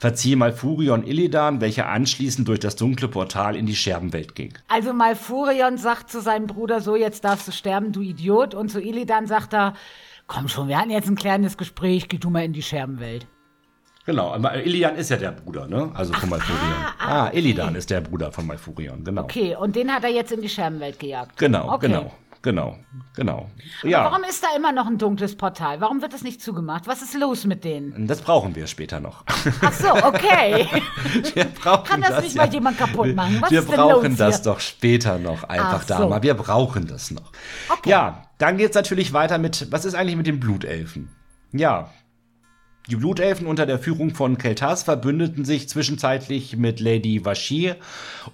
verzieh 0.00 0.34
Malfurion 0.34 1.06
Illidan, 1.06 1.60
welcher 1.60 1.88
anschließend 1.88 2.48
durch 2.48 2.58
das 2.58 2.74
dunkle 2.74 3.06
Portal 3.06 3.54
in 3.54 3.64
die 3.64 3.76
Scherbenwelt 3.76 4.34
ging. 4.34 4.52
Also 4.66 4.92
Malfurion 4.92 5.78
sagt 5.78 6.10
zu 6.10 6.20
seinem 6.20 6.48
Bruder 6.48 6.80
so, 6.80 6.96
jetzt 6.96 7.24
darfst 7.24 7.46
du 7.46 7.52
sterben, 7.52 7.92
du 7.92 8.00
Idiot. 8.00 8.56
Und 8.56 8.72
zu 8.72 8.80
Illidan 8.82 9.28
sagt 9.28 9.54
er, 9.54 9.74
komm 10.26 10.48
schon, 10.48 10.66
wir 10.66 10.80
hatten 10.80 10.90
jetzt 10.90 11.08
ein 11.08 11.14
klärendes 11.14 11.56
Gespräch, 11.56 12.08
geh 12.08 12.18
du 12.18 12.28
mal 12.28 12.44
in 12.44 12.52
die 12.52 12.62
Scherbenwelt. 12.62 13.28
Genau, 14.04 14.32
aber 14.32 14.64
Illidan 14.64 14.96
ist 14.96 15.10
ja 15.10 15.18
der 15.18 15.30
Bruder, 15.30 15.68
ne? 15.68 15.92
Also 15.94 16.12
von 16.12 16.28
Malfurion. 16.28 16.60
ah, 16.60 16.94
Ah, 16.98 17.26
okay. 17.28 17.38
Illidan 17.38 17.76
ist 17.76 17.88
der 17.90 18.00
Bruder 18.00 18.32
von 18.32 18.48
Malfurion, 18.48 19.04
genau. 19.04 19.22
Okay, 19.22 19.54
und 19.54 19.76
den 19.76 19.92
hat 19.92 20.02
er 20.02 20.10
jetzt 20.10 20.32
in 20.32 20.40
die 20.42 20.48
Scherbenwelt 20.48 20.98
gejagt. 20.98 21.36
Genau, 21.38 21.72
okay. 21.72 21.86
genau, 21.86 22.12
genau, 22.46 22.78
genau. 23.14 23.50
Ja, 23.82 24.04
Warum 24.04 24.24
ist 24.24 24.42
da 24.42 24.48
immer 24.56 24.72
noch 24.72 24.86
ein 24.86 24.96
dunkles 24.96 25.36
Portal? 25.36 25.80
Warum 25.80 26.00
wird 26.00 26.14
das 26.14 26.22
nicht 26.22 26.40
zugemacht? 26.40 26.86
Was 26.86 27.02
ist 27.02 27.14
los 27.14 27.44
mit 27.44 27.64
denen? 27.64 28.06
das 28.06 28.22
brauchen 28.22 28.54
wir 28.54 28.66
später 28.66 29.00
noch. 29.00 29.24
Ach 29.60 29.72
so, 29.72 29.92
okay. 29.92 30.66
Wir 31.34 31.44
brauchen 31.44 31.84
Kann 31.84 32.00
das 32.00 32.22
nicht 32.22 32.36
mal 32.36 32.48
jemand 32.48 32.78
kaputt 32.78 33.14
machen? 33.14 33.38
Was 33.40 33.50
wir 33.50 33.62
brauchen 33.62 34.16
das 34.16 34.36
hier? 34.36 34.44
doch 34.44 34.60
später 34.60 35.18
noch 35.18 35.44
einfach 35.44 35.80
Ach 35.82 35.84
da 35.84 35.98
so. 35.98 36.08
mal. 36.08 36.22
Wir 36.22 36.34
brauchen 36.34 36.86
das 36.86 37.10
noch. 37.10 37.32
Okay. 37.68 37.90
Ja, 37.90 38.22
dann 38.38 38.56
geht's 38.56 38.74
natürlich 38.76 39.12
weiter 39.12 39.38
mit, 39.38 39.70
was 39.70 39.84
ist 39.84 39.94
eigentlich 39.94 40.16
mit 40.16 40.26
den 40.26 40.40
Blutelfen? 40.40 41.10
Ja, 41.52 41.90
die 42.88 42.96
Blutelfen 42.96 43.48
unter 43.48 43.66
der 43.66 43.80
Führung 43.80 44.14
von 44.14 44.38
Keltas 44.38 44.84
verbündeten 44.84 45.44
sich 45.44 45.68
zwischenzeitlich 45.68 46.56
mit 46.56 46.78
Lady 46.78 47.24
Vashir 47.24 47.76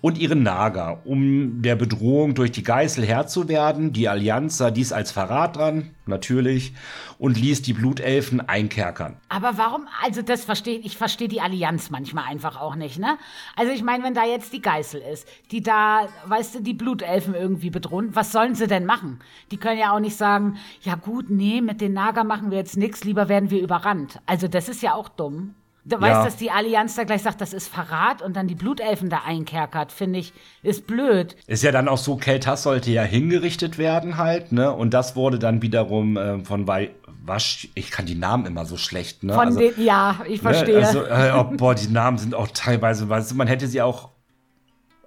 und 0.03 0.19
ihren 0.19 0.43
Naga, 0.43 1.01
um 1.05 1.63
der 1.63 1.75
Bedrohung 1.75 2.35
durch 2.35 2.53
die 2.53 2.63
Geißel 2.63 3.07
Herr 3.07 3.27
zu 3.27 3.49
werden. 3.49 3.95
Die 3.95 4.11
Allianz 4.11 4.59
sah 4.59 4.71
dies 4.71 4.93
als 4.93 5.11
Verrat 5.11 5.57
an, 5.57 5.91
natürlich, 6.07 6.75
und 7.19 7.39
ließ 7.39 7.63
die 7.63 7.73
Blutelfen 7.73 8.41
einkerkern. 8.41 9.17
Aber 9.29 9.59
warum, 9.59 9.87
also 10.03 10.23
das 10.23 10.45
verstehe 10.45 10.79
ich, 10.79 10.97
verstehe 10.97 11.29
die 11.29 11.41
Allianz 11.41 11.91
manchmal 11.91 12.25
einfach 12.25 12.61
auch 12.61 12.75
nicht, 12.75 12.99
ne? 12.99 13.19
Also 13.57 13.73
ich 13.73 13.83
meine, 13.83 14.05
wenn 14.05 14.15
da 14.15 14.25
jetzt 14.25 14.53
die 14.53 14.63
Geißel 14.63 15.01
ist, 15.01 15.29
die 15.51 15.63
da, 15.63 16.09
weißt 16.27 16.57
du, 16.57 16.63
die 16.63 16.75
Blutelfen 16.75 17.35
irgendwie 17.35 17.71
bedrohen, 17.71 18.15
was 18.15 18.33
sollen 18.33 18.55
sie 18.55 18.67
denn 18.67 18.87
machen? 18.87 19.21
Die 19.51 19.57
können 19.57 19.79
ja 19.79 19.95
auch 19.95 20.01
nicht 20.01 20.17
sagen, 20.17 20.57
ja 20.83 20.95
gut, 20.95 21.31
nee, 21.31 21.61
mit 21.61 21.81
den 21.81 21.93
Naga 21.93 22.25
machen 22.25 22.51
wir 22.51 22.59
jetzt 22.59 22.77
nichts, 22.77 23.05
lieber 23.05 23.29
werden 23.29 23.51
wir 23.51 23.63
überrannt. 23.63 24.21
Also 24.27 24.49
das 24.49 24.69
ist 24.69 24.83
ja 24.83 24.95
auch 24.95 25.09
dumm. 25.09 25.55
Du 25.85 26.01
weißt, 26.01 26.13
Ja. 26.13 26.25
dass 26.25 26.37
die 26.37 26.51
Allianz 26.51 26.95
da 26.95 27.03
gleich 27.05 27.23
sagt, 27.23 27.41
das 27.41 27.53
ist 27.53 27.67
Verrat 27.69 28.23
und 28.23 28.37
dann 28.37 28.47
die 28.47 28.55
Blutelfen 28.55 29.11
da 29.11 29.23
einkerkert, 29.27 29.91
finde 29.91 30.21
ich, 30.21 30.33
ist 30.63 30.87
blöd. 30.87 31.35
Ist 31.49 31.65
ja 31.65 31.73
dann 31.73 31.89
auch 31.89 31.99
so, 31.99 32.17
Keltas 32.17 32.63
sollte 32.63 32.91
ja 32.93 33.03
hingerichtet 33.03 33.79
werden 33.79 34.17
halt, 34.17 34.53
ne? 34.53 34.73
Und 34.73 34.95
das 34.95 35.17
wurde 35.17 35.39
dann 35.41 35.61
wiederum 35.61 36.17
äh, 36.17 36.45
von 36.45 36.67
Wei 36.69 36.91
Wasch, 37.25 37.69
ich 37.77 37.93
kann 37.93 38.05
die 38.07 38.17
Namen 38.17 38.47
immer 38.47 38.65
so 38.65 38.77
schlecht, 38.77 39.23
ne? 39.23 39.33
Von 39.35 39.47
Also, 39.49 39.59
den, 39.61 39.73
ja, 39.85 40.17
ich 40.27 40.43
ne? 40.43 40.51
verstehe. 40.53 40.85
Also, 40.85 41.05
äh, 41.05 41.33
oh, 41.37 41.45
boah, 41.57 41.75
die 41.75 41.87
Namen 41.89 42.19
sind 42.19 42.35
auch 42.35 42.49
teilweise, 42.53 43.09
weißt 43.09 43.31
du, 43.31 43.35
man 43.37 43.47
hätte 43.47 43.67
sie 43.69 43.81
auch 43.83 44.09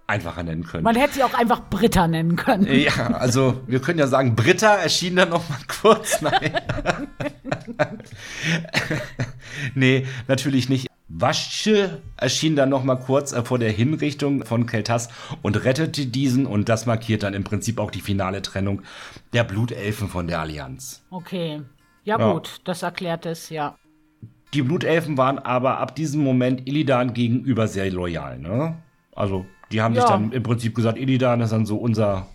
einfacher 0.07 0.43
nennen 0.43 0.63
können. 0.63 0.83
Man 0.83 0.95
hätte 0.95 1.15
sie 1.15 1.23
auch 1.23 1.33
einfach 1.33 1.61
Britta 1.69 2.07
nennen 2.07 2.35
können. 2.35 2.67
ja, 2.71 3.07
also 3.13 3.61
wir 3.67 3.79
können 3.79 3.99
ja 3.99 4.07
sagen, 4.07 4.35
Britta 4.35 4.75
erschien 4.75 5.15
dann 5.15 5.29
noch 5.29 5.47
mal 5.49 5.57
kurz. 5.81 6.21
Nein. 6.21 6.51
nee, 9.75 10.05
natürlich 10.27 10.69
nicht. 10.69 10.87
Wasche 11.07 12.01
erschien 12.17 12.55
dann 12.55 12.69
noch 12.69 12.83
mal 12.83 12.95
kurz 12.95 13.31
äh, 13.31 13.43
vor 13.43 13.59
der 13.59 13.71
Hinrichtung 13.71 14.43
von 14.43 14.65
Keltas 14.65 15.09
und 15.43 15.63
rettete 15.63 16.07
diesen 16.07 16.45
und 16.47 16.67
das 16.67 16.85
markiert 16.87 17.23
dann 17.23 17.33
im 17.35 17.43
Prinzip 17.43 17.79
auch 17.79 17.91
die 17.91 18.01
finale 18.01 18.41
Trennung 18.41 18.81
der 19.33 19.43
Blutelfen 19.43 20.07
von 20.09 20.27
der 20.27 20.39
Allianz. 20.41 21.03
Okay. 21.11 21.61
Ja, 22.03 22.19
Ja. 22.19 22.33
gut, 22.33 22.59
das 22.65 22.81
erklärt 22.83 23.25
es, 23.25 23.49
ja. 23.49 23.77
Die 24.53 24.61
Blutelfen 24.63 25.17
waren 25.17 25.37
aber 25.39 25.77
ab 25.79 25.95
diesem 25.95 26.21
Moment 26.23 26.67
Illidan 26.67 27.13
gegenüber 27.13 27.67
sehr 27.67 27.91
loyal, 27.91 28.39
ne? 28.39 28.77
Also, 29.15 29.45
die 29.71 29.82
haben 29.82 29.93
sich 29.95 30.04
Ja. 30.04 30.10
dann 30.12 30.32
im 30.32 30.43
Prinzip 30.43 30.75
gesagt, 30.75 30.97
Illidan 30.97 31.41
ist 31.41 31.51
dann 31.51 31.65
so 31.65 31.78
unser 31.78 32.28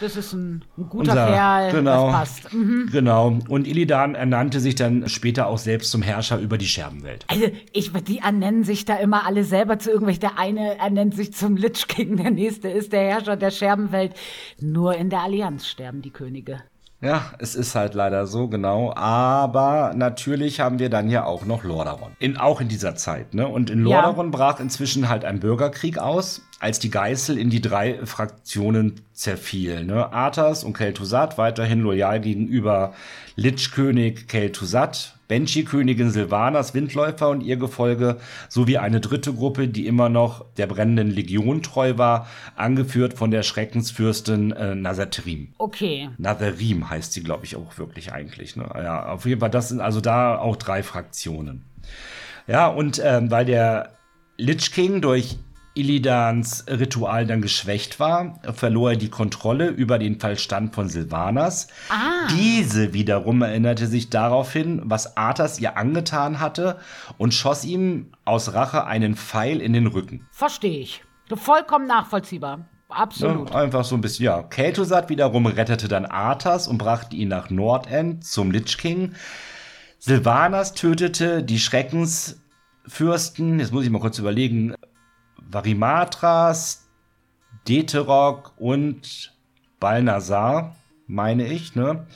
Das 0.00 0.16
ist 0.16 0.32
ein, 0.32 0.64
ein 0.76 0.88
guter 0.88 1.12
Unser- 1.12 1.26
Kerl, 1.28 1.72
genau. 1.72 2.06
das 2.10 2.14
passt. 2.40 2.52
Mhm. 2.52 2.88
Genau. 2.92 3.38
Und 3.48 3.66
Illidan 3.66 4.14
ernannte 4.16 4.58
sich 4.60 4.74
dann 4.74 5.08
später 5.08 5.46
auch 5.46 5.58
selbst 5.58 5.90
zum 5.92 6.02
Herrscher 6.02 6.38
über 6.38 6.58
die 6.58 6.66
Scherbenwelt. 6.66 7.24
Also, 7.28 7.46
ich, 7.72 7.92
die 7.92 8.18
ernennen 8.18 8.64
sich 8.64 8.84
da 8.84 8.96
immer 8.96 9.24
alle 9.26 9.44
selber 9.44 9.78
zu 9.78 9.90
irgendwelchen. 9.90 10.20
Der 10.22 10.38
eine 10.38 10.78
ernennt 10.78 11.14
sich 11.14 11.32
zum 11.32 11.56
Lich 11.56 11.86
King, 11.88 12.16
der 12.16 12.30
nächste 12.32 12.68
ist 12.68 12.92
der 12.92 13.02
Herrscher 13.02 13.36
der 13.36 13.50
Scherbenwelt. 13.50 14.14
Nur 14.60 14.94
in 14.96 15.10
der 15.10 15.20
Allianz 15.20 15.66
sterben 15.68 16.02
die 16.02 16.10
Könige. 16.10 16.60
Ja, 17.04 17.20
es 17.38 17.54
ist 17.54 17.74
halt 17.74 17.92
leider 17.92 18.26
so, 18.26 18.48
genau. 18.48 18.94
Aber 18.96 19.92
natürlich 19.94 20.60
haben 20.60 20.78
wir 20.78 20.88
dann 20.88 21.10
ja 21.10 21.24
auch 21.26 21.44
noch 21.44 21.62
Lordaeron. 21.62 22.12
In, 22.18 22.38
auch 22.38 22.62
in 22.62 22.68
dieser 22.68 22.94
Zeit, 22.96 23.34
ne? 23.34 23.46
Und 23.46 23.68
in 23.68 23.86
Ja. 23.86 24.00
Lordaeron 24.00 24.30
brach 24.30 24.58
inzwischen 24.58 25.10
halt 25.10 25.26
ein 25.26 25.38
Bürgerkrieg 25.38 25.98
aus, 25.98 26.40
als 26.60 26.78
die 26.78 26.90
Geißel 26.90 27.36
in 27.36 27.50
die 27.50 27.60
drei 27.60 28.04
Fraktionen 28.06 29.00
zerfiel, 29.12 29.84
ne? 29.84 30.12
Arthas 30.12 30.64
und 30.64 30.76
Kel'Thuzad 30.76 31.36
weiterhin 31.36 31.80
loyal 31.80 32.20
gegenüber 32.20 32.94
Lich-König 33.36 34.26
Kel'Thuzad, 34.28 35.12
Banshee-Königin 35.28 36.10
Sylvanas 36.10 36.74
Windläufer 36.74 37.28
und 37.28 37.40
ihr 37.40 37.56
Gefolge, 37.56 38.18
sowie 38.48 38.78
eine 38.78 39.00
dritte 39.00 39.32
Gruppe, 39.32 39.68
die 39.68 39.86
immer 39.86 40.08
noch 40.08 40.44
der 40.56 40.66
brennenden 40.66 41.10
Legion 41.10 41.62
treu 41.62 41.96
war, 41.96 42.28
angeführt 42.56 43.14
von 43.14 43.30
der 43.30 43.42
Schreckensfürstin 43.42 44.52
äh, 44.52 44.74
Nazarim. 44.74 45.48
Okay. 45.58 46.10
Nazarim 46.18 46.88
heißt 46.88 47.12
sie, 47.12 47.22
glaube 47.22 47.44
ich, 47.44 47.56
auch 47.56 47.78
wirklich 47.78 48.12
eigentlich. 48.12 48.56
Ne? 48.56 48.68
Ja, 48.74 49.06
auf 49.06 49.26
jeden 49.26 49.40
Fall, 49.40 49.50
das 49.50 49.70
sind 49.70 49.80
also 49.80 50.00
da 50.00 50.38
auch 50.38 50.56
drei 50.56 50.82
Fraktionen. 50.82 51.64
Ja, 52.46 52.68
und 52.68 53.00
ähm, 53.02 53.30
weil 53.30 53.46
der 53.46 53.90
Lich 54.36 54.72
King 54.72 55.00
durch 55.00 55.38
Illidans 55.74 56.64
Ritual 56.68 57.26
dann 57.26 57.42
geschwächt 57.42 57.98
war, 57.98 58.38
verlor 58.54 58.92
er 58.92 58.96
die 58.96 59.10
Kontrolle 59.10 59.68
über 59.68 59.98
den 59.98 60.20
Verstand 60.20 60.74
von 60.74 60.88
Sylvanas. 60.88 61.66
Ah. 61.90 62.28
Diese 62.30 62.94
wiederum 62.94 63.42
erinnerte 63.42 63.88
sich 63.88 64.08
daraufhin, 64.08 64.80
was 64.84 65.16
Arthas 65.16 65.58
ihr 65.58 65.76
angetan 65.76 66.38
hatte 66.38 66.78
und 67.18 67.34
schoss 67.34 67.64
ihm 67.64 68.12
aus 68.24 68.54
Rache 68.54 68.86
einen 68.86 69.16
Pfeil 69.16 69.60
in 69.60 69.72
den 69.72 69.88
Rücken. 69.88 70.26
Verstehe 70.30 70.78
ich. 70.78 71.02
Vollkommen 71.34 71.88
nachvollziehbar. 71.88 72.68
Absolut. 72.88 73.50
Ja, 73.50 73.56
einfach 73.56 73.84
so 73.84 73.96
ein 73.96 74.00
bisschen, 74.00 74.26
ja. 74.26 74.40
Kel'Thuzad 74.40 75.08
wiederum 75.08 75.46
rettete 75.46 75.88
dann 75.88 76.06
Arthas 76.06 76.68
und 76.68 76.78
brachte 76.78 77.16
ihn 77.16 77.28
nach 77.28 77.50
Nordend 77.50 78.24
zum 78.24 78.52
Lich 78.52 78.78
King. 78.78 79.14
Sylvanas 79.98 80.74
tötete 80.74 81.42
die 81.42 81.58
Schreckensfürsten, 81.58 83.58
jetzt 83.58 83.72
muss 83.72 83.84
ich 83.84 83.90
mal 83.90 84.00
kurz 84.00 84.18
überlegen, 84.18 84.74
Varimatras, 85.50 86.88
Deterok 87.68 88.52
und 88.56 89.32
Balnasar. 89.80 90.76
meine 91.06 91.46
ich, 91.46 91.74
ne? 91.74 92.06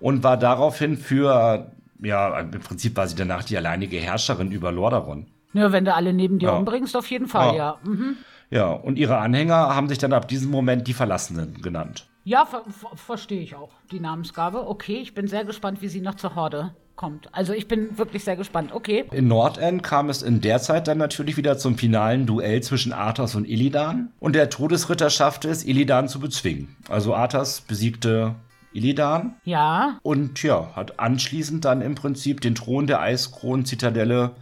Und 0.00 0.22
war 0.22 0.36
daraufhin 0.36 0.96
für, 0.96 1.72
ja, 2.02 2.38
im 2.40 2.50
Prinzip 2.50 2.96
war 2.96 3.06
sie 3.06 3.16
danach 3.16 3.42
die 3.44 3.56
alleinige 3.56 3.96
Herrscherin 3.96 4.50
über 4.50 4.70
Lordaeron. 4.70 5.26
Ja, 5.54 5.72
wenn 5.72 5.84
du 5.84 5.94
alle 5.94 6.12
neben 6.12 6.38
dir 6.38 6.48
ja. 6.48 6.56
umbringst, 6.56 6.96
auf 6.96 7.08
jeden 7.10 7.28
Fall, 7.28 7.56
ja. 7.56 7.78
Ja. 7.84 7.90
Mhm. 7.90 8.16
ja, 8.50 8.66
und 8.70 8.98
ihre 8.98 9.18
Anhänger 9.18 9.74
haben 9.74 9.88
sich 9.88 9.98
dann 9.98 10.12
ab 10.12 10.28
diesem 10.28 10.50
Moment 10.50 10.86
die 10.86 10.94
Verlassenen 10.94 11.62
genannt. 11.62 12.06
Ja, 12.24 12.44
ver 12.44 12.64
ver 12.68 12.96
verstehe 12.96 13.40
ich 13.40 13.54
auch, 13.54 13.72
die 13.90 14.00
Namensgabe. 14.00 14.66
Okay, 14.68 14.96
ich 14.96 15.14
bin 15.14 15.28
sehr 15.28 15.44
gespannt, 15.44 15.80
wie 15.80 15.88
sie 15.88 16.00
noch 16.00 16.14
zur 16.14 16.34
Horde 16.34 16.74
kommt. 16.96 17.28
Also 17.32 17.52
ich 17.52 17.68
bin 17.68 17.98
wirklich 17.98 18.24
sehr 18.24 18.36
gespannt. 18.36 18.72
Okay. 18.72 19.04
In 19.12 19.28
Nordend 19.28 19.82
kam 19.82 20.10
es 20.10 20.22
in 20.22 20.40
der 20.40 20.60
Zeit 20.60 20.88
dann 20.88 20.98
natürlich 20.98 21.36
wieder 21.36 21.58
zum 21.58 21.76
finalen 21.76 22.26
Duell 22.26 22.62
zwischen 22.62 22.92
Arthas 22.92 23.34
und 23.34 23.48
Illidan. 23.48 24.12
Und 24.20 24.34
der 24.34 24.50
Todesritter 24.50 25.10
schaffte 25.10 25.48
es, 25.48 25.64
Illidan 25.64 26.08
zu 26.08 26.20
bezwingen. 26.20 26.76
Also 26.88 27.14
Arthas 27.14 27.60
besiegte 27.60 28.34
Illidan. 28.72 29.34
Ja. 29.44 29.98
Und 30.02 30.42
ja, 30.42 30.70
hat 30.74 30.98
anschließend 30.98 31.64
dann 31.64 31.80
im 31.80 31.94
Prinzip 31.94 32.40
den 32.40 32.54
Thron 32.54 32.86
der 32.86 33.00
Eiskronen-Zitadelle 33.00 34.32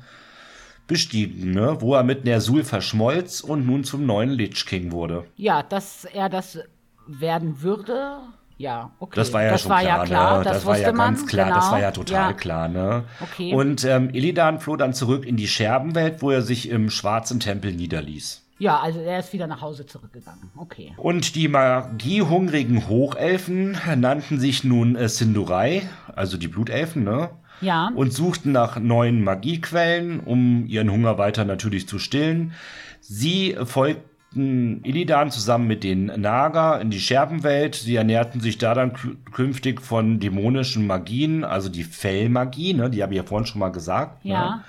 bestiegen, 0.87 1.53
ne? 1.53 1.77
wo 1.81 1.95
er 1.95 2.03
mit 2.03 2.25
Nersul 2.25 2.65
verschmolz 2.65 3.41
und 3.41 3.67
nun 3.67 3.85
zum 3.85 4.05
neuen 4.05 4.31
Lich 4.31 4.67
King 4.67 4.93
wurde. 4.93 5.25
Ja, 5.37 5.63
dass 5.63 6.05
er 6.05 6.29
das 6.29 6.59
werden 7.07 7.63
würde, 7.63 8.19
ja, 8.59 8.91
okay. 8.99 9.17
Das 9.17 9.33
war 9.33 9.43
ja 9.43 9.51
das 9.51 9.63
schon 9.63 9.71
war 9.71 9.81
klar, 9.81 9.99
ja 9.99 10.05
klar 10.05 10.39
ne? 10.39 10.45
das, 10.45 10.53
das 10.55 10.67
war 10.67 10.79
ja 10.79 10.93
man, 10.93 11.15
ganz 11.15 11.27
klar, 11.27 11.47
genau. 11.47 11.57
das 11.57 11.71
war 11.71 11.81
ja 11.81 11.91
total 11.91 12.31
ja. 12.31 12.33
klar, 12.33 12.69
ne? 12.69 13.05
Okay. 13.21 13.55
Und 13.55 13.85
ähm, 13.85 14.11
Illidan 14.13 14.61
floh 14.61 14.77
dann 14.77 14.95
zurück 14.95 15.27
in 15.27 15.37
die 15.37 15.49
Scherbenwelt, 15.49 16.23
wo 16.23 16.31
er 16.31 16.43
sich 16.43 16.69
im 16.69 16.91
schwarzen 16.91 17.41
Tempel 17.41 17.73
niederließ. 17.73 18.43
Ja, 18.59 18.79
also 18.79 19.01
er 19.01 19.19
ist 19.19 19.33
wieder 19.33 19.49
nach 19.49 19.61
Hause 19.61 19.87
zurückgegangen. 19.87 20.51
Okay. 20.57 20.93
Und 20.97 21.35
die 21.35 21.49
magiehungrigen 21.49 22.89
Hochelfen 22.89 23.77
nannten 23.97 24.39
sich 24.39 24.63
nun 24.63 24.95
äh, 24.95 25.09
Sindurai, 25.09 25.83
also 26.15 26.37
die 26.37 26.49
Blutelfen, 26.49 27.03
ne? 27.03 27.31
Ja. 27.61 27.91
Und 27.95 28.13
suchten 28.13 28.53
nach 28.53 28.79
neuen 28.79 29.25
Magiequellen, 29.25 30.21
um 30.21 30.67
ihren 30.67 30.91
Hunger 30.91 31.19
weiter 31.19 31.45
natürlich 31.45 31.89
zu 31.89 31.99
stillen. 31.99 32.53
Sie 33.01 33.57
folgten 33.65 34.12
Illidan 34.35 35.31
zusammen 35.31 35.67
mit 35.67 35.85
den 35.85 36.07
Naga 36.07 36.77
in 36.77 36.91
die 36.91 37.01
Scherbenwelt. 37.01 37.75
Sie 37.75 37.97
ernährten 37.97 38.41
sich 38.41 38.59
da 38.59 38.75
dann 38.75 38.93
künftig 39.33 39.81
von 39.81 40.21
dämonischen 40.21 40.87
Magien, 40.87 41.45
also 41.45 41.69
die 41.69 41.85
Fellmagie, 41.85 42.75
ne? 42.75 42.91
Die 42.91 43.03
habe 43.03 43.13
ich 43.13 43.19
ja 43.19 43.25
vorhin 43.25 43.47
schon 43.47 43.61
mal 43.61 43.71
gesagt. 43.71 44.25
Ja. 44.25 44.57
Ne? 44.57 44.65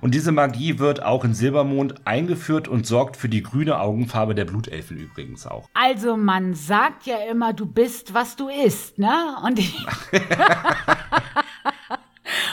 Und 0.00 0.14
diese 0.14 0.32
Magie 0.32 0.78
wird 0.78 1.02
auch 1.02 1.24
in 1.24 1.34
Silbermond 1.34 2.06
eingeführt 2.06 2.68
und 2.68 2.86
sorgt 2.86 3.16
für 3.16 3.28
die 3.28 3.42
grüne 3.42 3.80
Augenfarbe 3.80 4.34
der 4.34 4.44
Blutelfen 4.44 4.96
übrigens 4.96 5.46
auch. 5.46 5.68
Also 5.74 6.16
man 6.16 6.54
sagt 6.54 7.06
ja 7.06 7.16
immer, 7.30 7.52
du 7.52 7.66
bist, 7.66 8.14
was 8.14 8.36
du 8.36 8.48
isst, 8.48 8.98
ne? 8.98 9.36
Und 9.44 9.58
ich, 9.58 9.74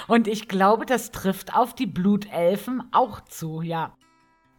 und 0.08 0.28
ich 0.28 0.48
glaube, 0.48 0.86
das 0.86 1.12
trifft 1.12 1.56
auf 1.56 1.76
die 1.76 1.86
Blutelfen 1.86 2.84
auch 2.92 3.22
zu, 3.22 3.62
ja. 3.62 3.96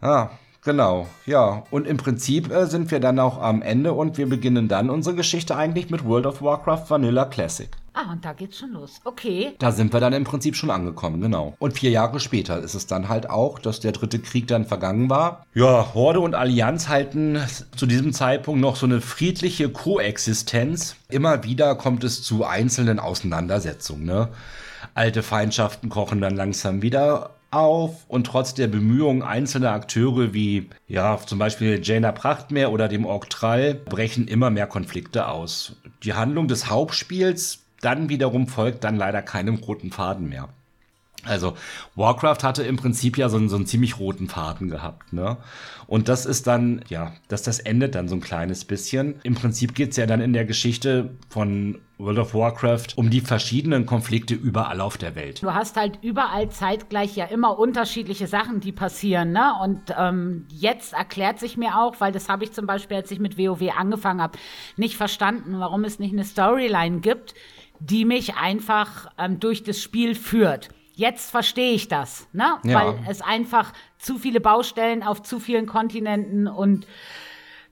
Ah, 0.00 0.30
genau, 0.62 1.06
ja. 1.26 1.64
Und 1.70 1.86
im 1.86 1.96
Prinzip 1.96 2.50
äh, 2.50 2.66
sind 2.66 2.90
wir 2.90 3.00
dann 3.00 3.18
auch 3.18 3.40
am 3.40 3.62
Ende 3.62 3.92
und 3.92 4.18
wir 4.18 4.28
beginnen 4.28 4.68
dann 4.68 4.90
unsere 4.90 5.16
Geschichte 5.16 5.56
eigentlich 5.56 5.90
mit 5.90 6.04
World 6.04 6.26
of 6.26 6.42
Warcraft 6.42 6.84
Vanilla 6.88 7.24
Classic. 7.24 7.68
Ah, 8.00 8.12
und 8.12 8.24
da 8.24 8.32
geht's 8.32 8.58
schon 8.58 8.74
los. 8.74 9.00
Okay. 9.02 9.56
Da 9.58 9.72
sind 9.72 9.92
wir 9.92 9.98
dann 9.98 10.12
im 10.12 10.22
Prinzip 10.22 10.54
schon 10.54 10.70
angekommen, 10.70 11.20
genau. 11.20 11.54
Und 11.58 11.76
vier 11.76 11.90
Jahre 11.90 12.20
später 12.20 12.60
ist 12.60 12.74
es 12.74 12.86
dann 12.86 13.08
halt 13.08 13.28
auch, 13.28 13.58
dass 13.58 13.80
der 13.80 13.90
dritte 13.90 14.20
Krieg 14.20 14.46
dann 14.46 14.66
vergangen 14.66 15.10
war. 15.10 15.44
Ja, 15.52 15.94
Horde 15.94 16.20
und 16.20 16.36
Allianz 16.36 16.88
halten 16.88 17.40
zu 17.74 17.86
diesem 17.86 18.12
Zeitpunkt 18.12 18.60
noch 18.60 18.76
so 18.76 18.86
eine 18.86 19.00
friedliche 19.00 19.68
Koexistenz. 19.68 20.94
Immer 21.08 21.42
wieder 21.42 21.74
kommt 21.74 22.04
es 22.04 22.22
zu 22.22 22.44
einzelnen 22.44 23.00
Auseinandersetzungen, 23.00 24.04
ne? 24.04 24.28
Alte 24.94 25.24
Feindschaften 25.24 25.88
kochen 25.88 26.20
dann 26.20 26.36
langsam 26.36 26.82
wieder 26.82 27.30
auf 27.50 28.04
und 28.08 28.26
trotz 28.26 28.54
der 28.54 28.66
Bemühungen 28.66 29.22
einzelner 29.22 29.72
Akteure 29.72 30.34
wie 30.34 30.68
ja 30.86 31.18
zum 31.24 31.38
Beispiel 31.38 31.80
Jaina 31.82 32.12
Prachtmeer 32.12 32.72
oder 32.72 32.88
dem 32.88 33.06
Ork 33.06 33.30
Trall 33.30 33.74
brechen 33.74 34.28
immer 34.28 34.50
mehr 34.50 34.66
Konflikte 34.66 35.28
aus. 35.28 35.76
Die 36.02 36.14
Handlung 36.14 36.48
des 36.48 36.68
Hauptspiels 36.68 37.64
dann 37.80 38.08
wiederum 38.08 38.48
folgt 38.48 38.84
dann 38.84 38.96
leider 38.96 39.22
keinem 39.22 39.56
roten 39.56 39.90
Faden 39.90 40.28
mehr. 40.28 40.48
Also 41.24 41.54
Warcraft 41.96 42.38
hatte 42.42 42.62
im 42.62 42.76
Prinzip 42.76 43.18
ja 43.18 43.28
so 43.28 43.36
einen, 43.36 43.48
so 43.48 43.56
einen 43.56 43.66
ziemlich 43.66 43.98
roten 43.98 44.28
Faden 44.28 44.68
gehabt, 44.68 45.12
ne? 45.12 45.36
Und 45.86 46.08
das 46.08 46.26
ist 46.26 46.46
dann, 46.46 46.84
ja, 46.88 47.12
dass 47.28 47.42
das 47.42 47.58
endet 47.58 47.94
dann 47.94 48.08
so 48.08 48.14
ein 48.14 48.20
kleines 48.20 48.64
bisschen. 48.64 49.16
Im 49.24 49.34
Prinzip 49.34 49.74
geht's 49.74 49.96
ja 49.96 50.06
dann 50.06 50.20
in 50.20 50.32
der 50.32 50.44
Geschichte 50.44 51.16
von 51.28 51.80
World 51.96 52.18
of 52.18 52.34
Warcraft 52.34 52.96
um 52.96 53.10
die 53.10 53.20
verschiedenen 53.20 53.84
Konflikte 53.84 54.34
überall 54.34 54.80
auf 54.80 54.96
der 54.96 55.16
Welt. 55.16 55.42
Du 55.42 55.52
hast 55.52 55.76
halt 55.76 55.98
überall 56.02 56.50
zeitgleich 56.50 57.16
ja 57.16 57.24
immer 57.24 57.58
unterschiedliche 57.58 58.28
Sachen, 58.28 58.60
die 58.60 58.72
passieren, 58.72 59.32
ne? 59.32 59.54
Und 59.62 59.94
ähm, 59.98 60.46
jetzt 60.50 60.92
erklärt 60.92 61.40
sich 61.40 61.56
mir 61.56 61.78
auch, 61.78 61.96
weil 61.98 62.12
das 62.12 62.28
habe 62.28 62.44
ich 62.44 62.52
zum 62.52 62.66
Beispiel, 62.66 62.98
als 62.98 63.10
ich 63.10 63.18
mit 63.18 63.36
WoW 63.36 63.76
angefangen 63.76 64.22
habe, 64.22 64.38
nicht 64.76 64.96
verstanden, 64.96 65.58
warum 65.58 65.84
es 65.84 65.98
nicht 65.98 66.12
eine 66.12 66.24
Storyline 66.24 67.00
gibt, 67.00 67.34
die 67.80 68.04
mich 68.04 68.36
einfach 68.36 69.10
ähm, 69.18 69.40
durch 69.40 69.64
das 69.64 69.80
Spiel 69.80 70.14
führt. 70.14 70.68
Jetzt 70.98 71.30
verstehe 71.30 71.74
ich 71.74 71.86
das, 71.86 72.26
ne? 72.32 72.58
Ja. 72.64 72.74
Weil 72.74 72.98
es 73.08 73.22
einfach 73.22 73.72
zu 73.98 74.18
viele 74.18 74.40
Baustellen 74.40 75.04
auf 75.04 75.22
zu 75.22 75.38
vielen 75.38 75.66
Kontinenten 75.66 76.48
und 76.48 76.88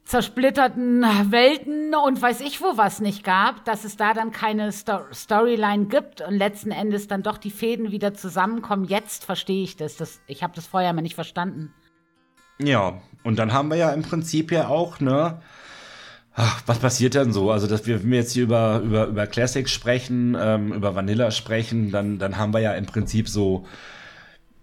zersplitterten 0.05 1.03
Welten 1.33 1.93
und 1.97 2.23
weiß 2.23 2.41
ich 2.43 2.61
wo 2.61 2.77
was 2.77 3.01
nicht 3.01 3.25
gab, 3.25 3.65
dass 3.65 3.85
es 3.85 3.97
da 3.97 4.15
dann 4.15 4.31
keine 4.31 4.71
Sto 4.71 5.01
Storyline 5.13 5.87
gibt 5.87 6.21
und 6.21 6.35
letzten 6.35 6.71
Endes 6.71 7.09
dann 7.09 7.25
doch 7.25 7.39
die 7.39 7.51
Fäden 7.51 7.91
wieder 7.91 8.15
zusammenkommen. 8.15 8.85
Jetzt 8.85 9.25
verstehe 9.25 9.65
ich 9.65 9.77
das. 9.77 9.97
das 9.97 10.21
ich 10.29 10.45
habe 10.45 10.55
das 10.55 10.69
vorher 10.69 10.93
mal 10.93 11.03
nicht 11.03 11.17
verstanden. 11.17 11.75
Ja, 12.61 13.01
und 13.25 13.41
dann 13.41 13.53
haben 13.53 13.71
wir 13.71 13.77
ja 13.77 13.91
im 13.91 14.03
Prinzip 14.03 14.53
ja 14.53 14.69
auch, 14.69 15.01
ne? 15.01 15.43
Ach, 16.39 16.63
was 16.67 16.79
passiert 16.79 17.15
denn 17.15 17.33
so? 17.33 17.51
Also, 17.51 17.67
dass 17.67 17.87
wir, 17.87 18.03
wenn 18.03 18.11
wir 18.11 18.19
jetzt 18.19 18.33
hier 18.33 18.43
über, 18.43 18.81
über, 18.85 19.07
über 19.07 19.27
Classic 19.27 19.67
sprechen, 19.69 20.37
ähm, 20.39 20.71
über 20.71 20.95
Vanilla 20.95 21.31
sprechen, 21.31 21.91
dann, 21.91 22.19
dann 22.19 22.37
haben 22.37 22.53
wir 22.53 22.61
ja 22.61 22.75
im 22.75 22.85
Prinzip 22.85 23.27
so, 23.27 23.65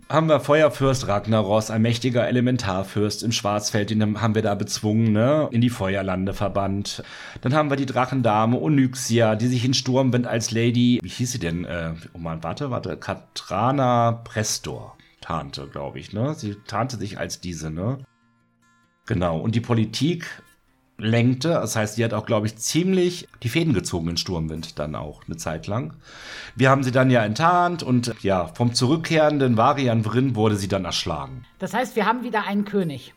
haben 0.08 0.30
wir 0.30 0.40
Feuerfürst 0.40 1.08
Ragnaros, 1.08 1.72
ein 1.72 1.82
mächtiger 1.82 2.28
Elementarfürst 2.28 3.24
im 3.24 3.32
Schwarzfeld, 3.32 3.90
den 3.90 4.22
haben 4.22 4.36
wir 4.36 4.44
da 4.44 4.54
bezwungen, 4.54 5.14
ne, 5.14 5.50
in 5.50 5.62
die 5.62 5.72
Feuerlande 5.72 6.36
verbannt. 6.36 7.02
Dann 7.42 7.56
haben 7.56 7.72
wir 7.72 7.78
die 7.78 7.88
Drachendame 7.88 8.62
Onyxia, 8.62 9.36
die 9.36 9.48
sich 9.48 9.66
in 9.66 9.74
Sturmwind 9.74 10.28
als 10.28 10.52
Lady, 10.52 11.00
wie 11.02 11.10
hieß 11.10 11.32
sie 11.32 11.40
denn? 11.40 11.66
Äh, 11.66 11.94
oh 12.14 12.20
man, 12.20 12.44
warte, 12.44 12.70
warte, 12.70 12.98
Katrana 12.98 14.12
Prestor 14.12 14.96
tarnte, 15.22 15.68
glaube 15.68 15.98
ich, 15.98 16.14
ne? 16.14 16.36
Sie 16.36 16.56
tarnte 16.68 16.98
sich 16.98 17.18
als 17.18 17.42
diese, 17.42 17.72
ne? 17.72 17.98
Genau. 19.08 19.40
Und 19.40 19.56
die 19.56 19.62
Politik 19.62 20.43
lenkte. 20.98 21.50
Das 21.50 21.76
heißt, 21.76 21.96
sie 21.96 22.04
hat 22.04 22.14
auch, 22.14 22.26
glaube 22.26 22.48
ich, 22.48 22.58
ziemlich 22.58 23.28
die 23.42 23.50
Fäden 23.50 23.74
gezogen 23.74 24.10
in 24.10 24.18
Sturmwind 24.18 24.80
dann 24.80 24.96
auch 24.96 25.24
eine 25.26 25.38
Zeit 25.38 25.68
lang. 25.68 25.94
Wir 26.56 26.70
haben 26.70 26.84
sie 26.84 26.92
dann 26.92 27.10
ja 27.10 27.24
enttarnt 27.24 27.84
und 27.84 28.14
ja, 28.22 28.48
vom 28.48 28.74
zurückkehrenden 28.74 29.58
Varian 29.58 30.04
Vrin 30.04 30.36
wurde 30.36 30.56
sie 30.56 30.68
dann 30.68 30.86
erschlagen. 30.86 31.46
Das 31.60 31.74
heißt, 31.74 31.96
wir 31.96 32.06
haben 32.06 32.24
wieder 32.24 32.46
einen 32.46 32.66
König. 32.66 33.14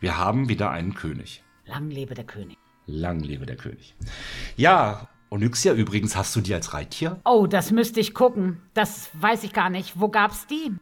Wir 0.00 0.18
haben 0.18 0.48
wieder 0.48 0.70
einen 0.70 0.94
König. 0.94 1.42
Lang 1.66 1.90
lebe 1.90 2.14
der 2.14 2.24
König. 2.24 2.56
Lang 2.86 3.20
lebe 3.20 3.44
der 3.44 3.56
König. 3.56 3.94
Ja, 4.56 5.08
Onyxia 5.30 5.74
übrigens 5.74 6.16
hast 6.16 6.34
du 6.34 6.40
die 6.40 6.54
als 6.54 6.72
Reittier? 6.72 7.20
Oh, 7.24 7.46
das 7.46 7.70
müsste 7.70 8.00
ich 8.00 8.14
gucken. 8.14 8.62
Das 8.72 9.10
weiß 9.14 9.44
ich 9.44 9.52
gar 9.52 9.68
nicht. 9.68 10.00
Wo 10.00 10.08
gab's 10.08 10.46
die? 10.46 10.72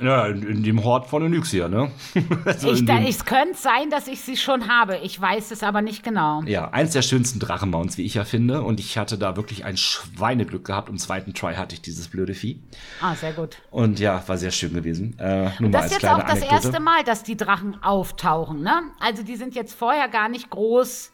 Ja, 0.00 0.26
in, 0.26 0.42
in 0.42 0.62
dem 0.62 0.84
Hort 0.84 1.08
von 1.08 1.22
Onyxia, 1.22 1.68
ne? 1.68 1.90
also 2.44 2.72
ich, 2.72 2.84
da, 2.84 3.00
es 3.00 3.24
könnte 3.24 3.56
sein, 3.56 3.90
dass 3.90 4.06
ich 4.06 4.20
sie 4.20 4.36
schon 4.36 4.68
habe. 4.68 4.98
Ich 4.98 5.20
weiß 5.20 5.50
es 5.50 5.62
aber 5.62 5.82
nicht 5.82 6.02
genau. 6.02 6.42
Ja, 6.46 6.70
eins 6.70 6.92
der 6.92 7.02
schönsten 7.02 7.40
Drachenmounts, 7.40 7.98
wie 7.98 8.04
ich 8.04 8.14
ja 8.14 8.24
finde. 8.24 8.62
Und 8.62 8.80
ich 8.80 8.96
hatte 8.96 9.18
da 9.18 9.36
wirklich 9.36 9.64
ein 9.64 9.76
Schweineglück 9.76 10.64
gehabt. 10.64 10.88
Im 10.88 10.98
zweiten 10.98 11.34
Try 11.34 11.54
hatte 11.54 11.74
ich 11.74 11.82
dieses 11.82 12.08
blöde 12.08 12.34
Vieh. 12.34 12.60
Ah, 13.00 13.14
sehr 13.14 13.32
gut. 13.32 13.56
Und 13.70 13.98
ja, 13.98 14.22
war 14.26 14.36
sehr 14.36 14.50
schön 14.50 14.72
gewesen. 14.72 15.18
Äh, 15.18 15.50
nur 15.58 15.70
mal 15.70 15.78
Das 15.78 15.86
ist 15.86 16.02
jetzt 16.02 16.10
auch 16.10 16.18
das 16.18 16.30
Anekdote. 16.30 16.54
erste 16.54 16.80
Mal, 16.80 17.04
dass 17.04 17.22
die 17.22 17.36
Drachen 17.36 17.82
auftauchen, 17.82 18.62
ne? 18.62 18.82
Also 19.00 19.22
die 19.22 19.36
sind 19.36 19.54
jetzt 19.54 19.74
vorher 19.74 20.08
gar 20.08 20.28
nicht 20.28 20.50
groß. 20.50 21.12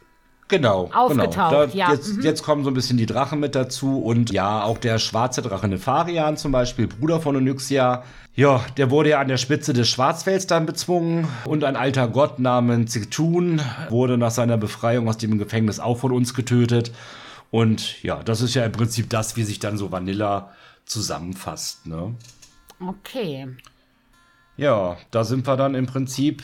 Genau, 0.49 0.90
Aufgetaucht, 0.92 1.34
genau. 1.34 1.51
Da, 1.51 1.64
ja, 1.72 1.92
Jetzt, 1.92 2.16
mhm. 2.16 2.22
jetzt 2.22 2.42
kommen 2.42 2.64
so 2.64 2.70
ein 2.70 2.74
bisschen 2.74 2.99
die 2.99 3.07
Drachen 3.07 3.40
mit 3.40 3.55
dazu 3.55 4.03
und 4.03 4.30
ja, 4.30 4.62
auch 4.62 4.76
der 4.76 4.99
schwarze 4.99 5.40
Drache 5.40 5.68
Nefarian 5.68 6.36
zum 6.36 6.53
Beispiel, 6.53 6.86
Bruder 6.86 7.20
von 7.20 7.36
Onyxia. 7.36 8.05
Ja, 8.36 8.64
der 8.76 8.90
wurde 8.90 9.11
ja 9.11 9.20
an 9.20 9.28
der 9.28 9.36
Spitze 9.38 9.72
des 9.72 9.88
Schwarzfelds 9.88 10.47
dann 10.47 10.66
bezwungen 10.66 11.28
und 11.47 11.64
ein 11.64 11.76
alter 11.76 12.09
Gott 12.09 12.40
namens 12.40 12.92
Zitun 12.92 13.62
wurde 13.88 14.18
nach 14.18 14.32
seiner 14.32 14.57
Befreiung 14.59 15.09
aus 15.09 15.18
dem 15.18 15.38
Gefängnis 15.38 15.80
auch 15.80 15.99
von 15.99 16.12
uns 16.12 16.34
getötet. 16.34 16.92
Und 17.51 18.03
ja, 18.03 18.22
das 18.22 18.40
ist 18.40 18.55
ja 18.55 18.64
im 18.64 18.72
Prinzip 18.72 19.09
das, 19.09 19.36
wie 19.36 19.45
sich 19.45 19.61
dann 19.61 19.78
so 19.78 19.92
Vanilla 19.92 20.51
zusammenfasst, 20.84 21.86
ne? 21.86 22.14
Okay. 22.80 23.49
Ja, 24.57 24.97
da 25.11 25.24
sind 25.24 25.47
wir 25.47 25.57
dann 25.57 25.74
im 25.74 25.86
Prinzip 25.86 26.42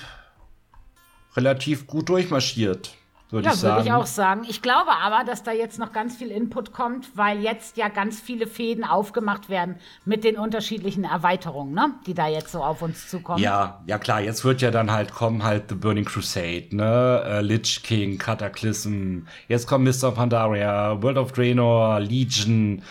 relativ 1.37 1.87
gut 1.87 2.09
durchmarschiert. 2.09 2.97
Würde 3.33 3.47
ja, 3.47 3.53
ich 3.53 3.61
sagen. 3.61 3.77
würde 3.77 3.89
ich 3.89 3.93
auch 3.93 4.07
sagen. 4.07 4.43
Ich 4.49 4.63
glaube 4.63 4.91
aber, 4.93 5.25
dass 5.25 5.43
da 5.43 5.53
jetzt 5.53 5.79
noch 5.79 5.93
ganz 5.93 6.17
viel 6.17 6.29
Input 6.29 6.73
kommt, 6.73 7.17
weil 7.17 7.41
jetzt 7.41 7.77
ja 7.77 7.89
ganz 7.89 8.21
viele 8.21 8.47
Fäden 8.47 8.85
aufgemacht 8.85 9.49
werden 9.49 9.77
mit 10.05 10.25
den 10.25 10.37
unterschiedlichen 10.37 11.05
Erweiterungen, 11.05 11.75
ne? 11.75 11.95
die 12.07 12.15
da 12.15 12.29
jetzt 12.29 12.53
so 12.53 12.63
auf 12.63 12.83
uns 12.83 13.09
zukommen. 13.09 13.43
Ja, 13.43 13.83
ja 13.87 13.99
klar, 13.99 14.21
jetzt 14.21 14.45
wird 14.45 14.63
ja 14.63 14.71
dann 14.71 14.91
halt 14.91 15.13
kommen 15.13 15.43
halt 15.43 15.65
The 15.69 15.75
Burning 15.75 16.05
Crusade, 16.05 16.69
ne? 16.71 17.23
Äh, 17.27 17.41
Lich 17.41 17.83
King, 17.83 18.19
Cataclysm, 18.19 19.21
jetzt 19.49 19.67
kommt 19.67 19.85
Mr. 19.85 20.13
Pandaria, 20.13 21.03
World 21.03 21.19
of 21.19 21.33
Draenor, 21.33 22.01
Legion, 22.01 22.83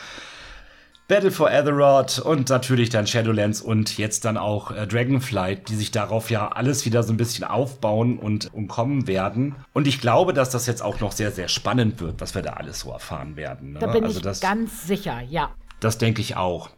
Battle 1.09 1.31
for 1.31 1.49
Azeroth 1.49 2.19
und 2.19 2.49
natürlich 2.49 2.91
dann 2.91 3.07
Shadowlands 3.07 3.61
und 3.61 3.97
jetzt 3.97 4.25
dann 4.25 4.37
auch 4.37 4.69
äh, 4.69 4.85
Dragonflight, 4.85 5.67
die 5.67 5.75
sich 5.75 5.89
darauf 5.89 6.29
ja 6.29 6.49
alles 6.49 6.85
wieder 6.85 7.01
so 7.01 7.11
ein 7.11 7.17
bisschen 7.17 7.43
aufbauen 7.43 8.19
und 8.19 8.53
umkommen 8.53 9.07
werden. 9.07 9.55
Und 9.73 9.87
ich 9.87 10.01
glaube, 10.01 10.33
dass 10.33 10.51
das 10.51 10.67
jetzt 10.67 10.83
auch 10.83 10.99
noch 10.99 11.11
sehr, 11.11 11.31
sehr 11.31 11.47
spannend 11.47 11.99
wird, 11.99 12.21
was 12.21 12.35
wir 12.35 12.43
da 12.43 12.53
alles 12.53 12.81
so 12.81 12.91
erfahren 12.91 13.35
werden. 13.37 13.73
Ne? 13.73 13.79
Da 13.79 13.87
bin 13.87 14.03
also 14.03 14.17
ich 14.17 14.23
das, 14.23 14.39
ganz 14.39 14.85
sicher, 14.85 15.19
ja. 15.27 15.49
das 15.79 15.97
denke 15.97 16.21
ich 16.21 16.37
auch. 16.37 16.69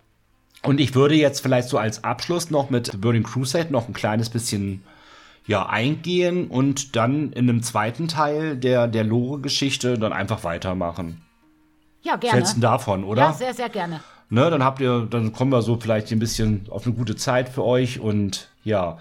Und 0.64 0.80
ich 0.80 0.96
würde 0.96 1.16
jetzt 1.16 1.42
vielleicht 1.42 1.68
so 1.68 1.78
als 1.78 2.06
Abschluss 2.06 2.50
noch 2.52 2.70
mit 2.70 2.88
The 2.90 2.98
Burning 2.98 3.24
Crusade 3.24 3.70
noch 3.70 3.90
ein 3.90 3.94
kleines 3.94 4.30
bisschen 4.30 4.82
ja, 5.46 5.66
eingehen 5.66 6.48
und 6.48 6.96
dann 6.96 7.34
in 7.34 7.50
einem 7.50 7.64
zweiten 7.64 8.08
Teil 8.08 8.56
der, 8.56 8.88
der 8.88 9.04
Lore-Geschichte 9.04 10.00
dann 10.00 10.14
einfach 10.14 10.46
weitermachen. 10.46 11.22
Ja, 12.02 12.14
Was 12.14 12.20
gerne. 12.22 12.36
hältst 12.38 12.58
du 12.58 12.62
davon, 12.62 13.04
oder? 13.04 13.22
Ja, 13.24 13.34
sehr, 13.34 13.54
sehr 13.54 13.70
gerne. 13.70 14.02
Ne, 14.30 14.50
dann 14.50 14.64
habt 14.64 14.80
ihr, 14.80 15.08
dann 15.10 15.34
kommen 15.34 15.52
wir 15.52 15.62
so 15.62 15.78
vielleicht 15.78 16.12
ein 16.12 16.20
bisschen 16.20 16.66
auf 16.70 16.86
eine 16.86 16.96
gute 16.96 17.16
Zeit 17.16 17.50
für 17.50 17.66
euch 17.66 18.00
und 18.00 18.48
ja. 18.64 18.98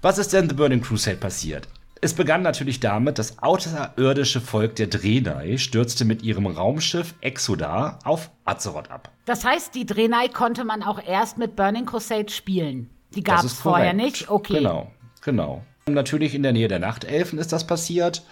Was 0.00 0.16
ist 0.16 0.32
denn 0.32 0.48
The 0.48 0.54
Burning 0.54 0.80
Crusade 0.80 1.18
passiert? 1.18 1.68
Es 2.00 2.14
begann 2.14 2.42
natürlich 2.42 2.78
damit, 2.80 3.18
das 3.18 3.42
außerirdische 3.42 4.40
Volk 4.40 4.76
der 4.76 4.86
Draenei 4.86 5.58
stürzte 5.58 6.04
mit 6.04 6.22
ihrem 6.22 6.46
Raumschiff 6.46 7.14
Exodar 7.20 7.98
auf 8.04 8.30
Azeroth 8.44 8.90
ab. 8.90 9.10
Das 9.24 9.44
heißt, 9.44 9.74
die 9.74 9.84
Drenai 9.84 10.28
konnte 10.28 10.64
man 10.64 10.82
auch 10.82 11.02
erst 11.04 11.38
mit 11.38 11.56
Burning 11.56 11.86
Crusade 11.86 12.30
spielen. 12.30 12.88
Die 13.14 13.22
gab 13.22 13.44
es 13.44 13.54
vorher 13.54 13.94
nicht. 13.94 14.30
Okay. 14.30 14.54
Genau, 14.54 14.92
genau. 15.22 15.62
Natürlich 15.88 16.34
in 16.34 16.42
der 16.42 16.52
Nähe 16.52 16.68
der 16.68 16.78
Nachtelfen 16.78 17.38
ist 17.38 17.52
das 17.52 17.66
passiert. 17.66 18.22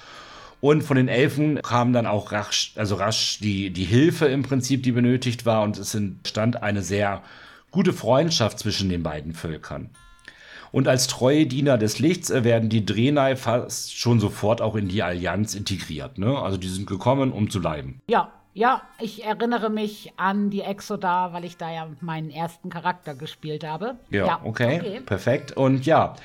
Und 0.60 0.82
von 0.82 0.96
den 0.96 1.08
Elfen 1.08 1.60
kam 1.62 1.92
dann 1.92 2.06
auch 2.06 2.32
rasch, 2.32 2.72
also 2.76 2.94
rasch 2.94 3.38
die, 3.40 3.70
die 3.70 3.84
Hilfe 3.84 4.26
im 4.26 4.42
Prinzip, 4.42 4.82
die 4.82 4.92
benötigt 4.92 5.46
war. 5.46 5.62
Und 5.62 5.78
es 5.78 5.94
entstand 5.94 6.62
eine 6.62 6.82
sehr 6.82 7.22
gute 7.70 7.92
Freundschaft 7.92 8.58
zwischen 8.58 8.88
den 8.88 9.02
beiden 9.02 9.34
Völkern. 9.34 9.90
Und 10.72 10.88
als 10.88 11.06
treue 11.06 11.46
Diener 11.46 11.78
des 11.78 11.98
Lichts 11.98 12.30
äh, 12.30 12.44
werden 12.44 12.68
die 12.68 12.84
Draenei 12.84 13.36
fast 13.36 13.96
schon 13.96 14.20
sofort 14.20 14.60
auch 14.60 14.74
in 14.74 14.88
die 14.88 15.02
Allianz 15.02 15.54
integriert. 15.54 16.18
Ne? 16.18 16.38
Also 16.38 16.56
die 16.56 16.68
sind 16.68 16.86
gekommen, 16.86 17.32
um 17.32 17.50
zu 17.50 17.60
bleiben. 17.60 18.00
Ja, 18.08 18.32
ja, 18.52 18.80
ich 18.98 19.22
erinnere 19.22 19.68
mich 19.68 20.14
an 20.16 20.48
die 20.48 20.62
Exoda, 20.62 21.34
weil 21.34 21.44
ich 21.44 21.58
da 21.58 21.70
ja 21.70 21.88
meinen 22.00 22.30
ersten 22.30 22.70
Charakter 22.70 23.14
gespielt 23.14 23.64
habe. 23.64 23.96
Ja, 24.08 24.40
okay, 24.44 25.00
perfekt. 25.04 25.52
Und 25.52 25.84
ja, 25.84 26.16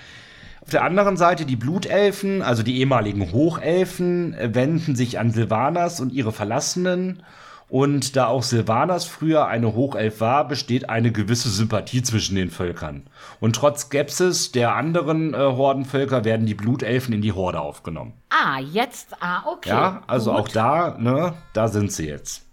auf 0.61 0.69
der 0.69 0.83
anderen 0.83 1.17
Seite 1.17 1.45
die 1.45 1.55
Blutelfen, 1.55 2.41
also 2.41 2.63
die 2.63 2.79
ehemaligen 2.79 3.31
Hochelfen, 3.31 4.33
äh, 4.35 4.53
wenden 4.53 4.95
sich 4.95 5.19
an 5.19 5.31
Sylvanas 5.31 5.99
und 5.99 6.13
ihre 6.13 6.31
Verlassenen. 6.31 7.23
Und 7.67 8.17
da 8.17 8.27
auch 8.27 8.43
Sylvanas 8.43 9.05
früher 9.05 9.47
eine 9.47 9.73
Hochelf 9.73 10.19
war, 10.19 10.45
besteht 10.45 10.89
eine 10.89 11.13
gewisse 11.13 11.49
Sympathie 11.49 12.03
zwischen 12.03 12.35
den 12.35 12.49
Völkern. 12.49 13.03
Und 13.39 13.55
trotz 13.55 13.83
Skepsis 13.83 14.51
der 14.51 14.75
anderen 14.75 15.33
äh, 15.33 15.37
Hordenvölker 15.37 16.25
werden 16.25 16.45
die 16.45 16.53
Blutelfen 16.53 17.13
in 17.13 17.21
die 17.21 17.31
Horde 17.31 17.61
aufgenommen. 17.61 18.13
Ah, 18.29 18.59
jetzt, 18.59 19.15
ah, 19.21 19.43
okay. 19.47 19.69
Ja, 19.69 20.03
also 20.05 20.31
Gut. 20.31 20.39
auch 20.41 20.47
da, 20.49 20.97
ne, 20.99 21.33
da 21.53 21.69
sind 21.69 21.93
sie 21.93 22.07
jetzt. 22.07 22.45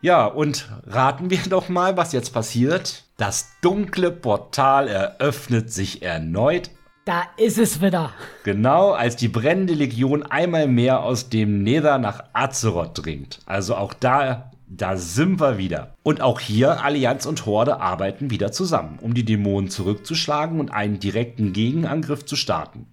Ja, 0.00 0.26
und 0.26 0.70
raten 0.86 1.28
wir 1.28 1.40
doch 1.50 1.68
mal, 1.68 1.96
was 1.96 2.12
jetzt 2.12 2.32
passiert. 2.32 3.04
Das 3.16 3.50
dunkle 3.60 4.10
Portal 4.12 4.88
eröffnet 4.88 5.72
sich 5.72 6.02
erneut, 6.02 6.70
Da 7.10 7.24
ist 7.36 7.58
es 7.58 7.82
wieder. 7.82 8.12
genau 8.44 8.92
als 8.92 9.16
die 9.16 9.26
brennende 9.26 9.74
Legion 9.74 10.22
einmal 10.22 10.68
mehr 10.68 11.02
aus 11.02 11.28
dem 11.28 11.64
Nether 11.64 11.98
nach 11.98 12.22
Azeroth 12.34 13.04
dringt. 13.04 13.40
Also 13.46 13.74
auch 13.74 13.94
da, 13.94 14.52
da 14.68 14.96
sind 14.96 15.40
wir 15.40 15.58
wieder. 15.58 15.94
Und 16.04 16.20
auch 16.20 16.38
hier, 16.38 16.84
Allianz 16.84 17.26
und 17.26 17.46
Horde 17.46 17.80
arbeiten 17.80 18.30
wieder 18.30 18.52
zusammen, 18.52 19.00
um 19.00 19.12
die 19.12 19.24
Dämonen 19.24 19.70
zurückzuschlagen 19.70 20.60
und 20.60 20.70
einen 20.70 21.00
direkten 21.00 21.52
Gegenangriff 21.52 22.26
zu 22.26 22.36
starten. 22.36 22.86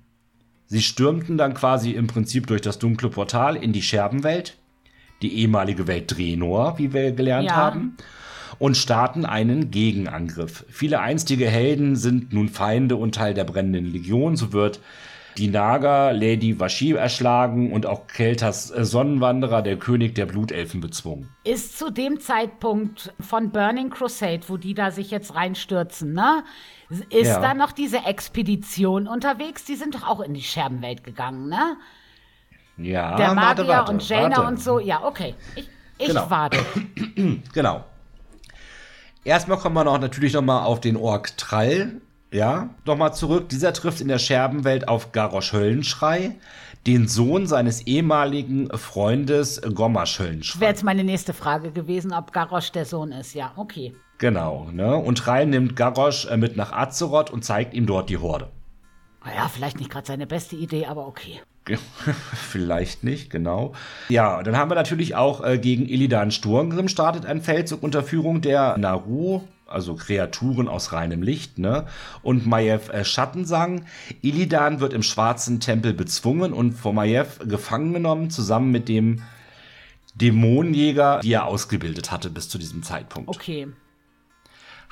Sie 0.65 0.82
stürmten 0.82 1.38
dann 1.38 1.53
quasi 1.53 1.91
im 1.91 2.07
Prinzip 2.07 2.47
durch 2.47 2.61
das 2.61 2.80
dunkle 2.80 3.09
Portal 3.09 3.55
in 3.55 3.72
die 3.72 3.84
Scherbenwelt, 3.84 4.57
die 5.22 5.38
ehemalige 5.41 5.86
Welt 5.86 6.18
Draenor, 6.18 6.80
wie 6.80 6.91
wir 6.91 7.11
gelernt 7.11 7.49
Ja. 7.49 7.55
haben, 7.55 7.97
und 8.60 8.78
starten 8.78 9.26
einen 9.26 9.72
Gegenangriff. 9.72 10.66
Viele 10.70 11.00
einstige 11.00 11.48
Helden 11.48 11.95
sind 11.95 12.34
nun 12.34 12.50
Feinde 12.50 12.95
und 12.95 13.16
Teil 13.16 13.34
der 13.34 13.43
brennenden 13.43 13.86
Legion. 13.86 14.36
So 14.36 14.54
wird 14.54 14.80
die 15.38 15.50
Naga 15.50 16.10
Lady 16.12 16.60
Vashi 16.60 16.93
erschlagen 16.93 17.72
und 17.72 17.86
auch 17.86 18.08
Keltas 18.08 18.70
Sonnenwanderer, 18.70 19.62
der 19.62 19.78
König 19.78 20.16
der 20.16 20.26
Blutelfen, 20.26 20.82
bezwungen. 20.82 21.30
Ist 21.43 21.78
zu 21.78 21.91
dem 21.91 22.20
Zeitpunkt 22.20 23.14
von 23.20 23.52
Burning 23.52 23.91
Crusade, 23.91 24.41
wo 24.48 24.58
die 24.58 24.74
da 24.74 24.89
sich 24.89 25.12
jetzt 25.12 25.36
reinstürzen, 25.36 26.14
ne? 26.14 26.43
Ist 27.12 27.28
Ja. 27.28 27.39
da 27.39 27.54
noch 27.54 27.72
diese 27.72 27.98
Expedition 28.06 29.08
unterwegs? 29.08 29.64
Die 29.66 29.76
sind 29.76 29.93
doch 29.93 30.08
auch 30.08 30.22
in 30.22 30.34
die 30.34 30.41
Scherbenwelt 30.41 31.04
gegangen, 31.04 31.50
ne? 31.50 31.78
Ja, 32.78 33.16
Der 33.16 33.28
warte, 33.36 33.36
Magier 33.64 33.68
warte, 33.68 33.91
und 33.91 34.10
Jaina 34.10 34.38
warte. 34.38 34.48
und 34.50 34.60
so. 34.62 34.80
Ja, 34.80 35.04
okay. 35.04 35.36
Ich, 35.56 35.70
ich 36.00 36.08
Genau. 36.08 36.30
warte. 36.30 36.58
Genau. 37.54 37.84
Erstmal 39.28 39.58
kommen 39.58 39.76
wir 39.76 39.84
noch 39.84 40.00
natürlich 40.00 40.32
noch 40.32 40.42
mal 40.42 40.64
auf 40.64 40.80
den 40.80 40.96
Ork 40.96 41.36
Trall. 41.36 42.00
Ja, 42.32 42.70
nochmal 42.86 43.14
zurück. 43.14 43.50
Dieser 43.50 43.74
trifft 43.74 44.00
in 44.00 44.08
der 44.08 44.20
Scherbenwelt 44.20 44.88
auf 44.88 45.12
Garrosh 45.12 45.52
Höllenschrei, 45.52 46.36
den 46.86 47.10
Sohn 47.10 47.46
seines 47.46 47.82
ehemaligen 47.82 48.70
Freundes 48.78 49.62
Gommasch 49.62 50.18
Wäre 50.20 50.30
Höllenschrei. 50.30 50.66
jetzt 50.68 50.86
meine 50.86 51.04
nächste 51.04 51.34
Frage 51.34 51.74
gewesen, 51.74 52.14
ob 52.14 52.32
Garrosh 52.32 52.72
der 52.72 52.86
Sohn 52.86 53.12
ist. 53.12 53.34
Ja, 53.34 53.52
okay. 53.58 53.94
Genau, 54.18 54.70
ne? 54.72 54.96
Und 54.96 55.18
Trall 55.18 55.46
nimmt 55.46 55.76
Garrosh 55.76 56.28
äh, 56.28 56.38
mit 56.38 56.56
nach 56.56 56.72
Azeroth 56.72 57.30
und 57.30 57.44
zeigt 57.44 57.74
ihm 57.74 57.86
dort 57.86 58.10
die 58.10 58.20
Horde. 58.20 58.50
Naja, 59.26 59.50
vielleicht 59.54 59.78
nicht 59.78 59.92
gerade 59.92 60.08
seine 60.08 60.26
beste 60.26 60.56
Idee, 60.56 60.86
aber 60.86 61.06
okay. 61.06 61.42
Vielleicht 62.34 63.03
nicht, 63.03 63.30
genau. 63.30 63.74
Ja, 64.09 64.41
dann 64.43 64.57
haben 64.57 64.72
wir 64.72 64.76
natürlich 64.76 65.15
auch 65.15 65.43
äh, 65.43 65.57
gegen 65.57 65.88
Illidan 65.88 66.32
Sturmgrim 66.32 66.88
startet 66.88 67.26
ein 67.26 67.41
Feldzug 67.41 67.84
unter 67.84 68.03
Führung 68.03 68.41
der 68.41 68.78
Naru, 68.78 69.41
also 69.68 69.95
Kreaturen 69.95 70.68
aus 70.68 70.93
reinem 70.93 71.22
Licht, 71.22 71.59
ne? 71.59 71.86
Und 72.22 72.45
Maiev 72.47 72.89
äh, 72.89 73.03
Schattensang. 73.03 73.86
Illidan 74.22 74.80
wird 74.80 74.93
im 74.93 75.03
schwarzen 75.03 75.59
Tempel 75.59 75.93
bezwungen 75.93 76.53
und 76.53 76.74
von 76.74 76.95
Maiev 76.95 77.39
gefangen 77.45 77.93
genommen, 77.93 78.30
zusammen 78.30 78.72
mit 78.72 78.88
dem 78.88 79.22
Dämonenjäger, 80.15 81.20
die 81.22 81.34
er 81.34 81.45
ausgebildet 81.45 82.11
hatte 82.11 82.30
bis 82.30 82.49
zu 82.49 82.57
diesem 82.57 82.82
Zeitpunkt. 82.82 83.30
Okay. 83.30 83.68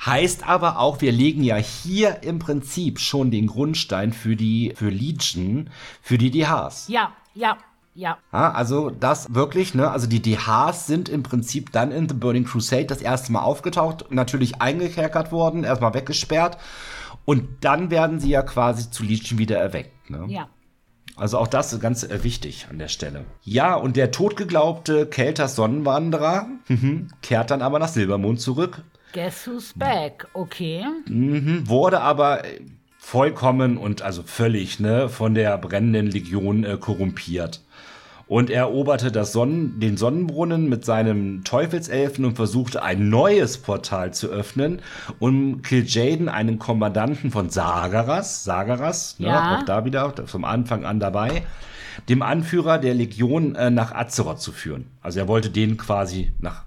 Heißt 0.04 0.46
aber 0.46 0.78
auch, 0.78 1.00
wir 1.00 1.12
legen 1.12 1.42
ja 1.42 1.56
hier 1.56 2.22
im 2.22 2.38
Prinzip 2.38 3.00
schon 3.00 3.30
den 3.30 3.46
Grundstein 3.46 4.12
für 4.12 4.36
die, 4.36 4.72
für 4.76 4.90
Legion, 4.90 5.70
für 6.02 6.18
die 6.18 6.30
DHs. 6.30 6.88
Ja, 6.88 7.12
ja, 7.34 7.56
ja. 7.94 8.18
Ja, 8.32 8.52
also 8.52 8.90
das 8.90 9.34
wirklich, 9.34 9.74
ne? 9.74 9.90
Also 9.90 10.06
die 10.06 10.20
DHs 10.20 10.86
sind 10.86 11.08
im 11.08 11.22
Prinzip 11.22 11.72
dann 11.72 11.92
in 11.92 12.08
The 12.08 12.14
Burning 12.14 12.44
Crusade 12.44 12.86
das 12.86 13.00
erste 13.00 13.32
Mal 13.32 13.40
aufgetaucht, 13.40 14.10
natürlich 14.10 14.60
eingekerkert 14.60 15.32
worden, 15.32 15.64
erstmal 15.64 15.94
weggesperrt. 15.94 16.58
Und 17.24 17.48
dann 17.62 17.90
werden 17.90 18.20
sie 18.20 18.28
ja 18.28 18.42
quasi 18.42 18.90
zu 18.90 19.02
Legion 19.02 19.38
wieder 19.38 19.58
erweckt. 19.58 20.10
Ne? 20.10 20.26
Ja. 20.28 20.48
Also 21.16 21.38
auch 21.38 21.48
das 21.48 21.72
ist 21.72 21.80
ganz 21.80 22.02
äh, 22.02 22.22
wichtig 22.22 22.66
an 22.70 22.78
der 22.78 22.88
Stelle. 22.88 23.24
Ja, 23.42 23.74
und 23.74 23.96
der 23.96 24.10
totgeglaubte 24.10 25.06
Kelters 25.06 25.56
Sonnenwanderer 25.56 26.46
kehrt 27.22 27.50
dann 27.50 27.62
aber 27.62 27.78
nach 27.78 27.88
Silbermond 27.88 28.40
zurück, 28.40 28.82
Guess 29.16 29.46
who's 29.46 29.72
back? 29.72 30.26
Okay. 30.34 30.84
mhm, 31.08 31.66
wurde 31.66 32.02
aber 32.02 32.44
äh, 32.44 32.60
vollkommen 32.98 33.78
und 33.78 34.02
also 34.02 34.22
völlig 34.22 34.78
ne, 34.78 35.08
von 35.08 35.32
der 35.34 35.56
brennenden 35.56 36.08
Legion 36.08 36.64
äh, 36.64 36.76
korrumpiert. 36.76 37.62
Und 38.28 38.50
er 38.50 38.64
eroberte 38.64 39.10
das 39.10 39.32
Sonnen, 39.32 39.80
den 39.80 39.96
Sonnenbrunnen 39.96 40.68
mit 40.68 40.84
seinem 40.84 41.44
Teufelselfen 41.44 42.26
und 42.26 42.36
versuchte 42.36 42.82
ein 42.82 43.08
neues 43.08 43.56
Portal 43.56 44.12
zu 44.12 44.26
öffnen, 44.28 44.82
um 45.18 45.62
Kil'jaeden, 45.62 46.28
einen 46.28 46.58
Kommandanten 46.58 47.30
von 47.30 47.48
Sagaras, 47.48 48.44
Sagaras, 48.44 49.18
ne, 49.18 49.28
Ja. 49.28 49.56
auch 49.56 49.62
da 49.62 49.86
wieder 49.86 50.12
vom 50.26 50.44
Anfang 50.44 50.84
an 50.84 51.00
dabei, 51.00 51.42
dem 52.10 52.20
Anführer 52.20 52.76
der 52.76 52.92
Legion 52.92 53.54
äh, 53.54 53.70
nach 53.70 53.92
Azeroth 53.92 54.42
zu 54.42 54.52
führen. 54.52 54.90
Also 55.00 55.20
er 55.20 55.26
wollte 55.26 55.48
den 55.48 55.78
quasi 55.78 56.34
nach 56.38 56.65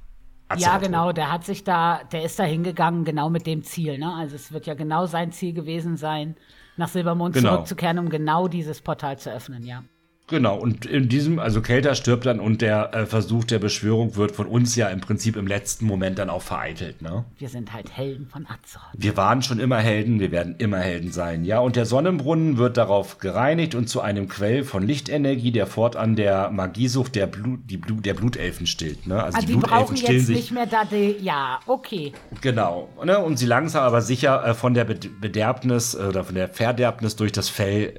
Azeroth 0.49 0.61
Ja, 0.61 0.77
genau, 0.79 1.11
der 1.11 1.31
hat 1.31 1.45
sich 1.45 1.63
da, 1.63 2.01
der 2.11 2.23
ist 2.23 2.39
da 2.39 2.43
hingegangen, 2.43 3.05
genau 3.05 3.29
mit 3.29 3.45
dem 3.45 3.63
Ziel, 3.63 3.97
ne? 3.97 4.13
Also 4.13 4.35
es 4.35 4.51
wird 4.51 4.65
ja 4.65 4.73
genau 4.73 5.05
sein 5.05 5.31
Ziel 5.31 5.53
gewesen 5.53 5.95
sein, 5.95 6.35
nach 6.75 6.87
Silbermond 6.87 7.35
Genau. 7.35 7.51
zurückzukehren, 7.51 7.99
um 7.99 8.09
genau 8.09 8.47
dieses 8.47 8.81
Portal 8.81 9.17
zu 9.17 9.31
öffnen, 9.31 9.63
ja. 9.63 9.83
Genau, 10.29 10.57
und 10.57 10.85
in 10.85 11.09
diesem, 11.09 11.39
also 11.39 11.61
Kelter 11.61 11.95
stirbt 11.95 12.25
dann 12.25 12.39
und 12.39 12.61
der 12.61 12.93
äh, 12.93 13.05
Versuch 13.05 13.45
der 13.45 13.57
Beschwörung 13.57 14.15
wird 14.15 14.31
von 14.31 14.45
uns 14.45 14.75
ja 14.75 14.87
im 14.89 15.01
Prinzip 15.01 15.35
im 15.35 15.47
letzten 15.47 15.85
Moment 15.85 16.19
dann 16.19 16.29
auch 16.29 16.43
vereitelt, 16.43 17.01
ne? 17.01 17.25
Wir 17.39 17.49
sind 17.49 17.73
halt 17.73 17.89
Helden 17.95 18.27
von 18.27 18.45
Azeroth. 18.45 18.89
Wir 18.95 19.17
waren 19.17 19.41
schon 19.41 19.59
immer 19.59 19.77
Helden, 19.77 20.19
wir 20.19 20.31
werden 20.31 20.55
immer 20.59 20.77
Helden 20.77 21.11
sein, 21.11 21.45
ja. 21.45 21.59
Und 21.59 21.75
der 21.75 21.85
Sonnenbrunnen 21.85 22.57
wird 22.57 22.77
darauf 22.77 23.17
gereinigt 23.17 23.73
und 23.73 23.89
zu 23.89 24.01
einem 24.01 24.27
Quell 24.29 24.63
von 24.63 24.83
Lichtenergie, 24.83 25.51
der 25.51 25.65
fortan 25.65 26.15
der 26.15 26.51
Magiesucht 26.51 27.15
der, 27.15 27.25
Blut, 27.25 27.61
die 27.65 27.77
Blut, 27.77 28.05
der 28.05 28.13
Blutelfen 28.13 28.67
stillt, 28.67 29.07
ne? 29.07 29.23
Also 29.23 29.37
ah, 29.37 29.41
die, 29.41 29.47
die 29.47 29.53
Blutelfen 29.53 29.77
brauchen 29.79 29.97
stillen 29.97 30.17
jetzt 30.17 30.27
sich. 30.27 30.35
nicht 30.35 30.51
mehr 30.51 30.67
da, 30.67 30.85
die, 30.85 31.15
ja, 31.21 31.59
okay. 31.65 32.13
Genau, 32.41 32.89
ne? 33.03 33.17
Und 33.17 33.37
sie 33.37 33.47
langsam 33.47 33.83
aber 33.83 34.01
sicher 34.01 34.45
äh, 34.45 34.53
von 34.53 34.75
der 34.75 34.85
Bederbnis 34.85 35.95
äh, 35.95 36.03
oder 36.03 36.23
von 36.23 36.35
der 36.35 36.49
Verderbnis 36.49 37.15
durch 37.15 37.31
das 37.31 37.49
Fell 37.49 37.95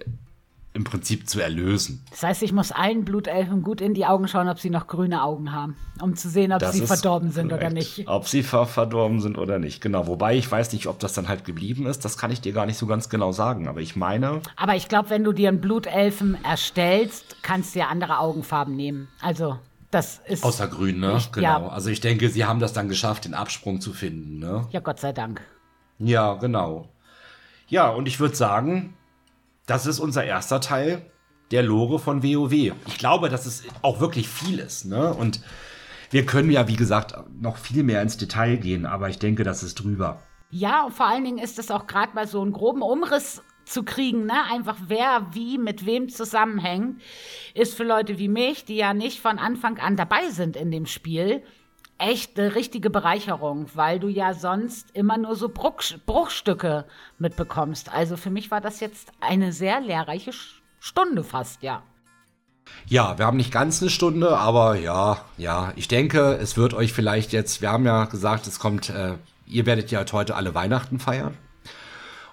im 0.81 0.85
Prinzip 0.85 1.29
zu 1.29 1.41
erlösen. 1.41 2.03
Das 2.11 2.23
heißt, 2.23 2.43
ich 2.43 2.53
muss 2.53 2.73
allen 2.73 3.05
Blutelfen 3.05 3.63
gut 3.63 3.83
in 3.83 3.93
die 3.93 4.07
Augen 4.07 4.29
schauen, 4.29 4.49
ob 4.49 4.59
sie 4.59 4.71
noch 4.71 4.87
grüne 4.87 5.23
Augen 5.23 5.53
haben, 5.53 5.77
um 6.01 6.17
zu 6.17 6.31
sehen, 6.31 6.53
ob 6.53 6.61
das 6.61 6.73
sie 6.73 6.87
verdorben 6.87 7.31
sind 7.31 7.51
korrekt. 7.51 7.67
oder 7.67 7.75
nicht. 7.75 8.09
Ob 8.09 8.27
sie 8.27 8.43
ver 8.43 8.67
verdorben 8.67 9.21
sind 9.21 9.37
oder 9.37 9.59
nicht, 9.59 9.83
genau. 9.83 10.07
Wobei 10.07 10.37
ich 10.37 10.51
weiß 10.51 10.73
nicht, 10.73 10.87
ob 10.87 10.99
das 10.99 11.13
dann 11.13 11.29
halt 11.29 11.45
geblieben 11.45 11.87
ist, 11.87 12.05
das 12.07 12.17
kann 12.17 12.31
ich 12.31 12.41
dir 12.41 12.53
gar 12.53 12.65
nicht 12.65 12.79
so 12.79 12.87
ganz 12.87 13.11
genau 13.11 13.31
sagen, 13.33 13.69
aber 13.69 13.81
ich 13.81 13.95
meine. 13.95 14.41
Aber 14.57 14.75
ich 14.75 14.89
glaube, 14.89 15.11
wenn 15.11 15.23
du 15.23 15.33
dir 15.33 15.49
einen 15.49 15.61
Blutelfen 15.61 16.43
erstellst, 16.45 17.37
kannst 17.43 17.75
du 17.75 17.81
ja 17.81 17.89
andere 17.89 18.19
Augenfarben 18.19 18.75
nehmen. 18.75 19.09
Also. 19.21 19.59
Das 19.91 20.21
ist. 20.25 20.45
Außer 20.45 20.69
grün, 20.69 21.01
ne? 21.01 21.17
Ich, 21.19 21.33
genau. 21.33 21.63
Ja. 21.63 21.69
Also 21.69 21.91
ich 21.91 22.01
denke, 22.01 22.29
sie 22.29 22.45
haben 22.45 22.61
das 22.61 22.73
dann 22.73 22.89
geschafft, 22.89 23.25
den 23.25 23.35
Absprung 23.35 23.81
zu 23.81 23.93
finden, 23.93 24.39
ne? 24.39 24.69
Ja, 24.71 24.79
Gott 24.79 25.01
sei 25.01 25.13
Dank. 25.13 25.43
Ja, 25.99 26.35
genau. 26.35 26.89
Ja, 27.67 27.89
und 27.89 28.07
ich 28.07 28.21
würde 28.21 28.37
sagen, 28.37 28.95
das 29.71 29.87
ist 29.87 30.01
unser 30.01 30.25
erster 30.25 30.61
Teil 30.61 31.11
der 31.53 31.63
Lore 31.63 32.01
von 32.01 32.25
WoW. 32.25 32.53
Ich 32.53 32.99
glaube, 32.99 33.29
dass 33.29 33.47
es 33.47 33.63
auch 33.83 34.01
wirklich 34.01 34.29
viel 34.29 34.59
ist. 34.59 34.85
Ne? 34.85 35.15
Und 35.15 35.41
wir 36.11 36.27
können 36.27 36.51
ja, 36.51 36.67
wie 36.67 36.77
gesagt, 36.77 37.15
noch 37.41 37.57
viel 37.57 37.85
mehr 37.85 38.03
ins 38.03 38.17
Detail 38.17 38.57
gehen, 38.57 38.85
aber 38.85 39.09
ich 39.09 39.21
denke, 39.21 39.45
das 39.45 39.63
ist 39.63 39.77
drüber. 39.77 40.23
Ja, 40.51 40.85
und 40.85 40.93
vor 40.93 41.07
allen 41.07 41.25
Dingen 41.25 41.39
ist 41.39 41.61
es 41.61 41.71
auch 41.71 41.87
gerade 41.87 42.15
mal 42.15 42.27
so 42.27 42.41
einen 42.43 42.53
groben 42.53 42.83
Umriss 42.83 43.43
zu 43.65 43.85
kriegen, 43.85 44.27
ne? 44.27 44.43
Einfach 44.51 44.77
wer 44.89 45.29
wie 45.33 45.57
mit 45.57 45.87
wem 45.87 46.09
zusammenhängt, 46.09 47.01
ist 47.55 47.75
für 47.75 47.85
Leute 47.85 48.19
wie 48.19 48.27
mich, 48.27 48.65
die 48.65 48.75
ja 48.75 48.93
nicht 48.93 49.21
von 49.21 49.39
Anfang 49.39 49.79
an 49.79 49.97
dabei 49.97 50.31
sind 50.31 50.57
in 50.57 50.73
dem 50.73 50.87
Spiel, 50.87 51.45
echt 52.01 52.39
eine 52.39 52.55
richtige 52.55 52.91
Bereicherung, 52.91 53.67
weil 53.75 54.01
du 54.01 54.09
ja 54.09 54.35
sonst 54.35 54.91
immer 54.93 55.19
nur 55.19 55.37
so 55.37 55.49
Bruch, 55.49 55.83
Bruchstücke 56.07 56.87
mitbekommst. 57.19 57.93
Also 57.93 58.17
für 58.17 58.31
mich 58.31 58.51
war 58.51 58.61
das 58.61 58.81
jetzt 58.81 59.13
eine 59.21 59.53
sehr 59.53 59.81
lehrreiche 59.81 60.33
Stunde 60.81 61.23
fast, 61.23 61.63
ja. 61.63 61.83
Ja, 62.87 63.19
wir 63.19 63.27
haben 63.27 63.37
nicht 63.37 63.53
ganz 63.53 63.83
eine 63.83 63.91
Stunde, 63.91 64.39
aber 64.39 64.77
ja, 64.77 65.25
ja, 65.37 65.73
ich 65.77 65.89
denke, 65.89 66.39
es 66.41 66.57
wird 66.57 66.73
euch 66.73 66.93
vielleicht 66.93 67.33
jetzt, 67.33 67.61
wir 67.61 67.71
haben 67.71 67.85
ja 67.85 68.05
gesagt, 68.05 68.47
es 68.47 68.59
kommt, 68.59 68.91
äh, 68.91 69.15
ihr 69.47 69.67
werdet 69.67 69.91
ja 69.91 70.05
heute 70.13 70.37
alle 70.37 70.55
Weihnachten 70.55 70.99
feiern. 70.99 71.37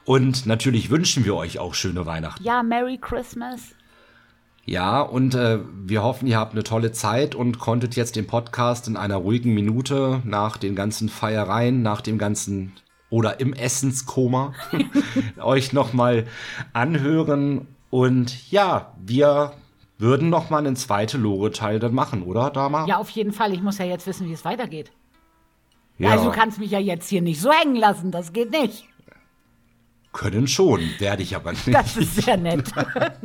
Und 0.06 0.46
natürlich 0.46 0.90
wünschen 0.90 1.26
wir 1.26 1.36
euch 1.36 1.60
auch 1.60 1.74
schöne 1.74 2.06
Weihnachten. 2.06 2.42
Ja, 2.42 2.64
Merry 2.64 2.98
Christmas. 2.98 3.76
Ja, 4.70 5.00
und 5.02 5.34
äh, 5.34 5.60
wir 5.86 6.04
hoffen, 6.04 6.28
ihr 6.28 6.38
habt 6.38 6.52
eine 6.52 6.64
tolle 6.64 6.92
Zeit 6.92 7.36
und 7.36 7.58
konntet 7.58 7.96
jetzt 7.96 8.18
den 8.18 8.28
Podcast 8.28 8.90
in 8.90 8.98
einer 8.98 9.16
ruhigen 9.16 9.54
Minute 9.54 10.22
nach 10.26 10.58
den 10.58 10.76
ganzen 10.76 11.08
Feiereien, 11.08 11.82
nach 11.82 12.02
dem 12.02 12.18
ganzen 12.18 12.74
oder 13.10 13.40
im 13.40 13.54
Essenskoma 13.54 14.54
euch 15.42 15.72
nochmal 15.72 16.28
anhören. 16.74 17.66
Und 17.90 18.52
ja, 18.52 18.94
wir 19.02 19.54
würden 19.98 20.30
noch 20.30 20.50
mal 20.50 20.58
einen 20.58 20.76
zweiten 20.76 21.22
Lore-Teil 21.22 21.80
dann 21.80 21.94
machen, 21.94 22.22
oder, 22.22 22.50
Dama? 22.50 22.86
Ja, 22.88 22.98
auf 22.98 23.10
jeden 23.12 23.32
Fall. 23.32 23.54
Ich 23.54 23.62
muss 23.62 23.78
ja 23.78 23.86
jetzt 23.86 24.06
wissen, 24.06 24.28
wie 24.28 24.34
es 24.34 24.44
weitergeht. 24.44 24.92
Ja. 25.98 26.10
Also 26.10 26.26
du 26.26 26.32
kannst 26.32 26.60
mich 26.60 26.72
ja 26.72 26.80
jetzt 26.80 27.08
hier 27.08 27.22
nicht 27.22 27.40
so 27.40 27.54
hängen 27.54 27.78
lassen. 27.78 28.12
Das 28.12 28.34
geht 28.34 28.52
nicht. 28.52 28.86
Können 30.18 30.48
schon, 30.48 30.82
werde 30.98 31.22
ich 31.22 31.36
aber 31.36 31.52
nicht. 31.52 31.76
Das 31.76 31.96
ist 31.96 32.16
sehr 32.16 32.38
nett. 32.38 32.72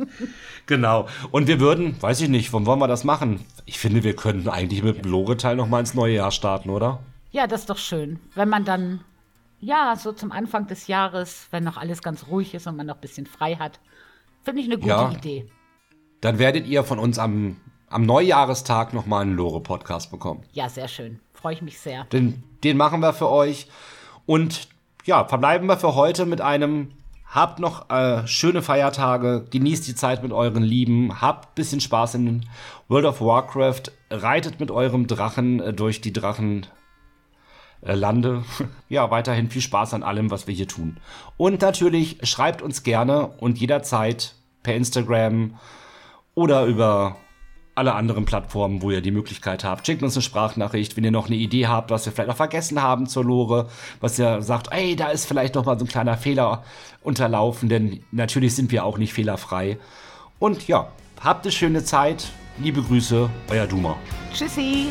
genau. 0.67 1.07
Und 1.31 1.47
wir 1.47 1.59
würden, 1.59 1.99
weiß 1.99 2.21
ich 2.21 2.29
nicht, 2.29 2.53
wann 2.53 2.67
wollen 2.67 2.77
wir 2.77 2.87
das 2.87 3.03
machen? 3.03 3.43
Ich 3.65 3.79
finde, 3.79 4.03
wir 4.03 4.15
könnten 4.15 4.47
eigentlich 4.47 4.83
mit 4.83 5.03
dem 5.03 5.09
Lore-Teil 5.09 5.55
noch 5.55 5.67
mal 5.67 5.79
ins 5.79 5.95
neue 5.95 6.13
Jahr 6.13 6.29
starten, 6.29 6.69
oder? 6.69 6.99
Ja, 7.31 7.47
das 7.47 7.61
ist 7.61 7.71
doch 7.71 7.79
schön. 7.79 8.19
Wenn 8.35 8.47
man 8.47 8.63
dann, 8.63 9.03
ja, 9.59 9.95
so 9.95 10.11
zum 10.11 10.31
Anfang 10.31 10.67
des 10.67 10.85
Jahres, 10.85 11.47
wenn 11.49 11.63
noch 11.63 11.77
alles 11.77 12.03
ganz 12.03 12.27
ruhig 12.27 12.53
ist 12.53 12.67
und 12.67 12.75
man 12.75 12.85
noch 12.85 12.95
ein 12.95 13.01
bisschen 13.01 13.25
frei 13.25 13.55
hat, 13.55 13.79
finde 14.43 14.61
ich 14.61 14.67
eine 14.67 14.77
gute 14.77 14.89
ja. 14.89 15.11
Idee. 15.11 15.49
Dann 16.21 16.37
werdet 16.37 16.67
ihr 16.67 16.83
von 16.83 16.99
uns 16.99 17.17
am, 17.17 17.57
am 17.89 18.05
Neujahrestag 18.05 18.93
noch 18.93 19.07
mal 19.07 19.21
einen 19.21 19.35
Lore-Podcast 19.35 20.11
bekommen. 20.11 20.43
Ja, 20.51 20.69
sehr 20.69 20.87
schön. 20.87 21.19
Freue 21.33 21.55
ich 21.55 21.63
mich 21.63 21.79
sehr. 21.79 22.03
Den, 22.03 22.43
den 22.63 22.77
machen 22.77 22.99
wir 22.99 23.13
für 23.13 23.31
euch. 23.31 23.67
Und 24.27 24.67
ja, 25.05 25.25
verbleiben 25.25 25.67
wir 25.67 25.77
für 25.77 25.95
heute 25.95 26.25
mit 26.25 26.41
einem 26.41 26.91
Habt 27.33 27.59
noch 27.59 27.89
äh, 27.89 28.27
schöne 28.27 28.61
Feiertage, 28.61 29.45
genießt 29.49 29.87
die 29.87 29.95
Zeit 29.95 30.21
mit 30.21 30.31
euren 30.31 30.61
Lieben, 30.61 31.19
habt 31.19 31.55
bisschen 31.55 31.79
Spaß 31.81 32.13
in 32.13 32.45
World 32.89 33.05
of 33.05 33.21
Warcraft, 33.21 33.91
reitet 34.11 34.59
mit 34.59 34.69
eurem 34.69 35.07
Drachen 35.07 35.59
äh, 35.59 35.73
durch 35.73 35.99
die 35.99 36.13
Drachenlande. 36.13 36.69
ja, 38.89 39.09
weiterhin 39.09 39.49
viel 39.49 39.63
Spaß 39.63 39.95
an 39.95 40.03
allem, 40.03 40.29
was 40.29 40.45
wir 40.45 40.53
hier 40.53 40.67
tun. 40.67 40.97
Und 41.35 41.63
natürlich 41.63 42.19
schreibt 42.21 42.61
uns 42.61 42.83
gerne 42.83 43.29
und 43.39 43.57
jederzeit 43.59 44.35
per 44.61 44.75
Instagram 44.75 45.55
oder 46.35 46.65
über 46.65 47.15
alle 47.75 47.95
anderen 47.95 48.25
Plattformen, 48.25 48.81
wo 48.81 48.91
ihr 48.91 49.01
die 49.01 49.11
Möglichkeit 49.11 49.63
habt. 49.63 49.85
Schickt 49.85 50.03
uns 50.03 50.15
eine 50.15 50.21
Sprachnachricht, 50.21 50.95
wenn 50.95 51.03
ihr 51.03 51.11
noch 51.11 51.27
eine 51.27 51.35
Idee 51.35 51.67
habt, 51.67 51.91
was 51.91 52.05
wir 52.05 52.13
vielleicht 52.13 52.29
noch 52.29 52.37
vergessen 52.37 52.81
haben 52.81 53.07
zur 53.07 53.25
Lore, 53.25 53.67
was 53.99 54.19
ihr 54.19 54.41
sagt, 54.41 54.67
ey, 54.71 54.95
da 54.95 55.07
ist 55.07 55.25
vielleicht 55.25 55.55
noch 55.55 55.65
mal 55.65 55.77
so 55.79 55.85
ein 55.85 55.87
kleiner 55.87 56.17
Fehler 56.17 56.63
unterlaufen, 57.01 57.69
denn 57.69 58.03
natürlich 58.11 58.55
sind 58.55 58.71
wir 58.71 58.85
auch 58.85 58.97
nicht 58.97 59.13
fehlerfrei. 59.13 59.79
Und 60.39 60.67
ja, 60.67 60.89
habt 61.21 61.45
eine 61.45 61.51
schöne 61.51 61.83
Zeit. 61.83 62.27
Liebe 62.59 62.83
Grüße, 62.83 63.29
euer 63.49 63.65
Duma. 63.65 63.95
Tschüssi. 64.33 64.89